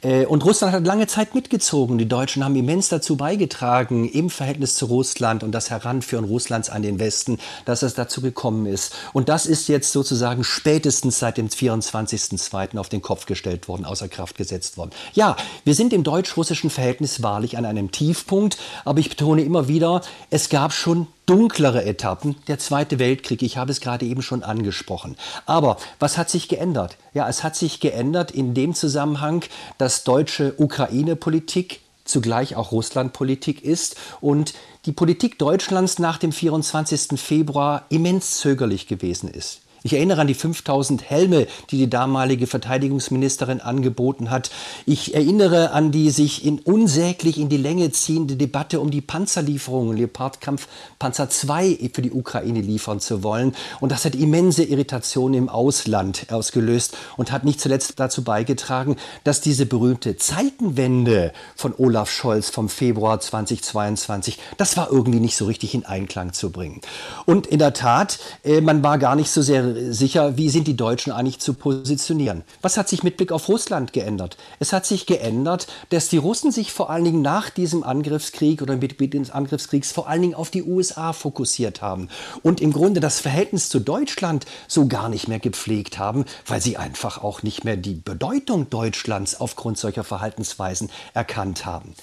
Äh, 0.00 0.24
und 0.24 0.42
Russland 0.42 0.72
hat 0.72 0.86
lange 0.86 1.06
Zeit 1.06 1.34
mitgezogen. 1.34 1.98
Die 1.98 2.08
Deutschen 2.08 2.42
haben 2.42 2.56
immens 2.56 2.88
dazu 2.88 3.16
beigetragen, 3.16 4.08
im 4.08 4.30
Verhältnis 4.30 4.76
zu 4.76 4.86
Russland 4.86 5.42
und 5.42 5.52
das 5.52 5.68
Heranführen 5.68 6.24
Russlands 6.24 6.70
an 6.70 6.80
den 6.80 6.98
Westen, 6.98 7.38
dass 7.66 7.82
es 7.82 7.92
dazu 7.92 8.22
gekommen 8.22 8.64
ist. 8.64 8.94
Und 9.12 9.28
das 9.28 9.44
ist 9.44 9.68
jetzt 9.68 9.92
sozusagen 9.92 10.44
spätestens 10.44 11.18
seit 11.18 11.36
dem 11.36 11.50
24.02. 11.90 12.78
auf 12.78 12.88
den 12.88 13.02
Kopf 13.02 13.26
gestellt 13.26 13.68
worden, 13.68 13.84
außer 13.84 14.08
Kraft 14.08 14.36
gesetzt 14.36 14.76
worden. 14.76 14.90
Ja, 15.12 15.36
wir 15.64 15.74
sind 15.74 15.92
im 15.92 16.04
deutsch-russischen 16.04 16.70
Verhältnis 16.70 17.22
wahrlich 17.22 17.58
an 17.58 17.64
einem 17.64 17.90
Tiefpunkt, 17.90 18.58
aber 18.84 19.00
ich 19.00 19.10
betone 19.10 19.42
immer 19.42 19.68
wieder, 19.68 20.02
es 20.30 20.48
gab 20.48 20.72
schon 20.72 21.06
dunklere 21.26 21.84
Etappen, 21.84 22.36
der 22.48 22.58
Zweite 22.58 22.98
Weltkrieg, 22.98 23.42
ich 23.42 23.56
habe 23.56 23.70
es 23.70 23.80
gerade 23.80 24.04
eben 24.04 24.22
schon 24.22 24.42
angesprochen. 24.42 25.16
Aber 25.46 25.76
was 25.98 26.18
hat 26.18 26.28
sich 26.28 26.48
geändert? 26.48 26.96
Ja, 27.14 27.28
es 27.28 27.44
hat 27.44 27.54
sich 27.56 27.80
geändert 27.80 28.30
in 28.30 28.54
dem 28.54 28.74
Zusammenhang, 28.74 29.44
dass 29.78 30.04
deutsche 30.04 30.54
Ukraine-Politik 30.56 31.80
zugleich 32.04 32.56
auch 32.56 32.72
Russland-Politik 32.72 33.64
ist 33.64 33.96
und 34.20 34.54
die 34.86 34.92
Politik 34.92 35.38
Deutschlands 35.38 35.98
nach 35.98 36.18
dem 36.18 36.32
24. 36.32 37.20
Februar 37.20 37.84
immens 37.88 38.38
zögerlich 38.38 38.86
gewesen 38.86 39.30
ist. 39.30 39.60
Ich 39.82 39.94
erinnere 39.94 40.20
an 40.20 40.26
die 40.26 40.34
5000 40.34 41.08
Helme, 41.08 41.46
die 41.70 41.78
die 41.78 41.88
damalige 41.88 42.46
Verteidigungsministerin 42.46 43.60
angeboten 43.60 44.30
hat. 44.30 44.50
Ich 44.84 45.14
erinnere 45.14 45.70
an 45.72 45.90
die 45.90 46.10
sich 46.10 46.44
in 46.44 46.58
unsäglich 46.58 47.38
in 47.38 47.48
die 47.48 47.56
Länge 47.56 47.90
ziehende 47.90 48.36
Debatte 48.36 48.80
um 48.80 48.90
die 48.90 49.00
Panzerlieferungen, 49.00 49.96
Leopardkampf 49.96 50.68
Panzer 50.98 51.30
2 51.30 51.90
für 51.94 52.02
die 52.02 52.12
Ukraine 52.12 52.60
liefern 52.60 53.00
zu 53.00 53.22
wollen. 53.22 53.54
Und 53.80 53.90
das 53.90 54.04
hat 54.04 54.14
immense 54.14 54.64
Irritationen 54.64 55.34
im 55.34 55.48
Ausland 55.48 56.26
ausgelöst 56.30 56.96
und 57.16 57.32
hat 57.32 57.44
nicht 57.44 57.60
zuletzt 57.60 57.98
dazu 57.98 58.22
beigetragen, 58.22 58.96
dass 59.24 59.40
diese 59.40 59.64
berühmte 59.64 60.16
Zeitenwende 60.16 61.32
von 61.56 61.74
Olaf 61.78 62.10
Scholz 62.10 62.50
vom 62.50 62.68
Februar 62.68 63.18
2022, 63.20 64.38
das 64.58 64.76
war 64.76 64.90
irgendwie 64.90 65.20
nicht 65.20 65.36
so 65.36 65.46
richtig 65.46 65.74
in 65.74 65.86
Einklang 65.86 66.34
zu 66.34 66.50
bringen. 66.50 66.82
Und 67.24 67.46
in 67.46 67.58
der 67.58 67.72
Tat, 67.72 68.18
äh, 68.44 68.60
man 68.60 68.82
war 68.82 68.98
gar 68.98 69.16
nicht 69.16 69.30
so 69.30 69.40
sehr 69.40 69.69
sicher, 69.92 70.36
wie 70.36 70.50
sind 70.50 70.66
die 70.66 70.76
Deutschen 70.76 71.12
eigentlich 71.12 71.38
zu 71.38 71.54
positionieren. 71.54 72.42
Was 72.62 72.76
hat 72.76 72.88
sich 72.88 73.02
mit 73.02 73.16
Blick 73.16 73.32
auf 73.32 73.48
Russland 73.48 73.92
geändert? 73.92 74.36
Es 74.58 74.72
hat 74.72 74.86
sich 74.86 75.06
geändert, 75.06 75.66
dass 75.90 76.08
die 76.08 76.16
Russen 76.16 76.52
sich 76.52 76.72
vor 76.72 76.90
allen 76.90 77.04
Dingen 77.04 77.22
nach 77.22 77.50
diesem 77.50 77.82
Angriffskrieg 77.82 78.62
oder 78.62 78.76
mit 78.76 78.98
Beginn 78.98 79.22
des 79.22 79.30
Angriffskriegs 79.30 79.92
vor 79.92 80.08
allen 80.08 80.22
Dingen 80.22 80.34
auf 80.34 80.50
die 80.50 80.62
USA 80.62 81.12
fokussiert 81.12 81.82
haben 81.82 82.08
und 82.42 82.60
im 82.60 82.72
Grunde 82.72 83.00
das 83.00 83.20
Verhältnis 83.20 83.68
zu 83.68 83.80
Deutschland 83.80 84.46
so 84.68 84.86
gar 84.86 85.08
nicht 85.08 85.28
mehr 85.28 85.40
gepflegt 85.40 85.98
haben, 85.98 86.24
weil 86.46 86.60
sie 86.60 86.76
einfach 86.76 87.22
auch 87.22 87.42
nicht 87.42 87.64
mehr 87.64 87.76
die 87.76 87.94
Bedeutung 87.94 88.70
Deutschlands 88.70 89.40
aufgrund 89.40 89.78
solcher 89.78 90.04
Verhaltensweisen 90.04 90.90
erkannt 91.14 91.64
haben. 91.66 91.94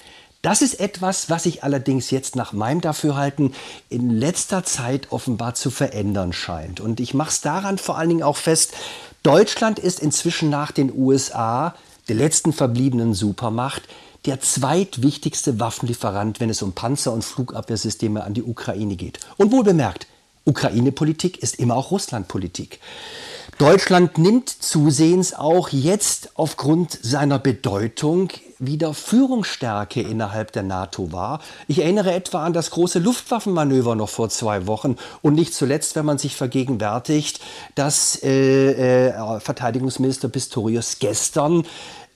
Das 0.48 0.62
ist 0.62 0.80
etwas, 0.80 1.28
was 1.28 1.42
sich 1.42 1.62
allerdings 1.62 2.10
jetzt 2.10 2.34
nach 2.34 2.54
meinem 2.54 2.80
Dafürhalten 2.80 3.52
in 3.90 4.08
letzter 4.08 4.64
Zeit 4.64 5.12
offenbar 5.12 5.52
zu 5.52 5.70
verändern 5.70 6.32
scheint. 6.32 6.80
Und 6.80 7.00
ich 7.00 7.12
mache 7.12 7.28
es 7.28 7.42
daran 7.42 7.76
vor 7.76 7.98
allen 7.98 8.08
Dingen 8.08 8.22
auch 8.22 8.38
fest, 8.38 8.72
Deutschland 9.22 9.78
ist 9.78 10.00
inzwischen 10.00 10.48
nach 10.48 10.72
den 10.72 10.90
USA, 10.90 11.74
der 12.08 12.14
letzten 12.14 12.54
verbliebenen 12.54 13.12
Supermacht, 13.12 13.82
der 14.24 14.40
zweitwichtigste 14.40 15.60
Waffenlieferant, 15.60 16.40
wenn 16.40 16.48
es 16.48 16.62
um 16.62 16.72
Panzer- 16.72 17.12
und 17.12 17.26
Flugabwehrsysteme 17.26 18.24
an 18.24 18.32
die 18.32 18.42
Ukraine 18.42 18.96
geht. 18.96 19.20
Und 19.36 19.52
wohl 19.52 19.64
bemerkt, 19.64 20.06
Ukraine-Politik 20.46 21.42
ist 21.42 21.58
immer 21.58 21.76
auch 21.76 21.90
Russland-Politik. 21.90 22.80
Deutschland 23.58 24.16
nimmt 24.16 24.48
zusehends 24.48 25.34
auch 25.34 25.68
jetzt 25.68 26.30
aufgrund 26.36 26.98
seiner 27.02 27.38
Bedeutung 27.38 28.30
wieder 28.58 28.94
Führungsstärke 28.94 30.00
innerhalb 30.00 30.52
der 30.52 30.62
NATO 30.62 31.12
wahr. 31.12 31.40
Ich 31.68 31.80
erinnere 31.80 32.12
etwa 32.12 32.44
an 32.44 32.52
das 32.52 32.70
große 32.70 32.98
Luftwaffenmanöver 32.98 33.94
noch 33.94 34.08
vor 34.08 34.28
zwei 34.28 34.66
Wochen 34.66 34.96
und 35.22 35.34
nicht 35.34 35.54
zuletzt, 35.54 35.96
wenn 35.96 36.06
man 36.06 36.18
sich 36.18 36.34
vergegenwärtigt, 36.34 37.40
dass 37.74 38.22
äh, 38.22 39.08
äh, 39.08 39.40
Verteidigungsminister 39.40 40.28
Pistorius 40.28 40.98
gestern 40.98 41.64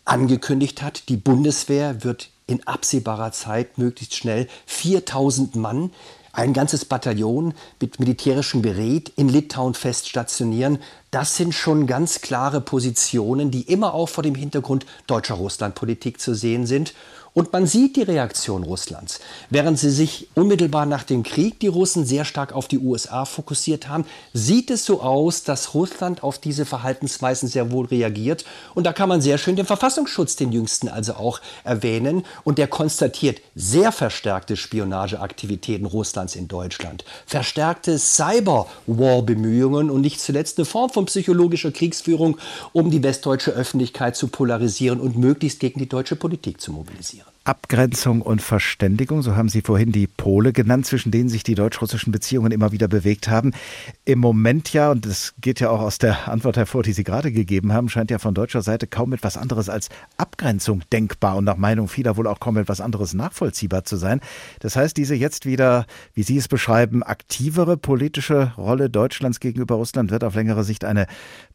angekündigt 0.04 0.82
hat, 0.82 1.08
die 1.08 1.16
Bundeswehr 1.16 2.02
wird 2.04 2.30
in 2.46 2.66
absehbarer 2.66 3.32
Zeit 3.32 3.78
möglichst 3.78 4.16
schnell 4.16 4.48
4000 4.66 5.54
Mann 5.56 5.90
ein 6.32 6.54
ganzes 6.54 6.84
Bataillon 6.86 7.54
mit 7.80 8.00
militärischem 8.00 8.62
Gerät 8.62 9.12
in 9.16 9.28
Litauen 9.28 9.74
fest 9.74 10.08
stationieren. 10.08 10.78
Das 11.10 11.36
sind 11.36 11.54
schon 11.54 11.86
ganz 11.86 12.22
klare 12.22 12.60
Positionen, 12.60 13.50
die 13.50 13.62
immer 13.70 13.92
auch 13.92 14.08
vor 14.08 14.24
dem 14.24 14.34
Hintergrund 14.34 14.86
deutscher 15.06 15.34
Russlandpolitik 15.34 16.20
zu 16.20 16.34
sehen 16.34 16.66
sind. 16.66 16.94
Und 17.34 17.50
man 17.54 17.66
sieht 17.66 17.96
die 17.96 18.02
Reaktion 18.02 18.62
Russlands. 18.62 19.18
Während 19.48 19.78
sie 19.78 19.90
sich 19.90 20.28
unmittelbar 20.34 20.84
nach 20.84 21.02
dem 21.02 21.22
Krieg, 21.22 21.58
die 21.60 21.68
Russen, 21.68 22.04
sehr 22.04 22.26
stark 22.26 22.52
auf 22.52 22.68
die 22.68 22.78
USA 22.78 23.24
fokussiert 23.24 23.88
haben, 23.88 24.04
sieht 24.34 24.70
es 24.70 24.84
so 24.84 25.00
aus, 25.00 25.42
dass 25.42 25.72
Russland 25.72 26.22
auf 26.22 26.38
diese 26.38 26.66
Verhaltensweisen 26.66 27.48
sehr 27.48 27.72
wohl 27.72 27.86
reagiert. 27.86 28.44
Und 28.74 28.84
da 28.84 28.92
kann 28.92 29.08
man 29.08 29.22
sehr 29.22 29.38
schön 29.38 29.56
den 29.56 29.64
Verfassungsschutz, 29.64 30.36
den 30.36 30.52
jüngsten, 30.52 30.88
also 30.88 31.14
auch 31.14 31.40
erwähnen. 31.64 32.24
Und 32.44 32.58
der 32.58 32.68
konstatiert 32.68 33.40
sehr 33.54 33.92
verstärkte 33.92 34.56
Spionageaktivitäten 34.56 35.86
Russlands 35.86 36.36
in 36.36 36.48
Deutschland, 36.48 37.02
verstärkte 37.24 37.98
Cyberwar-Bemühungen 37.98 39.88
und 39.88 40.02
nicht 40.02 40.20
zuletzt 40.20 40.58
eine 40.58 40.66
Form 40.66 40.90
von 40.90 41.06
psychologischer 41.06 41.72
Kriegsführung, 41.72 42.36
um 42.74 42.90
die 42.90 43.02
westdeutsche 43.02 43.52
Öffentlichkeit 43.52 44.16
zu 44.16 44.28
polarisieren 44.28 45.00
und 45.00 45.16
möglichst 45.16 45.60
gegen 45.60 45.78
die 45.78 45.88
deutsche 45.88 46.16
Politik 46.16 46.60
zu 46.60 46.72
mobilisieren. 46.72 47.21
Jahren. 47.22 47.31
Abgrenzung 47.44 48.22
und 48.22 48.40
Verständigung, 48.40 49.22
so 49.22 49.34
haben 49.34 49.48
Sie 49.48 49.62
vorhin 49.62 49.90
die 49.90 50.06
Pole 50.06 50.52
genannt, 50.52 50.86
zwischen 50.86 51.10
denen 51.10 51.28
sich 51.28 51.42
die 51.42 51.56
deutsch-russischen 51.56 52.12
Beziehungen 52.12 52.52
immer 52.52 52.70
wieder 52.70 52.86
bewegt 52.86 53.28
haben. 53.28 53.52
Im 54.04 54.20
Moment 54.20 54.72
ja, 54.72 54.92
und 54.92 55.06
das 55.06 55.34
geht 55.40 55.58
ja 55.58 55.70
auch 55.70 55.80
aus 55.80 55.98
der 55.98 56.28
Antwort 56.28 56.56
hervor, 56.56 56.84
die 56.84 56.92
Sie 56.92 57.02
gerade 57.02 57.32
gegeben 57.32 57.72
haben, 57.72 57.88
scheint 57.88 58.12
ja 58.12 58.18
von 58.18 58.34
deutscher 58.34 58.62
Seite 58.62 58.86
kaum 58.86 59.12
etwas 59.12 59.36
anderes 59.36 59.68
als 59.68 59.88
Abgrenzung 60.16 60.82
denkbar 60.92 61.36
und 61.36 61.44
nach 61.44 61.56
Meinung 61.56 61.88
vieler 61.88 62.16
wohl 62.16 62.28
auch 62.28 62.38
kaum 62.38 62.56
etwas 62.58 62.80
anderes 62.80 63.12
nachvollziehbar 63.12 63.84
zu 63.84 63.96
sein. 63.96 64.20
Das 64.60 64.76
heißt, 64.76 64.96
diese 64.96 65.16
jetzt 65.16 65.44
wieder, 65.44 65.86
wie 66.14 66.22
Sie 66.22 66.36
es 66.36 66.46
beschreiben, 66.46 67.02
aktivere 67.02 67.76
politische 67.76 68.52
Rolle 68.56 68.88
Deutschlands 68.88 69.40
gegenüber 69.40 69.74
Russland 69.74 70.12
wird 70.12 70.22
auf 70.22 70.36
längere 70.36 70.62
Sicht 70.62 70.84
eine 70.84 71.06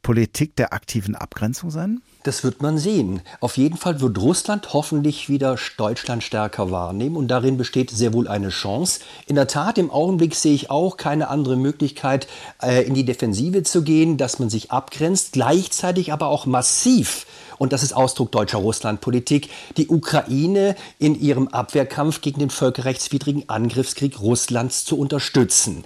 Politik 0.01 0.55
der 0.57 0.73
aktiven 0.73 1.15
Abgrenzung 1.15 1.71
sein? 1.71 2.01
Das 2.23 2.43
wird 2.43 2.61
man 2.61 2.77
sehen. 2.77 3.21
Auf 3.39 3.55
jeden 3.55 3.77
Fall 3.77 4.01
wird 4.01 4.17
Russland 4.17 4.73
hoffentlich 4.73 5.29
wieder 5.29 5.55
Deutschland 5.77 6.23
stärker 6.23 6.71
wahrnehmen 6.71 7.15
und 7.15 7.27
darin 7.27 7.57
besteht 7.57 7.91
sehr 7.91 8.13
wohl 8.13 8.27
eine 8.27 8.49
Chance. 8.49 8.99
In 9.27 9.35
der 9.35 9.47
Tat, 9.47 9.77
im 9.77 9.91
Augenblick 9.91 10.35
sehe 10.35 10.53
ich 10.53 10.69
auch 10.69 10.97
keine 10.97 11.29
andere 11.29 11.55
Möglichkeit, 11.55 12.27
äh, 12.61 12.83
in 12.83 12.95
die 12.95 13.05
Defensive 13.05 13.63
zu 13.63 13.83
gehen, 13.83 14.17
dass 14.17 14.39
man 14.39 14.49
sich 14.49 14.71
abgrenzt, 14.71 15.33
gleichzeitig 15.33 16.11
aber 16.11 16.27
auch 16.27 16.45
massiv 16.45 17.25
und 17.57 17.73
das 17.73 17.83
ist 17.83 17.93
Ausdruck 17.93 18.31
deutscher 18.31 18.59
Russlandpolitik, 18.59 19.49
die 19.77 19.87
Ukraine 19.87 20.75
in 20.99 21.19
ihrem 21.19 21.47
Abwehrkampf 21.47 22.21
gegen 22.21 22.39
den 22.39 22.49
völkerrechtswidrigen 22.49 23.49
Angriffskrieg 23.49 24.19
Russlands 24.19 24.85
zu 24.85 24.97
unterstützen. 24.97 25.83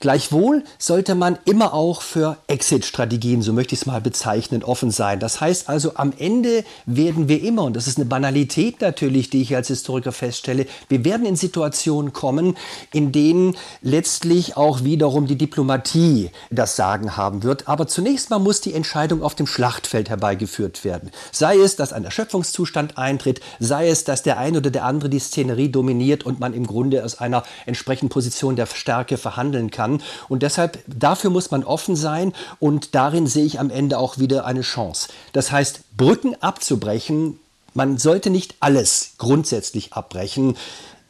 Gleichwohl 0.00 0.62
sollte 0.78 1.16
man 1.16 1.40
immer 1.44 1.74
auch 1.74 2.02
für 2.02 2.36
Exit-Strategien, 2.46 3.42
so 3.42 3.52
möchte 3.52 3.74
ich 3.74 3.80
es 3.80 3.86
mal 3.86 4.00
bezeichnen, 4.00 4.62
offen 4.62 4.92
sein. 4.92 5.18
Das 5.18 5.40
heißt 5.40 5.68
also, 5.68 5.96
am 5.96 6.12
Ende 6.16 6.64
werden 6.86 7.28
wir 7.28 7.42
immer, 7.42 7.64
und 7.64 7.74
das 7.74 7.88
ist 7.88 7.98
eine 7.98 8.04
Banalität 8.04 8.80
natürlich, 8.80 9.28
die 9.28 9.42
ich 9.42 9.56
als 9.56 9.66
Historiker 9.66 10.12
feststelle, 10.12 10.66
wir 10.88 11.04
werden 11.04 11.26
in 11.26 11.34
Situationen 11.34 12.12
kommen, 12.12 12.56
in 12.92 13.10
denen 13.10 13.56
letztlich 13.82 14.56
auch 14.56 14.84
wiederum 14.84 15.26
die 15.26 15.34
Diplomatie 15.34 16.30
das 16.50 16.76
Sagen 16.76 17.16
haben 17.16 17.42
wird. 17.42 17.66
Aber 17.66 17.88
zunächst 17.88 18.30
mal 18.30 18.38
muss 18.38 18.60
die 18.60 18.74
Entscheidung 18.74 19.24
auf 19.24 19.34
dem 19.34 19.48
Schlachtfeld 19.48 20.10
herbeigeführt 20.10 20.84
werden. 20.84 21.10
Sei 21.32 21.56
es, 21.56 21.74
dass 21.74 21.92
ein 21.92 22.04
Erschöpfungszustand 22.04 22.98
eintritt, 22.98 23.40
sei 23.58 23.88
es, 23.88 24.04
dass 24.04 24.22
der 24.22 24.38
eine 24.38 24.58
oder 24.58 24.70
der 24.70 24.84
andere 24.84 25.08
die 25.08 25.18
Szenerie 25.18 25.70
dominiert 25.70 26.24
und 26.24 26.38
man 26.38 26.54
im 26.54 26.68
Grunde 26.68 27.04
aus 27.04 27.18
einer 27.18 27.42
entsprechenden 27.66 28.10
Position 28.10 28.54
der 28.54 28.66
Stärke 28.66 29.16
verhandeln 29.16 29.72
kann 29.72 29.87
kann. 29.88 30.02
Und 30.28 30.42
deshalb, 30.42 30.78
dafür 30.86 31.30
muss 31.30 31.50
man 31.50 31.64
offen 31.64 31.96
sein 31.96 32.32
und 32.60 32.94
darin 32.94 33.26
sehe 33.26 33.44
ich 33.44 33.58
am 33.60 33.70
Ende 33.70 33.98
auch 33.98 34.18
wieder 34.18 34.44
eine 34.44 34.62
Chance. 34.62 35.08
Das 35.32 35.50
heißt, 35.50 35.96
Brücken 35.96 36.36
abzubrechen, 36.40 37.40
man 37.74 37.98
sollte 37.98 38.30
nicht 38.30 38.56
alles 38.60 39.12
grundsätzlich 39.18 39.92
abbrechen. 39.92 40.56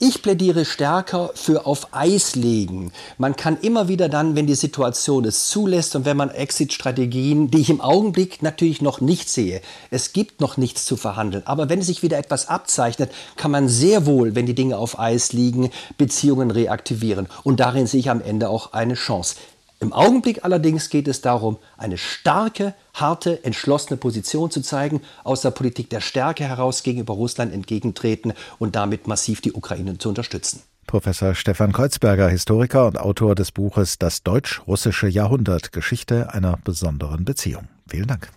Ich 0.01 0.23
plädiere 0.23 0.65
stärker 0.65 1.33
für 1.35 1.67
auf 1.67 1.89
Eis 1.93 2.37
legen. 2.37 2.93
Man 3.17 3.35
kann 3.35 3.59
immer 3.61 3.89
wieder 3.89 4.09
dann, 4.09 4.37
wenn 4.37 4.47
die 4.47 4.55
Situation 4.55 5.25
es 5.25 5.49
zulässt 5.49 5.97
und 5.97 6.05
wenn 6.05 6.17
man 6.17 6.31
Exit-Strategien, 6.31 7.51
die 7.51 7.63
ich 7.63 7.69
im 7.69 7.81
Augenblick 7.81 8.41
natürlich 8.41 8.81
noch 8.81 9.01
nicht 9.01 9.29
sehe, 9.29 9.61
es 9.91 10.13
gibt 10.13 10.41
noch 10.41 10.57
nichts 10.57 10.85
zu 10.85 10.97
verhandeln, 10.97 11.45
aber 11.49 11.69
wenn 11.69 11.83
sich 11.83 12.05
wieder 12.05 12.17
etwas 12.17 12.47
abzeichnet, 12.47 13.11
kann 13.35 13.51
man 13.51 13.69
sehr 13.69 14.07
wohl, 14.07 14.37
wenn 14.37 14.47
die 14.47 14.55
Dinge 14.55 14.79
auf 14.79 15.01
Eis 15.01 15.33
liegen, 15.33 15.71
Beziehungen 15.97 16.53
reaktivieren. 16.53 17.27
Und 17.43 17.59
darin 17.59 17.89
sehe 17.89 17.99
ich 17.99 18.09
am 18.09 18.21
Ende 18.21 18.51
auch 18.51 18.75
eine 18.75 18.95
Chance. 18.95 19.35
Im 19.81 19.93
Augenblick 19.93 20.45
allerdings 20.45 20.91
geht 20.91 21.07
es 21.07 21.21
darum, 21.21 21.57
eine 21.77 21.99
starke, 21.99 22.75
harte, 22.95 23.45
entschlossene 23.45 23.97
Position 23.97 24.51
zu 24.51 24.61
zeigen, 24.61 25.03
aus 25.23 25.43
der 25.43 25.53
Politik 25.53 25.89
der 25.91 26.01
Stärke 26.01 26.45
heraus 26.45 26.83
gegenüber 26.83 27.15
Russland 27.15 27.53
entgegentreten 27.53 28.33
und 28.59 28.75
damit 28.75 29.07
massiv 29.07 29.41
die 29.41 29.53
Ukraine 29.53 29.97
zu 29.99 30.09
unterstützen. 30.09 30.63
Professor 30.89 31.35
Stefan 31.35 31.73
Kreuzberger, 31.73 32.29
Historiker 32.29 32.87
und 32.87 32.99
Autor 32.99 33.35
des 33.35 33.53
Buches 33.53 33.99
Das 33.99 34.23
deutsch-russische 34.23 35.07
Jahrhundert, 35.07 35.71
Geschichte 35.73 36.33
einer 36.33 36.59
besonderen 36.65 37.25
Beziehung. 37.25 37.69
Vielen 37.87 38.07
Dank. 38.07 38.31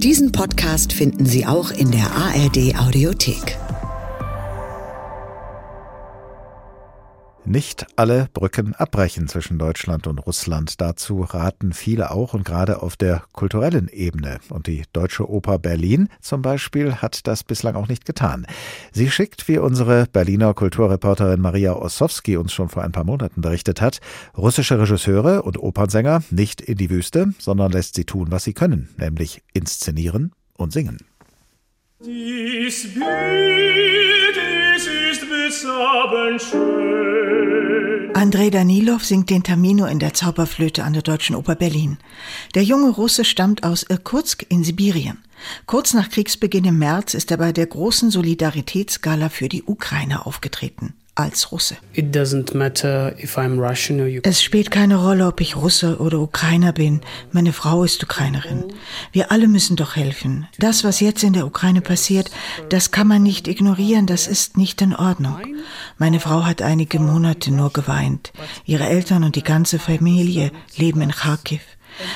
Diesen 0.00 0.32
Podcast 0.32 0.92
finden 0.92 1.26
Sie 1.26 1.46
auch 1.46 1.70
in 1.70 1.90
der 1.90 2.10
ARD 2.10 2.78
Audiothek. 2.78 3.58
Nicht 7.48 7.86
alle 7.96 8.28
Brücken 8.34 8.74
abbrechen 8.74 9.26
zwischen 9.26 9.58
Deutschland 9.58 10.06
und 10.06 10.18
Russland. 10.18 10.82
Dazu 10.82 11.22
raten 11.22 11.72
viele 11.72 12.10
auch 12.10 12.34
und 12.34 12.44
gerade 12.44 12.82
auf 12.82 12.94
der 12.94 13.22
kulturellen 13.32 13.88
Ebene. 13.88 14.38
Und 14.50 14.66
die 14.66 14.82
Deutsche 14.92 15.26
Oper 15.26 15.58
Berlin 15.58 16.10
zum 16.20 16.42
Beispiel 16.42 16.96
hat 16.96 17.26
das 17.26 17.44
bislang 17.44 17.74
auch 17.74 17.88
nicht 17.88 18.04
getan. 18.04 18.46
Sie 18.92 19.10
schickt, 19.10 19.48
wie 19.48 19.56
unsere 19.56 20.04
Berliner 20.12 20.52
Kulturreporterin 20.52 21.40
Maria 21.40 21.72
Ossowski 21.72 22.36
uns 22.36 22.52
schon 22.52 22.68
vor 22.68 22.82
ein 22.82 22.92
paar 22.92 23.04
Monaten 23.04 23.40
berichtet 23.40 23.80
hat, 23.80 24.00
russische 24.36 24.78
Regisseure 24.78 25.40
und 25.40 25.56
Opernsänger 25.56 26.22
nicht 26.30 26.60
in 26.60 26.76
die 26.76 26.90
Wüste, 26.90 27.32
sondern 27.38 27.72
lässt 27.72 27.94
sie 27.94 28.04
tun, 28.04 28.26
was 28.30 28.44
sie 28.44 28.52
können, 28.52 28.90
nämlich 28.98 29.42
inszenieren 29.54 30.32
und 30.52 30.74
singen. 30.74 30.98
Dies 32.00 32.94
Bild, 32.94 34.36
dies 34.36 34.86
ist 34.86 35.28
bezaubernd 35.28 36.40
schön. 36.40 38.14
Andrei 38.14 38.50
Danilov 38.50 39.04
singt 39.04 39.30
den 39.30 39.42
Tamino 39.42 39.84
in 39.84 39.98
der 39.98 40.14
Zauberflöte 40.14 40.84
an 40.84 40.92
der 40.92 41.02
Deutschen 41.02 41.34
Oper 41.34 41.56
Berlin. 41.56 41.98
Der 42.54 42.62
junge 42.62 42.90
Russe 42.90 43.24
stammt 43.24 43.64
aus 43.64 43.82
Irkutsk 43.82 44.46
in 44.48 44.62
Sibirien. 44.62 45.18
Kurz 45.66 45.92
nach 45.92 46.08
Kriegsbeginn 46.08 46.66
im 46.66 46.78
März 46.78 47.14
ist 47.14 47.32
er 47.32 47.36
bei 47.36 47.50
der 47.50 47.66
großen 47.66 48.12
Solidaritätsgala 48.12 49.28
für 49.28 49.48
die 49.48 49.64
Ukraine 49.64 50.24
aufgetreten 50.24 50.94
als 51.18 51.50
Russe. 51.50 51.76
Es 54.22 54.42
spielt 54.42 54.70
keine 54.70 54.96
Rolle, 54.96 55.26
ob 55.26 55.40
ich 55.40 55.56
Russe 55.56 55.98
oder 55.98 56.20
Ukrainer 56.20 56.72
bin. 56.72 57.00
Meine 57.32 57.52
Frau 57.52 57.82
ist 57.82 58.02
Ukrainerin. 58.02 58.64
Wir 59.10 59.32
alle 59.32 59.48
müssen 59.48 59.76
doch 59.76 59.96
helfen. 59.96 60.46
Das, 60.58 60.84
was 60.84 61.00
jetzt 61.00 61.24
in 61.24 61.32
der 61.32 61.46
Ukraine 61.46 61.80
passiert, 61.80 62.30
das 62.68 62.92
kann 62.92 63.08
man 63.08 63.22
nicht 63.22 63.48
ignorieren. 63.48 64.06
Das 64.06 64.28
ist 64.28 64.56
nicht 64.56 64.80
in 64.80 64.94
Ordnung. 64.94 65.40
Meine 65.98 66.20
Frau 66.20 66.44
hat 66.44 66.62
einige 66.62 67.00
Monate 67.00 67.50
nur 67.50 67.72
geweint. 67.72 68.32
Ihre 68.64 68.86
Eltern 68.86 69.24
und 69.24 69.34
die 69.34 69.42
ganze 69.42 69.80
Familie 69.80 70.52
leben 70.76 71.00
in 71.00 71.10
Kharkiv. 71.10 71.62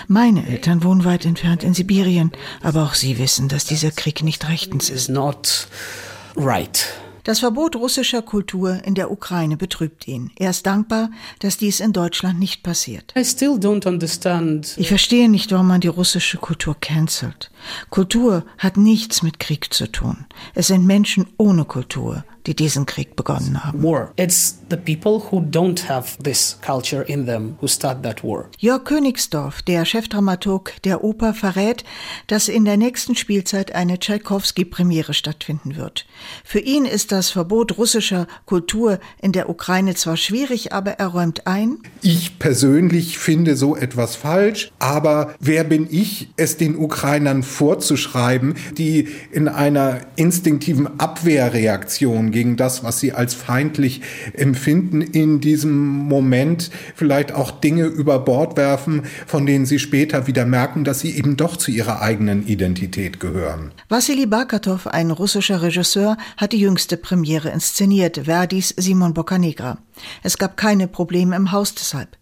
Meine 0.07 0.47
Eltern 0.47 0.85
wohnen 0.85 1.05
weit 1.05 1.27
entfernt 1.27 1.65
in 1.65 1.75
Sibirien, 1.75 2.31
aber 2.63 2.85
auch 2.85 2.95
sie 2.95 3.19
wissen, 3.19 3.49
dass 3.49 3.65
dieser 3.65 3.91
Krieg 3.91 4.23
nicht 4.23 4.49
rechtens 4.49 4.91
ist. 4.91 5.09
Right. 6.37 7.02
Das 7.25 7.39
Verbot 7.39 7.77
russischer 7.77 8.23
Kultur 8.23 8.83
in 8.85 8.95
der 8.95 9.13
Ukraine 9.13 9.57
betrübt 9.57 10.09
ihn. 10.09 10.33
Er 10.37 10.51
ist 10.51 10.67
dankbar, 10.67 11.11
dass 11.39 11.57
dies 11.57 11.79
in 11.79 11.93
Deutschland 11.93 12.41
nicht 12.41 12.65
passiert. 12.65 13.13
Ich 13.15 14.89
verstehe 14.89 15.29
nicht, 15.29 15.53
warum 15.53 15.69
man 15.69 15.81
die 15.81 15.89
russische 15.89 16.39
Kultur 16.39 16.77
cancelt. 16.81 17.53
Kultur 17.91 18.45
hat 18.59 18.77
nichts 18.77 19.23
mit 19.23 19.39
Krieg 19.39 19.73
zu 19.73 19.91
tun. 19.91 20.27
Es 20.55 20.67
sind 20.67 20.85
Menschen 20.85 21.27
ohne 21.37 21.65
Kultur, 21.65 22.25
die 22.47 22.57
diesen 22.57 22.87
Krieg 22.87 23.15
begonnen 23.15 23.63
haben. 23.65 23.83
War. 23.85 24.13
It's 24.17 24.59
the 24.73 24.77
people 24.79 25.23
who 25.31 25.41
don't 25.41 25.89
have 25.89 26.17
this 26.23 26.59
culture 26.63 27.03
in 27.03 27.27
them 27.27 27.59
who 27.61 27.69
start 27.69 28.03
that 28.03 28.25
war. 28.25 28.49
Jörg 28.59 28.85
Königsdorf, 28.85 29.63
der 29.63 29.85
Chefdramaturg 29.85 30.73
der 30.85 31.05
Oper, 31.05 31.35
verrät, 31.35 31.85
dass 32.27 32.49
in 32.49 32.65
der 32.65 32.79
nächsten 32.79 33.15
Spielzeit 33.15 33.75
eine 33.75 33.99
Tschaikowski-Premiere 33.99 35.13
stattfinden 35.13 35.77
wird. 35.77 36.07
Für 36.43 36.59
ihn 36.59 36.87
ist 36.87 37.13
das 37.13 37.31
Verbot 37.31 37.77
russischer 37.77 38.27
Kultur 38.47 38.99
in 39.21 39.33
der 39.33 39.51
Ukraine 39.51 39.95
zwar 39.95 40.17
schwierig, 40.17 40.73
aber 40.73 40.93
er 40.93 41.09
räumt 41.09 41.47
ein. 41.47 41.79
Ich 42.01 42.39
persönlich 42.39 43.19
finde 43.19 43.57
so 43.57 43.77
etwas 43.77 44.17
falsch, 44.17 44.73
aber 44.79 45.35
wer 45.39 45.65
bin 45.65 45.87
ich, 45.91 46.29
es 46.37 46.57
den 46.57 46.77
Ukrainern 46.77 47.43
vorzuschreiben, 47.43 48.55
die 48.79 49.09
in 49.33 49.49
einer 49.49 50.01
instinktiven 50.17 50.99
Abwehrreaktion 50.99 52.31
gegen 52.31 52.57
das, 52.57 52.83
was 52.83 53.01
sie 53.01 53.13
als 53.13 53.35
feindlich 53.35 54.01
empfinden, 54.33 54.62
in 54.67 55.41
diesem 55.41 55.87
Moment 55.87 56.71
vielleicht 56.95 57.33
auch 57.33 57.51
Dinge 57.51 57.85
über 57.85 58.19
Bord 58.19 58.57
werfen, 58.57 59.03
von 59.27 59.47
denen 59.47 59.67
sie 59.67 59.79
später 59.79 60.27
wieder 60.27 60.45
merken, 60.45 60.85
dass 60.85 61.01
sie 61.01 61.17
eben 61.17 61.37
doch 61.37 61.57
zu 61.57 61.71
ihrer 61.71 62.01
eigenen 62.01 62.47
Identität 62.47 63.21
gehören. 63.21 63.73
Wassili 63.89 64.27
Bakatov, 64.27 64.87
ein 64.87 65.11
russischer 65.11 65.63
Regisseur, 65.63 66.17
hat 66.37 66.53
die 66.53 66.61
jüngste 66.61 66.97
Premiere 66.97 67.51
inszeniert, 67.51 68.23
Verdis 68.25 68.75
Simon 68.77 69.15
Boccanegra. 69.15 69.79
Es 70.23 70.39
gab 70.39 70.57
keine 70.57 70.89
Probleme 70.89 71.37
im 71.37 71.53
Haus 71.53 71.75
deshalb. 71.75 72.17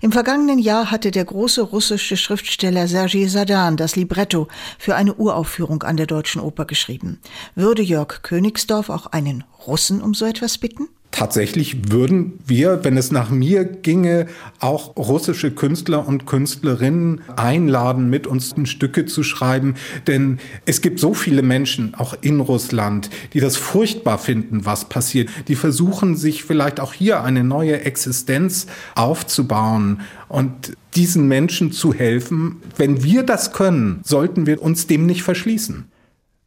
Im 0.00 0.12
vergangenen 0.12 0.58
Jahr 0.58 0.90
hatte 0.90 1.10
der 1.10 1.24
große 1.24 1.62
russische 1.62 2.16
Schriftsteller 2.16 2.88
Sergei 2.88 3.26
Sadan 3.26 3.76
das 3.76 3.96
Libretto 3.96 4.48
für 4.78 4.94
eine 4.94 5.14
Uraufführung 5.14 5.82
an 5.82 5.96
der 5.96 6.06
Deutschen 6.06 6.40
Oper 6.40 6.64
geschrieben. 6.64 7.20
Würde 7.54 7.82
Jörg 7.82 8.22
Königsdorf 8.22 8.88
auch 8.88 9.06
einen 9.06 9.44
Russen 9.66 10.02
um 10.02 10.14
so 10.14 10.26
etwas 10.26 10.58
bitten? 10.58 10.88
Tatsächlich 11.14 11.92
würden 11.92 12.40
wir, 12.44 12.82
wenn 12.82 12.96
es 12.96 13.12
nach 13.12 13.30
mir 13.30 13.64
ginge, 13.64 14.26
auch 14.58 14.96
russische 14.96 15.52
Künstler 15.52 16.08
und 16.08 16.26
Künstlerinnen 16.26 17.20
einladen, 17.36 18.10
mit 18.10 18.26
uns 18.26 18.52
Stücke 18.64 19.06
zu 19.06 19.22
schreiben. 19.22 19.76
Denn 20.08 20.40
es 20.66 20.80
gibt 20.80 20.98
so 20.98 21.14
viele 21.14 21.42
Menschen, 21.42 21.94
auch 21.94 22.16
in 22.20 22.40
Russland, 22.40 23.10
die 23.32 23.38
das 23.38 23.56
furchtbar 23.56 24.18
finden, 24.18 24.64
was 24.64 24.88
passiert. 24.88 25.30
Die 25.46 25.54
versuchen 25.54 26.16
sich 26.16 26.42
vielleicht 26.42 26.80
auch 26.80 26.92
hier 26.92 27.22
eine 27.22 27.44
neue 27.44 27.82
Existenz 27.82 28.66
aufzubauen 28.96 30.00
und 30.26 30.76
diesen 30.96 31.28
Menschen 31.28 31.70
zu 31.70 31.94
helfen. 31.94 32.56
Wenn 32.76 33.04
wir 33.04 33.22
das 33.22 33.52
können, 33.52 34.00
sollten 34.02 34.46
wir 34.46 34.60
uns 34.60 34.88
dem 34.88 35.06
nicht 35.06 35.22
verschließen. 35.22 35.84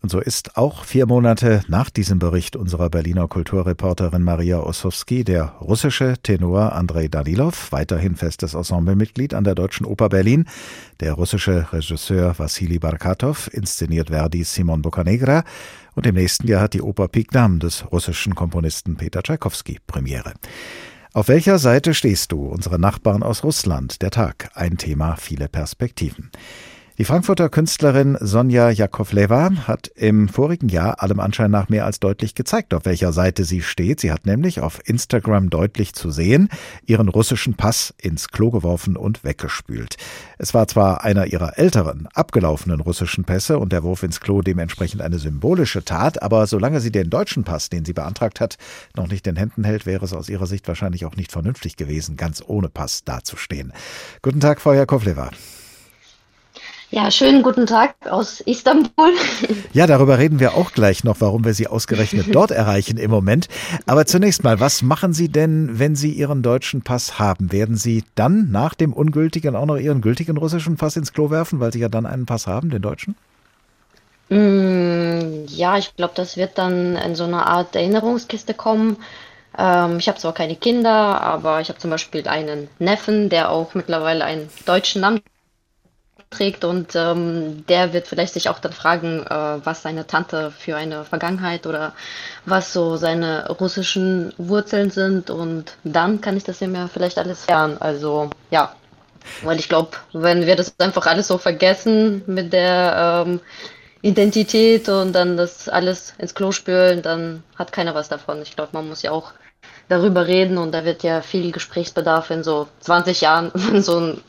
Und 0.07 0.11
so 0.11 0.19
ist 0.21 0.55
auch 0.55 0.85
vier 0.85 1.05
Monate 1.05 1.63
nach 1.67 1.89
diesem 1.89 2.17
Bericht 2.17 2.55
unserer 2.55 2.89
Berliner 2.89 3.27
Kulturreporterin 3.27 4.23
Maria 4.23 4.59
Ossowski 4.61 5.25
der 5.25 5.55
russische 5.59 6.13
Tenor 6.23 6.71
Andrei 6.71 7.09
Danilov, 7.09 7.73
weiterhin 7.73 8.15
festes 8.15 8.53
Ensemblemitglied 8.53 9.33
an 9.33 9.43
der 9.43 9.53
Deutschen 9.53 9.85
Oper 9.85 10.07
Berlin. 10.07 10.45
Der 11.01 11.11
russische 11.11 11.73
Regisseur 11.73 12.39
Wassili 12.39 12.79
Barkatov 12.79 13.49
inszeniert 13.51 14.07
Verdis 14.07 14.53
Simon 14.53 14.81
Boccanegra. 14.81 15.43
Und 15.93 16.07
im 16.07 16.15
nächsten 16.15 16.47
Jahr 16.47 16.61
hat 16.61 16.73
die 16.73 16.81
Oper 16.81 17.09
Pignam 17.09 17.59
des 17.59 17.83
russischen 17.91 18.33
Komponisten 18.33 18.95
Peter 18.95 19.21
Tschaikowski 19.21 19.79
Premiere. 19.87 20.35
Auf 21.11 21.27
welcher 21.27 21.59
Seite 21.59 21.93
stehst 21.93 22.31
du? 22.31 22.45
Unsere 22.45 22.79
Nachbarn 22.79 23.23
aus 23.23 23.43
Russland. 23.43 24.01
Der 24.01 24.11
Tag. 24.11 24.51
Ein 24.53 24.77
Thema, 24.77 25.17
viele 25.17 25.49
Perspektiven. 25.49 26.31
Die 26.97 27.05
Frankfurter 27.05 27.49
Künstlerin 27.49 28.17
Sonja 28.19 28.71
Jakovleva 28.71 29.51
hat 29.67 29.85
im 29.93 30.27
vorigen 30.27 30.67
Jahr 30.67 31.03
allem 31.03 31.19
Anschein 31.19 31.51
nach 31.51 31.69
mehr 31.69 31.85
als 31.85 31.99
deutlich 31.99 32.33
gezeigt, 32.33 32.73
auf 32.73 32.85
welcher 32.85 33.13
Seite 33.13 33.43
sie 33.43 33.61
steht. 33.61 33.99
Sie 33.99 34.11
hat 34.11 34.25
nämlich 34.25 34.61
auf 34.61 34.79
Instagram 34.83 35.51
deutlich 35.51 35.93
zu 35.93 36.09
sehen 36.09 36.49
ihren 36.87 37.07
russischen 37.07 37.53
Pass 37.53 37.93
ins 38.01 38.29
Klo 38.29 38.49
geworfen 38.49 38.97
und 38.97 39.23
weggespült. 39.23 39.97
Es 40.39 40.55
war 40.55 40.67
zwar 40.67 41.03
einer 41.03 41.27
ihrer 41.27 41.59
älteren, 41.59 42.07
abgelaufenen 42.15 42.79
russischen 42.79 43.25
Pässe 43.25 43.59
und 43.59 43.73
der 43.73 43.83
Wurf 43.83 44.01
ins 44.01 44.19
Klo 44.19 44.41
dementsprechend 44.41 45.03
eine 45.03 45.19
symbolische 45.19 45.85
Tat, 45.85 46.23
aber 46.23 46.47
solange 46.47 46.79
sie 46.79 46.91
den 46.91 47.11
deutschen 47.11 47.43
Pass, 47.43 47.69
den 47.69 47.85
sie 47.85 47.93
beantragt 47.93 48.41
hat, 48.41 48.57
noch 48.95 49.07
nicht 49.07 49.27
in 49.27 49.35
Händen 49.35 49.63
hält, 49.63 49.85
wäre 49.85 50.03
es 50.03 50.13
aus 50.13 50.29
ihrer 50.29 50.47
Sicht 50.47 50.67
wahrscheinlich 50.67 51.05
auch 51.05 51.15
nicht 51.15 51.31
vernünftig 51.31 51.75
gewesen, 51.75 52.17
ganz 52.17 52.43
ohne 52.43 52.69
Pass 52.69 53.03
dazustehen. 53.03 53.71
Guten 54.23 54.39
Tag, 54.39 54.61
Frau 54.61 54.73
Jakovleva. 54.73 55.29
Ja, 56.89 57.11
schönen 57.11 57.43
guten 57.43 57.65
Tag 57.65 57.95
aus 58.09 58.39
Istanbul. 58.39 59.11
Ja, 59.73 59.87
darüber 59.87 60.17
reden 60.17 60.39
wir 60.39 60.53
auch 60.55 60.71
gleich 60.71 61.03
noch, 61.03 61.19
warum 61.19 61.43
wir 61.43 61.53
Sie 61.53 61.67
ausgerechnet 61.67 62.33
dort 62.33 62.51
erreichen 62.51 62.97
im 62.97 63.11
Moment. 63.11 63.49
Aber 63.85 64.05
zunächst 64.05 64.43
mal, 64.45 64.61
was 64.61 64.81
machen 64.81 65.11
Sie 65.11 65.27
denn, 65.27 65.79
wenn 65.79 65.95
Sie 65.95 66.11
Ihren 66.11 66.41
deutschen 66.41 66.83
Pass 66.83 67.19
haben? 67.19 67.51
Werden 67.51 67.75
Sie 67.75 68.05
dann 68.15 68.51
nach 68.51 68.73
dem 68.73 68.93
ungültigen 68.93 69.55
auch 69.57 69.65
noch 69.65 69.75
Ihren 69.75 69.99
gültigen 70.01 70.37
russischen 70.37 70.77
Pass 70.77 70.95
ins 70.95 71.11
Klo 71.11 71.29
werfen, 71.29 71.59
weil 71.59 71.73
Sie 71.73 71.79
ja 71.79 71.89
dann 71.89 72.05
einen 72.05 72.25
Pass 72.25 72.47
haben, 72.47 72.69
den 72.69 72.81
deutschen? 72.81 73.15
Mm, 74.29 75.45
ja, 75.47 75.77
ich 75.77 75.93
glaube, 75.95 76.13
das 76.15 76.37
wird 76.37 76.57
dann 76.57 76.95
in 76.95 77.15
so 77.15 77.25
eine 77.25 77.45
Art 77.45 77.75
Erinnerungskiste 77.75 78.53
kommen. 78.53 78.95
Ähm, 79.57 79.97
ich 79.99 80.07
habe 80.07 80.17
zwar 80.19 80.33
keine 80.33 80.55
Kinder, 80.55 81.21
aber 81.21 81.59
ich 81.59 81.67
habe 81.67 81.79
zum 81.79 81.91
Beispiel 81.91 82.27
einen 82.29 82.69
Neffen, 82.79 83.29
der 83.29 83.51
auch 83.51 83.73
mittlerweile 83.73 84.23
einen 84.23 84.49
deutschen 84.65 85.01
Namen 85.01 85.21
trägt 86.29 86.65
und 86.65 86.95
ähm, 86.95 87.65
der 87.67 87.93
wird 87.93 88.07
vielleicht 88.07 88.33
sich 88.33 88.49
auch 88.49 88.59
dann 88.59 88.73
fragen, 88.73 89.25
äh, 89.25 89.65
was 89.65 89.81
seine 89.81 90.07
Tante 90.07 90.51
für 90.51 90.75
eine 90.75 91.05
Vergangenheit 91.05 91.65
oder 91.65 91.93
was 92.45 92.73
so 92.73 92.97
seine 92.97 93.47
russischen 93.49 94.33
Wurzeln 94.37 94.91
sind 94.91 95.29
und 95.29 95.77
dann 95.83 96.19
kann 96.21 96.35
ich 96.35 96.43
das 96.43 96.59
ja 96.59 96.67
vielleicht 96.91 97.17
alles 97.17 97.47
lernen. 97.47 97.77
Also 97.79 98.29
ja, 98.51 98.73
weil 99.43 99.59
ich 99.59 99.69
glaube, 99.69 99.91
wenn 100.13 100.45
wir 100.45 100.55
das 100.55 100.77
einfach 100.79 101.05
alles 101.05 101.27
so 101.27 101.37
vergessen 101.37 102.23
mit 102.27 102.51
der 102.53 103.25
ähm, 103.25 103.39
Identität 104.01 104.89
und 104.89 105.13
dann 105.13 105.37
das 105.37 105.69
alles 105.69 106.13
ins 106.17 106.35
Klo 106.35 106.51
spülen, 106.51 107.01
dann 107.01 107.43
hat 107.55 107.71
keiner 107.71 107.95
was 107.95 108.09
davon. 108.09 108.41
Ich 108.41 108.55
glaube, 108.55 108.71
man 108.73 108.87
muss 108.87 109.01
ja 109.01 109.11
auch 109.11 109.31
darüber 109.89 110.27
reden 110.27 110.57
und 110.57 110.71
da 110.71 110.85
wird 110.85 111.03
ja 111.03 111.21
viel 111.21 111.51
Gesprächsbedarf 111.51 112.29
in 112.31 112.43
so 112.43 112.67
20 112.81 113.21
Jahren, 113.21 113.51
wenn 113.53 113.81
so 113.81 113.99
ein 113.99 114.21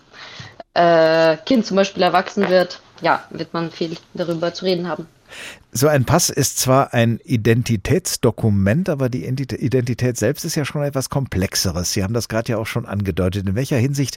äh, 0.78 1.36
Kind 1.44 1.66
zum 1.66 1.76
Beispiel 1.76 2.02
erwachsen 2.02 2.48
wird, 2.48 2.80
ja, 3.00 3.24
wird 3.30 3.52
man 3.52 3.70
viel 3.70 3.96
darüber 4.14 4.54
zu 4.54 4.64
reden 4.64 4.88
haben. 4.88 5.06
So 5.72 5.88
ein 5.88 6.04
Pass 6.06 6.30
ist 6.30 6.58
zwar 6.58 6.94
ein 6.94 7.20
Identitätsdokument, 7.24 8.88
aber 8.88 9.10
die 9.10 9.26
Identität 9.26 10.16
selbst 10.16 10.44
ist 10.44 10.54
ja 10.54 10.64
schon 10.64 10.82
etwas 10.82 11.10
Komplexeres. 11.10 11.92
Sie 11.92 12.02
haben 12.02 12.14
das 12.14 12.28
gerade 12.28 12.52
ja 12.52 12.58
auch 12.58 12.66
schon 12.66 12.86
angedeutet. 12.86 13.46
In 13.46 13.54
welcher 13.54 13.76
Hinsicht 13.76 14.16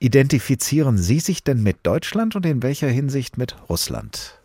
identifizieren 0.00 0.98
Sie 0.98 1.20
sich 1.20 1.44
denn 1.44 1.62
mit 1.62 1.78
Deutschland 1.84 2.36
und 2.36 2.44
in 2.44 2.62
welcher 2.62 2.88
Hinsicht 2.88 3.38
mit 3.38 3.56
Russland? 3.70 4.39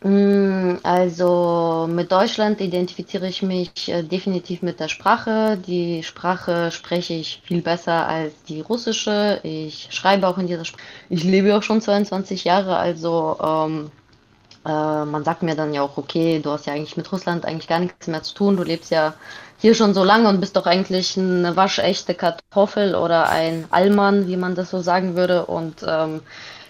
Mm, 0.00 0.76
also 0.84 1.88
mit 1.90 2.12
Deutschland 2.12 2.60
identifiziere 2.60 3.26
ich 3.26 3.42
mich 3.42 3.88
äh, 3.88 4.02
definitiv 4.04 4.62
mit 4.62 4.78
der 4.78 4.88
Sprache. 4.88 5.58
Die 5.66 6.04
Sprache 6.04 6.70
spreche 6.70 7.14
ich 7.14 7.42
viel 7.44 7.62
besser 7.62 8.06
als 8.06 8.32
die 8.44 8.60
russische. 8.60 9.40
Ich 9.42 9.88
schreibe 9.90 10.28
auch 10.28 10.38
in 10.38 10.46
dieser 10.46 10.64
Sprache. 10.64 10.84
Ich 11.08 11.24
lebe 11.24 11.56
auch 11.56 11.64
schon 11.64 11.80
22 11.80 12.44
Jahre, 12.44 12.76
also 12.76 13.38
ähm, 13.42 13.90
äh, 14.64 15.04
man 15.04 15.24
sagt 15.24 15.42
mir 15.42 15.56
dann 15.56 15.74
ja 15.74 15.82
auch, 15.82 15.96
okay, 15.96 16.40
du 16.40 16.50
hast 16.52 16.66
ja 16.66 16.74
eigentlich 16.74 16.96
mit 16.96 17.10
Russland 17.10 17.44
eigentlich 17.44 17.68
gar 17.68 17.80
nichts 17.80 18.06
mehr 18.06 18.22
zu 18.22 18.34
tun. 18.34 18.56
Du 18.56 18.62
lebst 18.62 18.92
ja 18.92 19.14
hier 19.58 19.74
schon 19.74 19.94
so 19.94 20.04
lange 20.04 20.28
und 20.28 20.40
bist 20.40 20.56
doch 20.56 20.66
eigentlich 20.66 21.18
eine 21.18 21.56
waschechte 21.56 22.14
Kartoffel 22.14 22.94
oder 22.94 23.28
ein 23.30 23.66
Allmann, 23.70 24.28
wie 24.28 24.36
man 24.36 24.54
das 24.54 24.70
so 24.70 24.80
sagen 24.80 25.16
würde. 25.16 25.46
Und 25.46 25.84
ähm, 25.86 26.20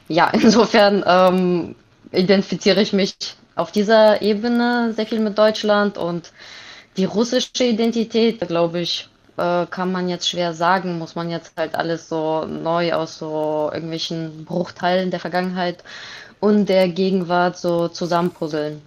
ja, 0.08 0.30
insofern 0.32 1.04
ähm, 1.06 1.74
identifiziere 2.12 2.80
ich 2.82 2.92
mich 2.92 3.16
auf 3.54 3.72
dieser 3.72 4.22
Ebene 4.22 4.92
sehr 4.94 5.06
viel 5.06 5.20
mit 5.20 5.36
Deutschland 5.38 5.98
und 5.98 6.32
die 6.96 7.04
russische 7.04 7.64
Identität, 7.64 8.40
glaube 8.40 8.80
ich, 8.80 9.08
äh, 9.36 9.66
kann 9.66 9.92
man 9.92 10.08
jetzt 10.08 10.28
schwer 10.28 10.52
sagen, 10.54 10.98
muss 10.98 11.14
man 11.14 11.30
jetzt 11.30 11.52
halt 11.56 11.74
alles 11.76 12.08
so 12.08 12.44
neu 12.44 12.92
aus 12.92 13.18
so 13.18 13.70
irgendwelchen 13.72 14.44
Bruchteilen 14.44 15.10
der 15.10 15.20
Vergangenheit 15.20 15.84
und 16.40 16.68
der 16.68 16.88
Gegenwart 16.88 17.56
so 17.56 17.88
zusammenpuzzeln. 17.88 18.82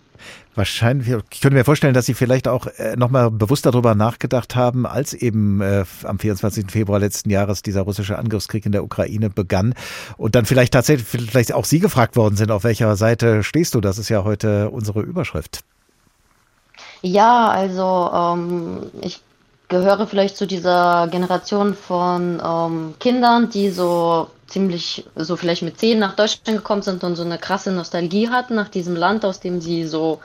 Wahrscheinlich, 0.53 1.07
ich 1.07 1.39
könnte 1.39 1.55
mir 1.55 1.63
vorstellen, 1.63 1.93
dass 1.93 2.05
Sie 2.05 2.13
vielleicht 2.13 2.49
auch 2.49 2.67
äh, 2.67 2.97
nochmal 2.97 3.31
bewusst 3.31 3.65
darüber 3.65 3.95
nachgedacht 3.95 4.55
haben, 4.55 4.85
als 4.85 5.13
eben 5.13 5.61
äh, 5.61 5.85
am 6.03 6.19
24. 6.19 6.69
Februar 6.69 6.99
letzten 6.99 7.29
Jahres 7.29 7.61
dieser 7.61 7.81
russische 7.83 8.17
Angriffskrieg 8.17 8.65
in 8.65 8.73
der 8.73 8.83
Ukraine 8.83 9.29
begann 9.29 9.73
und 10.17 10.35
dann 10.35 10.45
vielleicht 10.45 10.73
tatsächlich, 10.73 11.07
vielleicht 11.07 11.53
auch 11.53 11.63
Sie 11.63 11.79
gefragt 11.79 12.17
worden 12.17 12.35
sind, 12.35 12.51
auf 12.51 12.65
welcher 12.65 12.97
Seite 12.97 13.43
stehst 13.43 13.75
du? 13.75 13.81
Das 13.81 13.97
ist 13.97 14.09
ja 14.09 14.25
heute 14.25 14.69
unsere 14.69 15.01
Überschrift. 15.01 15.61
Ja, 17.01 17.47
also 17.47 18.11
ähm, 18.13 18.91
ich 19.01 19.21
gehöre 19.69 20.05
vielleicht 20.05 20.35
zu 20.35 20.45
dieser 20.45 21.07
Generation 21.09 21.75
von 21.75 22.41
ähm, 22.45 22.93
Kindern, 22.99 23.49
die 23.49 23.69
so 23.69 24.27
ziemlich 24.51 25.05
so 25.15 25.35
vielleicht 25.35 25.63
mit 25.63 25.79
zehn 25.79 25.97
nach 25.97 26.15
Deutschland 26.15 26.59
gekommen 26.59 26.81
sind 26.81 27.03
und 27.03 27.15
so 27.15 27.23
eine 27.23 27.37
krasse 27.37 27.71
Nostalgie 27.71 28.29
hatten 28.29 28.55
nach 28.55 28.69
diesem 28.69 28.95
Land, 28.95 29.23
aus 29.25 29.39
dem 29.39 29.61
sie 29.61 29.85
so 29.85 30.19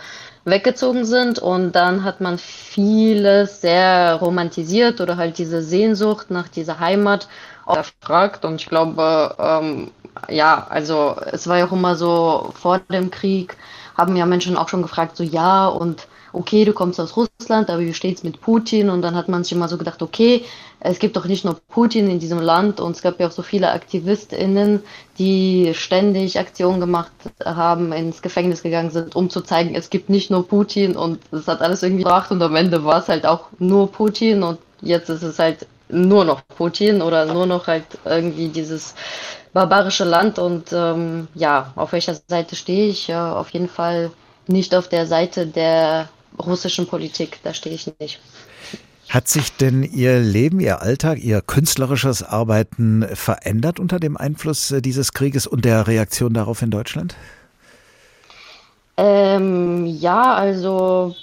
weggezogen 0.45 1.05
sind. 1.05 1.39
Und 1.39 1.72
dann 1.72 2.05
hat 2.05 2.20
man 2.20 2.39
vieles 2.39 3.61
sehr 3.61 4.14
romantisiert 4.14 5.01
oder 5.01 5.16
halt 5.16 5.39
diese 5.39 5.62
Sehnsucht 5.62 6.31
nach 6.31 6.49
dieser 6.49 6.81
Heimat 6.81 7.29
erfragt. 7.66 8.45
Und 8.45 8.61
ich 8.61 8.66
glaube, 8.66 9.35
ähm, 9.39 9.91
ja, 10.29 10.66
also 10.68 11.16
es 11.31 11.47
war 11.47 11.59
ja 11.59 11.66
auch 11.66 11.72
immer 11.72 11.97
so 11.97 12.53
vor 12.61 12.81
dem 12.81 13.11
Krieg, 13.11 13.57
haben 13.97 14.16
ja 14.16 14.27
Menschen 14.27 14.57
auch 14.57 14.68
schon 14.68 14.83
gefragt, 14.83 15.16
so 15.16 15.24
ja, 15.24 15.68
und 15.68 16.07
okay, 16.33 16.64
du 16.64 16.72
kommst 16.72 17.01
aus 17.01 17.16
Russland, 17.16 17.70
aber 17.70 17.81
wie 17.81 17.95
steht's 17.95 18.22
mit 18.22 18.41
Putin? 18.41 18.91
Und 18.91 19.03
dann 19.03 19.14
hat 19.14 19.29
man 19.29 19.43
sich 19.43 19.53
immer 19.53 19.68
so 19.68 19.79
gedacht, 19.79 20.03
okay, 20.03 20.45
es 20.89 20.99
gibt 20.99 21.16
doch 21.16 21.26
nicht 21.26 21.45
nur 21.45 21.57
Putin 21.68 22.09
in 22.09 22.18
diesem 22.18 22.41
Land 22.41 22.80
und 22.80 22.97
es 22.97 23.03
gab 23.03 23.18
ja 23.18 23.26
auch 23.26 23.32
so 23.32 23.43
viele 23.43 23.70
AktivistInnen, 23.72 24.82
die 25.18 25.72
ständig 25.74 26.39
Aktionen 26.39 26.80
gemacht 26.80 27.12
haben, 27.45 27.93
ins 27.93 28.22
Gefängnis 28.22 28.62
gegangen 28.62 28.91
sind, 28.91 29.16
um 29.16 29.28
zu 29.28 29.41
zeigen, 29.41 29.74
es 29.74 29.91
gibt 29.91 30.09
nicht 30.09 30.30
nur 30.30 30.47
Putin 30.47 30.97
und 30.97 31.20
es 31.32 31.49
hat 31.49 31.61
alles 31.61 31.82
irgendwie 31.82 32.05
gebracht 32.05 32.30
und 32.30 32.41
am 32.43 32.57
Ende 32.57 32.84
war 32.84 33.01
es 33.01 33.09
halt 33.09 33.26
auch 33.26 33.49
nur 33.59 33.91
Putin 33.91 34.43
und 34.43 34.59
jetzt 34.80 35.09
ist 35.09 35.22
es 35.22 35.39
halt 35.39 35.66
nur 35.89 36.24
noch 36.24 36.43
Putin 36.49 37.03
oder 37.03 37.26
nur 37.26 37.47
noch 37.47 37.66
halt 37.66 37.84
irgendwie 38.05 38.49
dieses 38.49 38.95
barbarische 39.53 40.05
Land 40.05 40.39
und 40.39 40.72
ähm, 40.72 41.28
ja, 41.34 41.72
auf 41.76 41.93
welcher 41.93 42.14
Seite 42.28 42.57
stehe 42.57 42.89
ich? 42.89 43.07
Ja, 43.09 43.34
auf 43.34 43.51
jeden 43.51 43.68
Fall 43.68 44.11
nicht 44.47 44.74
auf 44.74 44.89
der 44.89 45.07
Seite 45.07 45.47
der 45.47 46.09
russischen 46.39 46.87
Politik, 46.87 47.41
da 47.43 47.55
stehe 47.55 47.74
ich 47.74 47.91
nicht. 47.99 48.20
Hat 49.16 49.28
sich 49.28 49.56
denn 49.56 49.82
Ihr 49.82 50.20
Leben, 50.20 50.60
Ihr 50.60 50.82
Alltag, 50.82 51.24
Ihr 51.24 51.40
künstlerisches 51.40 52.22
Arbeiten 52.22 53.02
verändert 53.14 53.80
unter 53.80 53.98
dem 53.98 54.18
Einfluss 54.18 54.70
äh, 54.72 54.82
dieses 54.82 55.14
Krieges 55.14 55.46
und 55.46 55.64
der 55.64 55.86
Reaktion 55.86 56.34
darauf 56.34 56.60
in 56.60 56.70
Deutschland? 56.70 57.16
Ähm, 58.98 59.86
ja, 59.86 60.34
also 60.34 61.16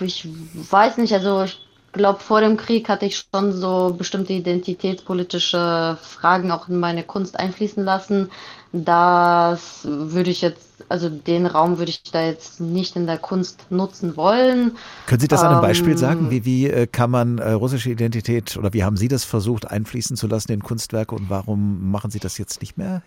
ich 0.00 0.26
weiß 0.54 0.96
nicht, 0.96 1.12
also 1.12 1.44
ich 1.44 1.58
glaube, 1.92 2.20
vor 2.20 2.40
dem 2.40 2.56
Krieg 2.56 2.88
hatte 2.88 3.04
ich 3.04 3.26
schon 3.30 3.52
so 3.52 3.94
bestimmte 3.94 4.32
identitätspolitische 4.32 5.98
Fragen 6.00 6.50
auch 6.50 6.70
in 6.70 6.80
meine 6.80 7.02
Kunst 7.02 7.38
einfließen 7.38 7.84
lassen. 7.84 8.30
Das 8.76 9.82
würde 9.84 10.30
ich 10.30 10.40
jetzt, 10.40 10.84
also 10.88 11.08
den 11.08 11.46
Raum 11.46 11.78
würde 11.78 11.90
ich 11.90 12.02
da 12.10 12.26
jetzt 12.26 12.60
nicht 12.60 12.96
in 12.96 13.06
der 13.06 13.18
Kunst 13.18 13.70
nutzen 13.70 14.16
wollen. 14.16 14.76
Können 15.06 15.20
Sie 15.20 15.28
das 15.28 15.44
an 15.44 15.52
einem 15.52 15.60
Beispiel 15.60 15.92
Ähm, 15.92 15.96
sagen? 15.96 16.30
Wie, 16.30 16.44
wie 16.44 16.66
äh, 16.66 16.88
kann 16.88 17.08
man 17.08 17.38
äh, 17.38 17.52
russische 17.52 17.90
Identität 17.90 18.56
oder 18.56 18.72
wie 18.72 18.82
haben 18.82 18.96
Sie 18.96 19.06
das 19.06 19.22
versucht 19.22 19.70
einfließen 19.70 20.16
zu 20.16 20.26
lassen 20.26 20.50
in 20.50 20.62
Kunstwerke 20.64 21.14
und 21.14 21.30
warum 21.30 21.88
machen 21.92 22.10
Sie 22.10 22.18
das 22.18 22.36
jetzt 22.36 22.62
nicht 22.62 22.76
mehr? 22.76 23.04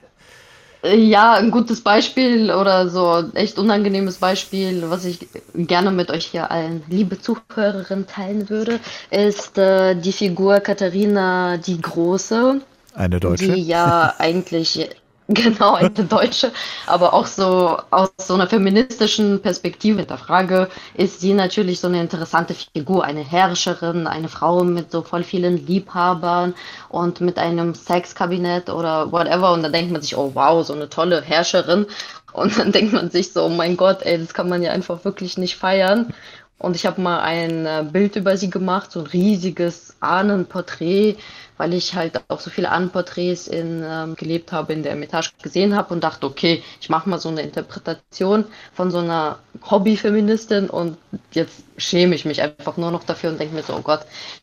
Ja, 0.84 1.34
ein 1.34 1.52
gutes 1.52 1.82
Beispiel 1.82 2.52
oder 2.52 2.88
so 2.88 3.26
echt 3.34 3.58
unangenehmes 3.60 4.20
Beispiel, 4.20 4.90
was 4.90 5.04
ich 5.06 5.28
gerne 5.54 5.92
mit 5.92 6.12
euch 6.12 6.28
hier 6.28 6.50
allen, 6.52 6.84
liebe 6.88 7.20
Zuhörerinnen, 7.20 8.08
teilen 8.08 8.50
würde, 8.50 8.80
ist 9.10 9.58
äh, 9.58 9.96
die 9.96 10.14
Figur 10.14 10.60
Katharina 10.62 11.58
die 11.58 11.82
Große. 11.82 12.62
Eine 12.94 13.20
Deutsche? 13.20 13.52
Die 13.52 13.64
ja 13.64 14.14
eigentlich, 14.20 14.90
genau, 15.34 15.74
eine 15.74 15.90
Deutsche, 15.90 16.54
aber 16.86 17.14
auch 17.14 17.26
so 17.26 17.78
aus 17.92 18.12
so 18.18 18.36
einer 18.36 18.48
feministischen 18.48 19.42
Perspektive 19.42 20.06
der 20.06 20.18
Frage 20.18 20.70
ist 20.94 21.20
sie 21.20 21.34
natürlich 21.34 21.82
so 21.82 21.88
eine 21.88 22.00
interessante 22.00 22.54
Figur, 22.54 23.04
eine 23.04 23.26
Herrscherin, 23.26 24.08
eine 24.08 24.30
Frau 24.30 24.64
mit 24.64 24.90
so 24.90 25.02
voll 25.02 25.24
vielen 25.24 25.68
Liebhabern 25.68 26.54
und 26.88 27.20
mit 27.20 27.38
einem 27.40 27.76
Sexkabinett 27.76 28.70
oder 28.70 29.12
whatever. 29.12 29.52
Und 29.52 29.64
dann 29.64 29.74
denkt 29.74 29.92
man 29.92 30.02
sich, 30.02 30.16
oh 30.16 30.32
wow, 30.34 30.66
so 30.66 30.74
eine 30.74 30.88
tolle 30.88 31.22
Herrscherin. 31.22 31.88
Und 32.32 32.58
dann 32.58 32.72
denkt 32.72 32.94
man 32.94 33.10
sich 33.10 33.34
so, 33.34 33.44
oh 33.44 33.50
mein 33.50 33.76
Gott, 33.76 34.04
ey, 34.04 34.18
das 34.18 34.34
kann 34.34 34.48
man 34.48 34.62
ja 34.62 34.72
einfach 34.72 35.04
wirklich 35.04 35.38
nicht 35.38 35.58
feiern. 35.58 36.14
Und 36.60 36.76
ich 36.76 36.86
habe 36.86 37.02
mal 37.02 37.20
ein 37.20 37.66
äh, 37.66 37.86
Bild 37.92 38.16
über 38.16 38.36
sie 38.38 38.50
gemacht, 38.50 38.92
so 38.92 39.02
ein 39.02 39.08
riesiges 39.08 39.96
Ahnenporträt, 40.00 41.18
weil 41.58 41.74
ich 41.74 41.96
halt 41.96 42.22
auch 42.30 42.40
so 42.40 42.50
viele 42.50 42.72
Ahnenporträts 42.72 43.48
in, 43.48 43.84
ähm, 43.86 44.16
gelebt 44.16 44.52
habe, 44.52 44.74
in 44.74 44.84
der 44.84 44.92
Ermitage 44.92 45.32
gesehen 45.42 45.76
habe 45.76 45.94
und 45.94 46.04
dachte, 46.04 46.26
okay, 46.26 46.64
ich 46.80 46.90
mache 46.90 47.10
mal 47.10 47.20
so 47.20 47.30
eine 47.30 47.42
Interpretation 47.42 48.46
von 48.74 48.92
so 48.92 49.00
einer 49.00 49.40
Hobbyfeministin 49.70 50.70
und 50.70 50.98
jetzt 51.32 51.64
schäme 51.78 52.16
ich 52.16 52.26
mich 52.26 52.42
einfach 52.42 52.78
nur 52.78 52.92
noch 52.92 53.04
dafür 53.04 53.32
und 53.32 53.40
denke 53.40 53.56
mir 53.56 53.64
so, 53.64 53.76
oh 53.76 53.82
Gott, 53.82 54.02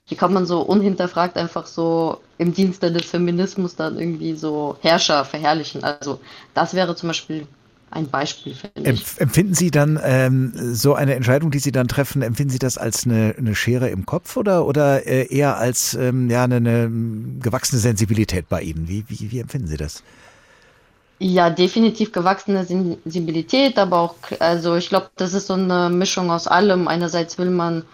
wie 0.09 0.17
kann 0.17 0.33
man 0.33 0.47
so 0.47 0.61
unhinterfragt 0.61 1.37
einfach 1.37 1.67
so 1.67 2.21
im 2.39 2.53
Dienste 2.53 2.93
des 2.93 3.07
Feminismus 3.07 3.77
dann 3.77 3.99
irgendwie 3.99 4.35
so 4.35 4.77
Herrscher 4.83 5.25
verherrlichen? 5.25 5.85
Also 5.85 6.21
das 6.55 6.75
wäre 6.75 6.97
zum 6.97 7.09
Beispiel 7.09 7.47
ein 7.95 8.09
Beispiel, 8.09 8.55
finde 8.55 8.81
ich. 8.81 8.87
Empf 8.87 9.21
empfinden 9.21 9.55
Sie 9.55 9.71
dann 9.71 9.99
ähm, 10.03 10.53
so 10.55 10.95
eine 10.95 11.15
Entscheidung, 11.15 11.51
die 11.51 11.59
Sie 11.59 11.73
dann 11.73 11.89
treffen, 11.89 12.23
empfinden 12.23 12.51
Sie 12.51 12.59
das 12.59 12.79
als 12.79 13.05
eine, 13.05 13.35
eine 13.39 13.55
Schere 13.55 13.89
im 13.89 14.07
Kopf 14.07 14.37
oder, 14.37 14.67
oder 14.67 15.07
äh, 15.07 15.27
eher 15.35 15.57
als 15.57 15.95
ähm, 15.95 16.31
ja, 16.31 16.45
eine, 16.45 16.57
eine 16.57 16.91
gewachsene 17.41 17.81
Sensibilität 17.81 18.49
bei 18.49 18.63
Ihnen? 18.63 18.89
Wie, 18.89 19.05
wie, 19.09 19.31
wie 19.31 19.39
empfinden 19.39 19.69
Sie 19.69 19.77
das? 19.77 20.03
Ja, 21.19 21.49
definitiv 21.49 22.13
gewachsene 22.13 22.65
Sensibilität, 22.65 23.79
aber 23.79 23.99
auch, 23.99 24.17
also 24.41 24.75
ich 24.75 24.89
glaube, 24.89 25.11
das 25.17 25.33
ist 25.33 25.47
so 25.47 25.55
eine 25.55 25.89
Mischung 25.89 26.31
aus 26.31 26.49
allem. 26.49 26.89
Einerseits 26.89 27.39
will 27.39 27.51
man 27.51 27.85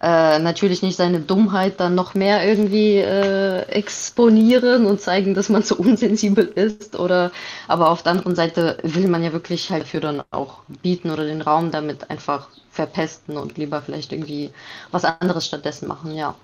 äh, 0.00 0.38
natürlich 0.38 0.82
nicht 0.82 0.96
seine 0.96 1.20
Dummheit 1.20 1.80
dann 1.80 1.94
noch 1.94 2.14
mehr 2.14 2.46
irgendwie 2.46 2.98
äh, 2.98 3.62
exponieren 3.62 4.86
und 4.86 5.00
zeigen, 5.00 5.34
dass 5.34 5.48
man 5.48 5.62
so 5.62 5.76
unsensibel 5.76 6.44
ist 6.44 6.98
oder 6.98 7.32
aber 7.66 7.90
auf 7.90 8.02
der 8.02 8.12
anderen 8.12 8.36
Seite 8.36 8.78
will 8.82 9.08
man 9.08 9.24
ja 9.24 9.32
wirklich 9.32 9.70
halt 9.70 9.86
für 9.86 10.00
dann 10.00 10.22
auch 10.30 10.60
bieten 10.82 11.10
oder 11.10 11.24
den 11.24 11.42
Raum 11.42 11.70
damit 11.70 12.10
einfach 12.10 12.48
verpesten 12.70 13.36
und 13.36 13.58
lieber 13.58 13.82
vielleicht 13.82 14.12
irgendwie 14.12 14.50
was 14.92 15.04
anderes 15.04 15.46
stattdessen 15.46 15.88
machen, 15.88 16.14
ja. 16.14 16.36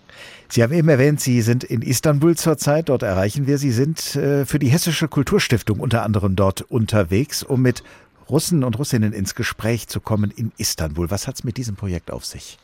Sie 0.49 0.63
haben 0.63 0.73
eben 0.73 0.89
erwähnt, 0.89 1.21
Sie 1.21 1.41
sind 1.43 1.63
in 1.63 1.81
Istanbul 1.83 2.37
zurzeit, 2.37 2.89
dort 2.89 3.03
erreichen 3.03 3.47
wir. 3.47 3.59
Sie 3.59 3.71
sind 3.71 4.17
äh, 4.17 4.45
für 4.45 4.59
die 4.59 4.69
Hessische 4.69 5.07
Kulturstiftung 5.07 5.79
unter 5.79 6.03
anderem 6.03 6.35
dort 6.35 6.63
unterwegs, 6.63 7.45
um 7.45 7.63
mit 7.63 7.85
Russen 8.29 8.65
und 8.65 8.79
Russinnen 8.79 9.13
ins 9.13 9.35
Gespräch 9.35 9.87
zu 9.87 10.01
kommen 10.01 10.33
in 10.35 10.53
Istanbul. 10.57 11.11
Was 11.11 11.29
hat 11.29 11.37
es 11.37 11.45
mit 11.45 11.57
diesem 11.57 11.77
Projekt 11.77 12.11
auf 12.11 12.25
sich? 12.25 12.59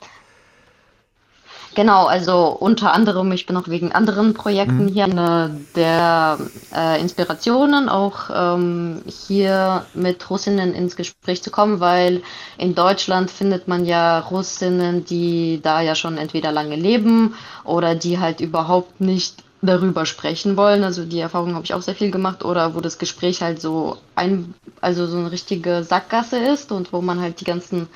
Genau, 1.75 2.07
also 2.07 2.49
unter 2.49 2.93
anderem, 2.93 3.31
ich 3.31 3.47
bin 3.47 3.57
auch 3.57 3.69
wegen 3.69 3.93
anderen 3.93 4.35
Projekten 4.35 4.89
hier 4.89 5.05
eine 5.05 5.61
der 5.77 6.39
äh, 6.75 7.01
Inspirationen, 7.01 7.89
auch 7.89 8.29
ähm, 8.35 9.03
hier 9.07 9.87
mit 9.95 10.29
Russinnen 10.29 10.75
ins 10.75 10.97
Gespräch 10.97 11.43
zu 11.43 11.51
kommen, 11.53 11.79
weil 11.79 12.23
in 12.59 12.75
Deutschland 12.75 13.31
findet 13.31 13.69
man 13.69 13.85
ja 13.85 14.19
Russinnen, 14.19 15.05
die 15.05 15.61
da 15.63 15.81
ja 15.81 15.95
schon 15.95 16.19
entweder 16.19 16.51
lange 16.51 16.75
leben 16.75 17.35
oder 17.63 17.95
die 17.95 18.19
halt 18.19 18.41
überhaupt 18.41 19.01
nicht 19.01 19.45
darüber 19.63 20.07
sprechen 20.07 20.57
wollen. 20.57 20.83
Also 20.83 21.05
die 21.05 21.21
Erfahrung 21.21 21.55
habe 21.55 21.65
ich 21.65 21.75
auch 21.75 21.83
sehr 21.83 21.95
viel 21.95 22.11
gemacht 22.11 22.45
oder 22.45 22.75
wo 22.75 22.81
das 22.81 22.99
Gespräch 22.99 23.43
halt 23.43 23.61
so 23.61 23.99
ein, 24.17 24.55
also 24.81 25.07
so 25.07 25.19
eine 25.19 25.31
richtige 25.31 25.85
Sackgasse 25.85 26.39
ist 26.39 26.73
und 26.73 26.93
wo 26.93 27.01
man 27.01 27.21
halt 27.21 27.41
die 27.41 27.45
ganzen 27.45 27.89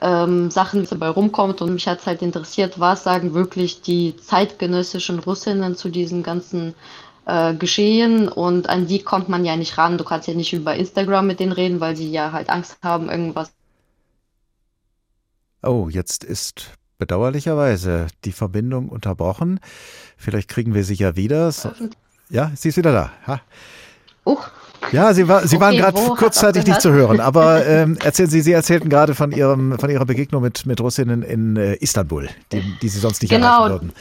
ähm, 0.00 0.50
Sachen 0.50 0.86
dabei 0.88 1.08
rumkommt. 1.08 1.62
Und 1.62 1.74
mich 1.74 1.86
hat 1.86 2.00
es 2.00 2.06
halt 2.06 2.22
interessiert, 2.22 2.80
was 2.80 3.04
sagen 3.04 3.34
wirklich 3.34 3.82
die 3.82 4.16
zeitgenössischen 4.16 5.18
Russinnen 5.18 5.76
zu 5.76 5.88
diesen 5.88 6.22
ganzen 6.22 6.74
äh, 7.26 7.54
Geschehen. 7.54 8.28
Und 8.28 8.68
an 8.68 8.86
die 8.86 9.02
kommt 9.02 9.28
man 9.28 9.44
ja 9.44 9.56
nicht 9.56 9.78
ran. 9.78 9.98
Du 9.98 10.04
kannst 10.04 10.28
ja 10.28 10.34
nicht 10.34 10.52
über 10.52 10.74
Instagram 10.74 11.26
mit 11.26 11.40
denen 11.40 11.52
reden, 11.52 11.80
weil 11.80 11.96
sie 11.96 12.10
ja 12.10 12.32
halt 12.32 12.50
Angst 12.50 12.78
haben, 12.82 13.08
irgendwas. 13.08 13.52
Oh, 15.62 15.88
jetzt 15.90 16.24
ist 16.24 16.72
bedauerlicherweise 16.98 18.06
die 18.24 18.32
Verbindung 18.32 18.88
unterbrochen. 18.88 19.60
Vielleicht 20.16 20.48
kriegen 20.48 20.74
wir 20.74 20.84
sie 20.84 20.94
ja 20.94 21.16
wieder. 21.16 21.50
So, 21.52 21.70
ja, 22.28 22.52
sie 22.54 22.68
ist 22.68 22.76
wieder 22.76 22.92
da. 22.92 23.10
Ha. 23.26 23.40
Uch. 24.24 24.50
Ja, 24.88 25.14
Sie, 25.14 25.28
war, 25.28 25.46
Sie 25.46 25.56
Okay, 25.56 25.60
waren 25.60 25.76
gerade 25.76 26.00
kurzzeitig 26.16 26.66
nicht 26.66 26.80
zu 26.80 26.92
hören, 26.92 27.20
aber 27.20 27.64
ähm, 27.66 27.98
erzählen 28.02 28.28
Sie, 28.30 28.40
Sie 28.40 28.52
erzählten 28.52 28.88
gerade 28.88 29.14
von, 29.14 29.30
Ihrem, 29.32 29.78
von 29.78 29.90
Ihrer 29.90 30.06
Begegnung 30.06 30.42
mit, 30.42 30.66
mit 30.66 30.80
Russinnen 30.80 31.22
in 31.22 31.56
äh, 31.56 31.74
Istanbul, 31.76 32.28
die, 32.52 32.62
die 32.62 32.88
Sie 32.88 32.98
sonst 32.98 33.22
nicht 33.22 33.30
Genau. 33.30 33.46
erreichen 33.54 33.68
würden. 33.68 33.92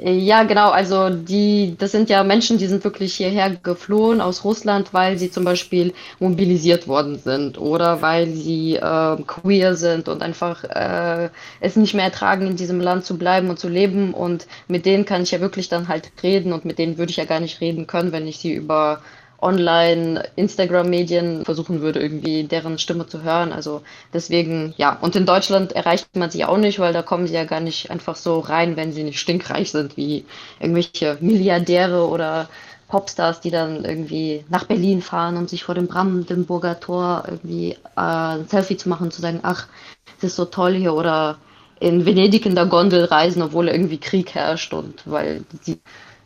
Ja, 0.00 0.44
genau. 0.44 0.70
Also 0.70 1.10
die, 1.10 1.76
das 1.78 1.92
sind 1.92 2.08
ja 2.08 2.24
Menschen, 2.24 2.56
die 2.56 2.66
sind 2.66 2.82
wirklich 2.82 3.14
hierher 3.14 3.50
geflohen 3.62 4.22
aus 4.22 4.42
Russland, 4.42 4.94
weil 4.94 5.18
sie 5.18 5.30
zum 5.30 5.44
Beispiel 5.44 5.92
mobilisiert 6.18 6.88
worden 6.88 7.18
sind 7.18 7.58
oder 7.58 8.00
weil 8.00 8.32
sie 8.32 8.76
äh, 8.76 9.16
queer 9.26 9.76
sind 9.76 10.08
und 10.08 10.22
einfach 10.22 10.64
äh, 10.64 11.28
es 11.60 11.76
nicht 11.76 11.92
mehr 11.92 12.06
ertragen, 12.06 12.46
in 12.46 12.56
diesem 12.56 12.80
Land 12.80 13.04
zu 13.04 13.18
bleiben 13.18 13.50
und 13.50 13.58
zu 13.58 13.68
leben. 13.68 14.14
Und 14.14 14.46
mit 14.66 14.86
denen 14.86 15.04
kann 15.04 15.22
ich 15.24 15.30
ja 15.32 15.40
wirklich 15.40 15.68
dann 15.68 15.88
halt 15.88 16.10
reden 16.22 16.54
und 16.54 16.64
mit 16.64 16.78
denen 16.78 16.96
würde 16.96 17.10
ich 17.10 17.18
ja 17.18 17.26
gar 17.26 17.40
nicht 17.40 17.60
reden 17.60 17.86
können, 17.86 18.12
wenn 18.12 18.26
ich 18.26 18.38
sie 18.38 18.54
über 18.54 19.02
online 19.42 20.24
Instagram-Medien 20.36 21.44
versuchen 21.44 21.80
würde, 21.80 22.00
irgendwie 22.00 22.44
deren 22.44 22.78
Stimme 22.78 23.06
zu 23.06 23.22
hören. 23.22 23.52
Also 23.52 23.82
deswegen, 24.14 24.72
ja. 24.76 24.96
Und 25.00 25.16
in 25.16 25.26
Deutschland 25.26 25.72
erreicht 25.72 26.16
man 26.16 26.30
sie 26.30 26.44
auch 26.44 26.56
nicht, 26.56 26.78
weil 26.78 26.92
da 26.92 27.02
kommen 27.02 27.26
sie 27.26 27.34
ja 27.34 27.44
gar 27.44 27.60
nicht 27.60 27.90
einfach 27.90 28.16
so 28.16 28.38
rein, 28.38 28.76
wenn 28.76 28.92
sie 28.92 29.04
nicht 29.04 29.20
stinkreich 29.20 29.70
sind, 29.72 29.96
wie 29.96 30.24
irgendwelche 30.60 31.18
Milliardäre 31.20 32.08
oder 32.08 32.48
Popstars, 32.88 33.40
die 33.40 33.50
dann 33.50 33.84
irgendwie 33.84 34.44
nach 34.50 34.64
Berlin 34.64 35.02
fahren, 35.02 35.36
um 35.38 35.48
sich 35.48 35.64
vor 35.64 35.74
dem 35.74 35.88
Brandenburger 35.88 36.78
Tor 36.78 37.24
irgendwie 37.26 37.72
äh, 37.72 37.78
ein 37.96 38.48
Selfie 38.48 38.76
zu 38.76 38.88
machen, 38.88 39.10
zu 39.10 39.22
sagen, 39.22 39.40
ach, 39.42 39.66
es 40.18 40.24
ist 40.24 40.36
so 40.36 40.44
toll 40.44 40.74
hier 40.74 40.94
oder 40.94 41.38
in 41.80 42.06
Venedig 42.06 42.46
in 42.46 42.54
der 42.54 42.66
Gondel 42.66 43.06
reisen, 43.06 43.42
obwohl 43.42 43.68
irgendwie 43.68 43.98
Krieg 43.98 44.34
herrscht 44.34 44.72
und 44.72 45.02
weil 45.04 45.42
die, 45.66 45.80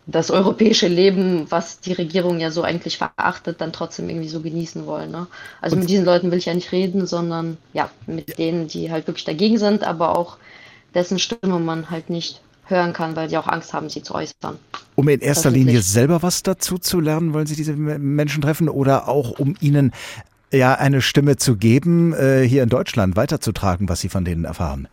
das 0.06 0.30
europäische 0.30 0.86
Leben, 0.86 1.46
was 1.50 1.80
die 1.80 1.92
Regierung 1.92 2.38
ja 2.38 2.50
so 2.50 2.62
eigentlich 2.62 2.96
verachtet, 2.96 3.60
dann 3.60 3.72
trotzdem 3.72 4.08
irgendwie 4.08 4.28
so 4.28 4.40
genießen 4.40 4.86
wollen. 4.86 5.10
Ne? 5.10 5.26
Also 5.60 5.74
und 5.74 5.80
mit 5.80 5.90
diesen 5.90 6.04
Leuten 6.04 6.30
will 6.30 6.38
ich 6.38 6.46
ja 6.46 6.54
nicht 6.54 6.70
reden, 6.70 7.06
sondern 7.06 7.56
ja, 7.72 7.90
mit 8.06 8.30
ja. 8.30 8.36
denen, 8.36 8.68
die 8.68 8.90
halt 8.90 9.08
wirklich 9.08 9.24
dagegen 9.24 9.58
sind, 9.58 9.82
aber 9.82 10.16
auch 10.16 10.36
dessen 10.94 11.18
Stimme 11.18 11.58
man 11.58 11.90
halt 11.90 12.08
nicht 12.08 12.40
hören 12.66 12.92
kann, 12.92 13.16
weil 13.16 13.28
sie 13.28 13.36
auch 13.36 13.48
Angst 13.48 13.72
haben, 13.72 13.88
sie 13.88 14.02
zu 14.02 14.14
äußern. 14.14 14.58
Um 14.94 15.08
in 15.08 15.20
erster 15.20 15.50
Linie 15.50 15.82
selber 15.82 16.22
was 16.22 16.42
dazu 16.42 16.78
zu 16.78 17.00
lernen, 17.00 17.34
wollen 17.34 17.46
Sie 17.46 17.56
diese 17.56 17.74
Menschen 17.74 18.42
treffen 18.42 18.68
oder 18.68 19.08
auch 19.08 19.38
um 19.38 19.56
ihnen 19.60 19.92
ja 20.52 20.74
eine 20.74 21.02
Stimme 21.02 21.36
zu 21.36 21.56
geben, 21.56 22.12
äh, 22.14 22.42
hier 22.42 22.62
in 22.62 22.68
Deutschland 22.68 23.16
weiterzutragen, 23.16 23.88
was 23.88 24.00
Sie 24.00 24.08
von 24.08 24.24
denen 24.24 24.44
erfahren? 24.44 24.88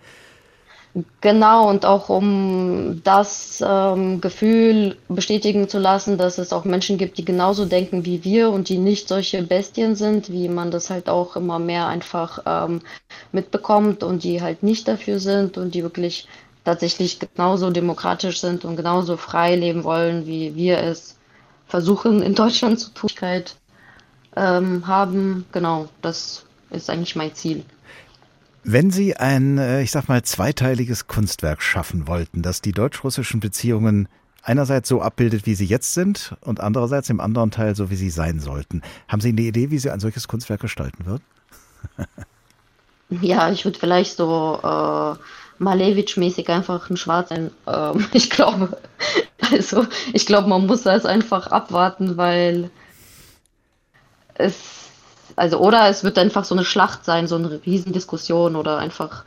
Genau, 1.22 1.70
und 1.70 1.86
auch 1.88 2.10
um 2.10 3.02
das 3.04 3.64
ähm, 3.66 4.22
Gefühl 4.22 4.96
bestätigen 5.08 5.68
zu 5.68 5.80
lassen, 5.80 6.20
dass 6.20 6.38
es 6.38 6.54
auch 6.54 6.66
Menschen 6.66 7.00
gibt, 7.00 7.18
die 7.18 7.26
genauso 7.26 7.66
denken 7.66 8.06
wie 8.06 8.24
wir 8.24 8.52
und 8.52 8.70
die 8.70 8.78
nicht 8.78 9.08
solche 9.08 9.41
Bestien 9.41 9.96
sind, 9.96 10.32
wie 10.32 10.48
man 10.50 10.70
das 10.70 10.91
halt 10.91 11.10
auch 11.10 11.36
immer 11.36 11.58
mehr 11.58 11.88
einfach 11.88 12.44
ähm, 12.46 12.82
mitbekommt 13.32 14.04
und 14.04 14.24
die 14.24 14.44
halt 14.44 14.62
nicht 14.62 14.88
dafür 14.88 15.18
sind 15.20 15.58
und 15.58 15.74
die 15.74 15.82
wirklich 15.82 16.28
tatsächlich 16.64 17.20
genauso 17.20 17.72
demokratisch 17.72 18.39
sind 18.39 18.64
und 18.64 18.76
genauso 18.76 19.18
frei 19.18 19.56
leben 19.56 19.84
wollen, 19.84 20.28
wie 20.28 20.56
wir 20.56 20.78
es 20.78 21.18
versuchen 21.66 22.22
in 22.22 22.36
Deutschland 22.36 22.80
zu 22.80 22.91
tun 22.94 23.10
ähm, 24.36 24.86
haben. 24.88 25.46
Genau, 25.52 25.88
das 26.04 26.46
ist 26.70 26.89
eigentlich 26.89 27.16
mein 27.16 27.34
Ziel. 27.34 27.66
Wenn 28.64 28.91
Sie 28.91 29.18
ein, 29.18 29.57
äh, 29.57 29.82
ich 29.82 29.91
sag 29.91 30.07
mal, 30.07 30.24
zweiteiliges 30.24 31.07
Kunstwerk 31.07 31.61
schaffen 31.61 32.07
wollten, 32.07 32.41
das 32.41 32.61
die 32.61 32.72
deutsch-russischen 32.72 33.39
Beziehungen 33.39 34.07
einerseits 34.41 34.89
so 34.89 35.01
abbildet, 35.01 35.45
wie 35.45 35.55
sie 35.55 35.66
jetzt 35.66 35.93
sind, 35.93 36.36
und 36.41 36.59
andererseits 36.59 37.09
im 37.09 37.20
anderen 37.20 37.51
Teil 37.51 37.76
so, 37.76 37.89
wie 37.89 37.95
sie 37.95 38.09
sein 38.09 38.39
sollten, 38.39 38.82
haben 39.07 39.22
Sie 39.22 39.30
eine 39.30 39.41
Idee, 39.41 39.72
wie 39.72 39.80
Sie 39.80 39.89
ein 39.89 39.99
solches 39.99 40.28
Kunstwerk 40.28 40.61
gestalten 40.61 41.05
würden? 41.05 41.24
ja, 43.22 43.49
ich 43.51 43.66
würde 43.66 43.80
vielleicht 43.80 44.18
so 44.18 44.59
äh, 44.61 45.64
Malevich-mäßig 45.64 46.49
einfach 46.49 46.89
ein 46.89 46.97
Schwarz 46.97 47.30
sein. 47.30 47.51
Ähm, 47.68 48.05
ich 48.14 48.30
glaube, 48.30 48.78
also 49.51 49.86
ich 50.14 50.26
glaube, 50.26 50.49
man 50.49 50.66
muss 50.66 50.84
das 50.84 51.05
einfach 51.05 51.47
abwarten, 51.47 52.18
weil 52.18 52.70
es, 54.36 54.83
also 55.36 55.60
oder 55.60 55.90
es 55.90 56.04
wird 56.04 56.18
einfach 56.18 56.46
so 56.46 56.56
eine 56.56 56.66
Schlacht 56.66 57.06
sein, 57.06 57.28
so 57.28 57.36
eine 57.36 57.60
Riesendiskussion 57.66 58.56
oder 58.56 58.78
einfach, 58.78 59.24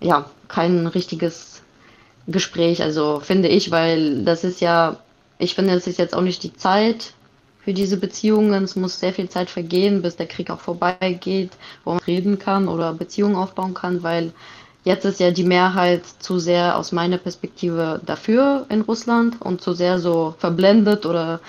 ja, 0.00 0.26
kein 0.48 0.86
richtiges 0.86 1.62
Gespräch, 2.26 2.82
also 2.82 3.20
finde 3.20 3.48
ich, 3.48 3.70
weil 3.70 4.24
das 4.24 4.44
ist 4.44 4.60
ja, 4.60 4.96
ich 5.38 5.54
finde, 5.54 5.74
es 5.74 5.86
ist 5.86 5.98
jetzt 5.98 6.14
auch 6.14 6.22
nicht 6.22 6.42
die 6.42 6.54
Zeit 6.54 7.12
für 7.64 7.72
diese 7.72 7.96
Beziehungen. 7.96 8.64
Es 8.64 8.76
muss 8.76 8.98
sehr 8.98 9.12
viel 9.12 9.28
Zeit 9.28 9.50
vergehen, 9.50 10.02
bis 10.02 10.16
der 10.16 10.26
Krieg 10.26 10.50
auch 10.50 10.60
vorbeigeht, 10.60 11.52
wo 11.84 11.92
man 11.92 12.00
reden 12.00 12.38
kann 12.38 12.68
oder 12.68 12.92
Beziehungen 12.92 13.36
aufbauen 13.36 13.74
kann, 13.74 14.02
weil 14.02 14.32
Jetzt 14.88 15.04
ist 15.04 15.20
ja 15.20 15.30
die 15.30 15.44
Mehrheit 15.44 16.06
zu 16.18 16.38
sehr 16.38 16.78
aus 16.78 16.92
meiner 16.92 17.18
Perspektive 17.18 18.00
dafür 18.06 18.64
in 18.70 18.80
Russland 18.80 19.36
und 19.40 19.60
zu 19.60 19.74
sehr 19.74 19.98
so 19.98 20.34
verblendet 20.38 21.04
oder 21.04 21.40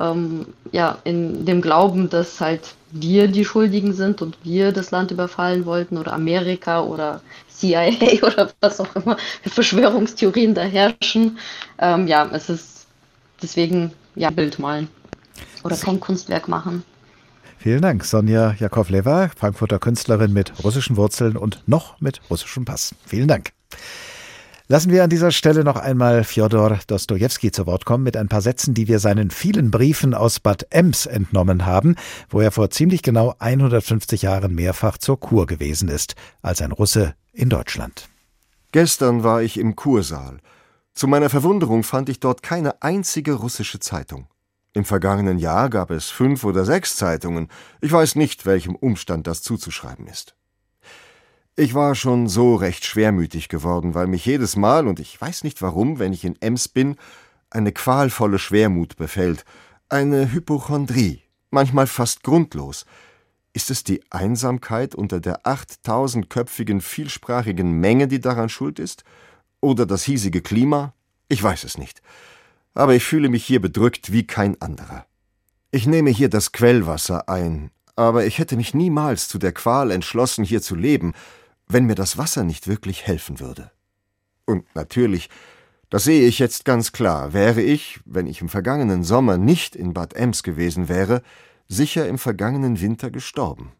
ähm, 0.00 0.46
ja, 0.72 0.98
in 1.04 1.44
dem 1.44 1.60
Glauben, 1.62 2.08
dass 2.08 2.40
halt 2.40 2.74
wir 2.90 3.28
die 3.28 3.44
Schuldigen 3.44 3.92
sind 3.92 4.22
und 4.22 4.38
wir 4.42 4.72
das 4.72 4.90
Land 4.90 5.10
überfallen 5.10 5.66
wollten 5.66 5.98
oder 5.98 6.12
Amerika 6.12 6.82
oder 6.82 7.20
CIA 7.48 7.88
oder 8.22 8.50
was 8.60 8.80
auch 8.80 8.94
immer 8.96 9.16
für 9.42 9.50
Verschwörungstheorien 9.50 10.54
da 10.54 10.62
herrschen. 10.62 11.38
Ähm, 11.78 12.06
ja, 12.06 12.28
es 12.32 12.48
ist 12.48 12.86
deswegen 13.42 13.92
ja 14.14 14.30
Bild 14.30 14.58
malen 14.58 14.88
oder 15.62 15.76
kein 15.76 16.00
Kunstwerk 16.00 16.48
machen. 16.48 16.84
Vielen 17.58 17.82
Dank, 17.82 18.04
Sonja 18.04 18.54
Jakovleva, 18.58 19.30
Frankfurter 19.36 19.78
Künstlerin 19.78 20.32
mit 20.32 20.52
russischen 20.62 20.96
Wurzeln 20.96 21.36
und 21.36 21.62
noch 21.66 22.00
mit 22.00 22.20
russischem 22.30 22.64
Pass. 22.64 22.94
Vielen 23.06 23.28
Dank. 23.28 23.52
Lassen 24.68 24.90
wir 24.90 25.04
an 25.04 25.10
dieser 25.10 25.30
Stelle 25.30 25.62
noch 25.62 25.76
einmal 25.76 26.24
Fjodor 26.24 26.80
Dostojewski 26.88 27.52
zu 27.52 27.66
Wort 27.66 27.84
kommen 27.84 28.02
mit 28.02 28.16
ein 28.16 28.26
paar 28.26 28.40
Sätzen, 28.40 28.74
die 28.74 28.88
wir 28.88 28.98
seinen 28.98 29.30
vielen 29.30 29.70
Briefen 29.70 30.12
aus 30.12 30.40
Bad 30.40 30.66
Ems 30.70 31.06
entnommen 31.06 31.66
haben, 31.66 31.94
wo 32.30 32.40
er 32.40 32.50
vor 32.50 32.68
ziemlich 32.70 33.02
genau 33.02 33.36
150 33.38 34.22
Jahren 34.22 34.56
mehrfach 34.56 34.98
zur 34.98 35.20
Kur 35.20 35.46
gewesen 35.46 35.88
ist, 35.88 36.16
als 36.42 36.62
ein 36.62 36.72
Russe 36.72 37.14
in 37.32 37.48
Deutschland. 37.48 38.08
Gestern 38.72 39.22
war 39.22 39.40
ich 39.40 39.56
im 39.56 39.76
Kursaal. 39.76 40.38
Zu 40.94 41.06
meiner 41.06 41.30
Verwunderung 41.30 41.84
fand 41.84 42.08
ich 42.08 42.18
dort 42.18 42.42
keine 42.42 42.82
einzige 42.82 43.34
russische 43.34 43.78
Zeitung. 43.78 44.26
Im 44.72 44.84
vergangenen 44.84 45.38
Jahr 45.38 45.70
gab 45.70 45.92
es 45.92 46.10
fünf 46.10 46.42
oder 46.42 46.64
sechs 46.64 46.96
Zeitungen. 46.96 47.48
Ich 47.80 47.92
weiß 47.92 48.16
nicht, 48.16 48.46
welchem 48.46 48.74
Umstand 48.74 49.28
das 49.28 49.42
zuzuschreiben 49.42 50.08
ist. 50.08 50.35
Ich 51.56 51.74
war 51.74 51.94
schon 51.94 52.28
so 52.28 52.54
recht 52.54 52.84
schwermütig 52.84 53.48
geworden, 53.48 53.94
weil 53.94 54.06
mich 54.06 54.26
jedes 54.26 54.56
Mal, 54.56 54.86
und 54.86 55.00
ich 55.00 55.18
weiß 55.20 55.42
nicht 55.42 55.62
warum, 55.62 55.98
wenn 55.98 56.12
ich 56.12 56.24
in 56.24 56.40
Ems 56.40 56.68
bin, 56.68 56.96
eine 57.50 57.72
qualvolle 57.72 58.38
Schwermut 58.38 58.96
befällt, 58.96 59.44
eine 59.88 60.32
Hypochondrie, 60.32 61.22
manchmal 61.50 61.86
fast 61.86 62.22
grundlos. 62.22 62.84
Ist 63.54 63.70
es 63.70 63.84
die 63.84 64.02
Einsamkeit 64.10 64.94
unter 64.94 65.18
der 65.18 65.46
achttausendköpfigen 65.46 66.82
vielsprachigen 66.82 67.72
Menge, 67.80 68.06
die 68.06 68.20
daran 68.20 68.50
schuld 68.50 68.78
ist? 68.78 69.04
Oder 69.60 69.86
das 69.86 70.04
hiesige 70.04 70.42
Klima? 70.42 70.92
Ich 71.28 71.42
weiß 71.42 71.64
es 71.64 71.78
nicht 71.78 72.02
aber 72.76 72.94
ich 72.94 73.04
fühle 73.04 73.30
mich 73.30 73.44
hier 73.44 73.60
bedrückt 73.60 74.12
wie 74.12 74.26
kein 74.26 74.60
anderer. 74.60 75.06
Ich 75.70 75.86
nehme 75.86 76.10
hier 76.10 76.28
das 76.28 76.52
Quellwasser 76.52 77.28
ein, 77.28 77.70
aber 77.96 78.26
ich 78.26 78.38
hätte 78.38 78.56
mich 78.56 78.74
niemals 78.74 79.28
zu 79.28 79.38
der 79.38 79.52
Qual 79.52 79.90
entschlossen, 79.90 80.44
hier 80.44 80.60
zu 80.60 80.74
leben, 80.74 81.14
wenn 81.68 81.84
mir 81.84 81.94
das 81.94 82.18
Wasser 82.18 82.44
nicht 82.44 82.68
wirklich 82.68 83.06
helfen 83.06 83.40
würde. 83.40 83.70
Und 84.44 84.64
natürlich, 84.74 85.28
das 85.90 86.04
sehe 86.04 86.26
ich 86.26 86.38
jetzt 86.38 86.64
ganz 86.64 86.92
klar, 86.92 87.32
wäre 87.32 87.62
ich, 87.62 88.00
wenn 88.04 88.26
ich 88.26 88.40
im 88.40 88.48
vergangenen 88.48 89.04
Sommer 89.04 89.38
nicht 89.38 89.76
in 89.76 89.94
Bad 89.94 90.14
Ems 90.14 90.42
gewesen 90.42 90.88
wäre, 90.88 91.22
sicher 91.68 92.08
im 92.08 92.18
vergangenen 92.18 92.80
Winter 92.80 93.10
gestorben. 93.10 93.72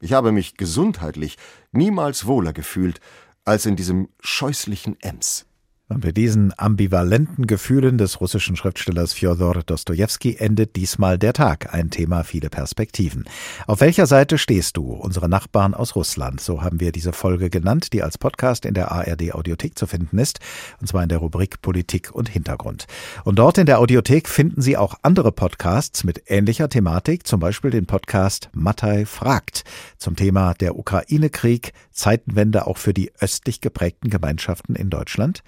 Ich 0.00 0.12
habe 0.12 0.32
mich 0.32 0.56
gesundheitlich 0.56 1.36
niemals 1.72 2.26
wohler 2.26 2.52
gefühlt 2.52 3.00
als 3.44 3.66
in 3.66 3.76
diesem 3.76 4.08
scheußlichen 4.20 4.98
Ems. 5.00 5.46
Und 5.92 6.02
bei 6.02 6.12
diesen 6.12 6.54
ambivalenten 6.56 7.48
Gefühlen 7.48 7.98
des 7.98 8.20
russischen 8.20 8.54
Schriftstellers 8.54 9.12
Fjodor 9.12 9.64
Dostojewski 9.66 10.36
endet 10.36 10.76
diesmal 10.76 11.18
der 11.18 11.32
Tag. 11.32 11.74
Ein 11.74 11.90
Thema, 11.90 12.22
viele 12.22 12.48
Perspektiven. 12.48 13.24
Auf 13.66 13.80
welcher 13.80 14.06
Seite 14.06 14.38
stehst 14.38 14.76
du? 14.76 14.92
Unsere 14.92 15.28
Nachbarn 15.28 15.74
aus 15.74 15.96
Russland. 15.96 16.40
So 16.40 16.62
haben 16.62 16.78
wir 16.78 16.92
diese 16.92 17.12
Folge 17.12 17.50
genannt, 17.50 17.92
die 17.92 18.04
als 18.04 18.18
Podcast 18.18 18.66
in 18.66 18.74
der 18.74 18.92
ARD 18.92 19.34
Audiothek 19.34 19.76
zu 19.76 19.88
finden 19.88 20.18
ist. 20.18 20.38
Und 20.80 20.86
zwar 20.86 21.02
in 21.02 21.08
der 21.08 21.18
Rubrik 21.18 21.60
Politik 21.60 22.12
und 22.12 22.28
Hintergrund. 22.28 22.86
Und 23.24 23.40
dort 23.40 23.58
in 23.58 23.66
der 23.66 23.80
Audiothek 23.80 24.28
finden 24.28 24.62
Sie 24.62 24.76
auch 24.76 24.94
andere 25.02 25.32
Podcasts 25.32 26.04
mit 26.04 26.22
ähnlicher 26.28 26.68
Thematik, 26.68 27.26
zum 27.26 27.40
Beispiel 27.40 27.72
den 27.72 27.86
Podcast 27.86 28.48
Mattei 28.52 29.06
fragt 29.06 29.64
zum 29.98 30.14
Thema 30.14 30.54
der 30.54 30.78
Ukraine-Krieg, 30.78 31.72
Zeitenwende 32.00 32.66
auch 32.66 32.78
für 32.78 32.92
die 32.92 33.12
östlich 33.20 33.60
geprägten 33.60 34.10
Gemeinschaften 34.10 34.74
in 34.74 34.90
Deutschland. 34.90 35.42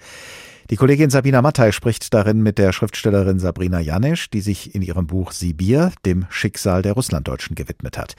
Die 0.69 0.77
Kollegin 0.77 1.09
Sabina 1.09 1.41
Mattei 1.41 1.73
spricht 1.73 2.13
darin 2.13 2.41
mit 2.41 2.57
der 2.57 2.71
Schriftstellerin 2.71 3.39
Sabrina 3.39 3.81
Janesch, 3.81 4.29
die 4.29 4.39
sich 4.39 4.73
in 4.73 4.81
ihrem 4.81 5.07
Buch 5.07 5.31
Sibir 5.31 5.91
dem 6.05 6.25
Schicksal 6.29 6.81
der 6.81 6.93
Russlanddeutschen 6.93 7.55
gewidmet 7.55 7.97
hat. 7.97 8.15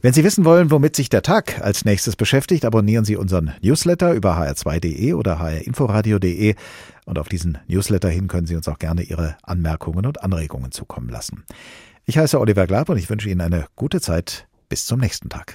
Wenn 0.00 0.12
Sie 0.12 0.24
wissen 0.24 0.44
wollen, 0.44 0.70
womit 0.70 0.96
sich 0.96 1.08
der 1.08 1.22
Tag 1.22 1.60
als 1.62 1.84
nächstes 1.84 2.16
beschäftigt, 2.16 2.64
abonnieren 2.64 3.04
Sie 3.04 3.16
unseren 3.16 3.52
Newsletter 3.62 4.12
über 4.12 4.38
hr2.de 4.38 5.12
oder 5.14 5.38
hrinforadio.de 5.38 6.54
und 7.06 7.18
auf 7.18 7.28
diesen 7.28 7.58
Newsletter 7.68 8.08
hin 8.08 8.28
können 8.28 8.46
Sie 8.46 8.56
uns 8.56 8.68
auch 8.68 8.78
gerne 8.78 9.02
Ihre 9.02 9.36
Anmerkungen 9.42 10.06
und 10.06 10.22
Anregungen 10.22 10.72
zukommen 10.72 11.08
lassen. 11.08 11.44
Ich 12.06 12.18
heiße 12.18 12.38
Oliver 12.38 12.66
Glab 12.66 12.88
und 12.88 12.98
ich 12.98 13.08
wünsche 13.08 13.28
Ihnen 13.28 13.40
eine 13.40 13.66
gute 13.76 14.00
Zeit. 14.00 14.46
Bis 14.68 14.86
zum 14.86 15.00
nächsten 15.00 15.28
Tag. 15.28 15.54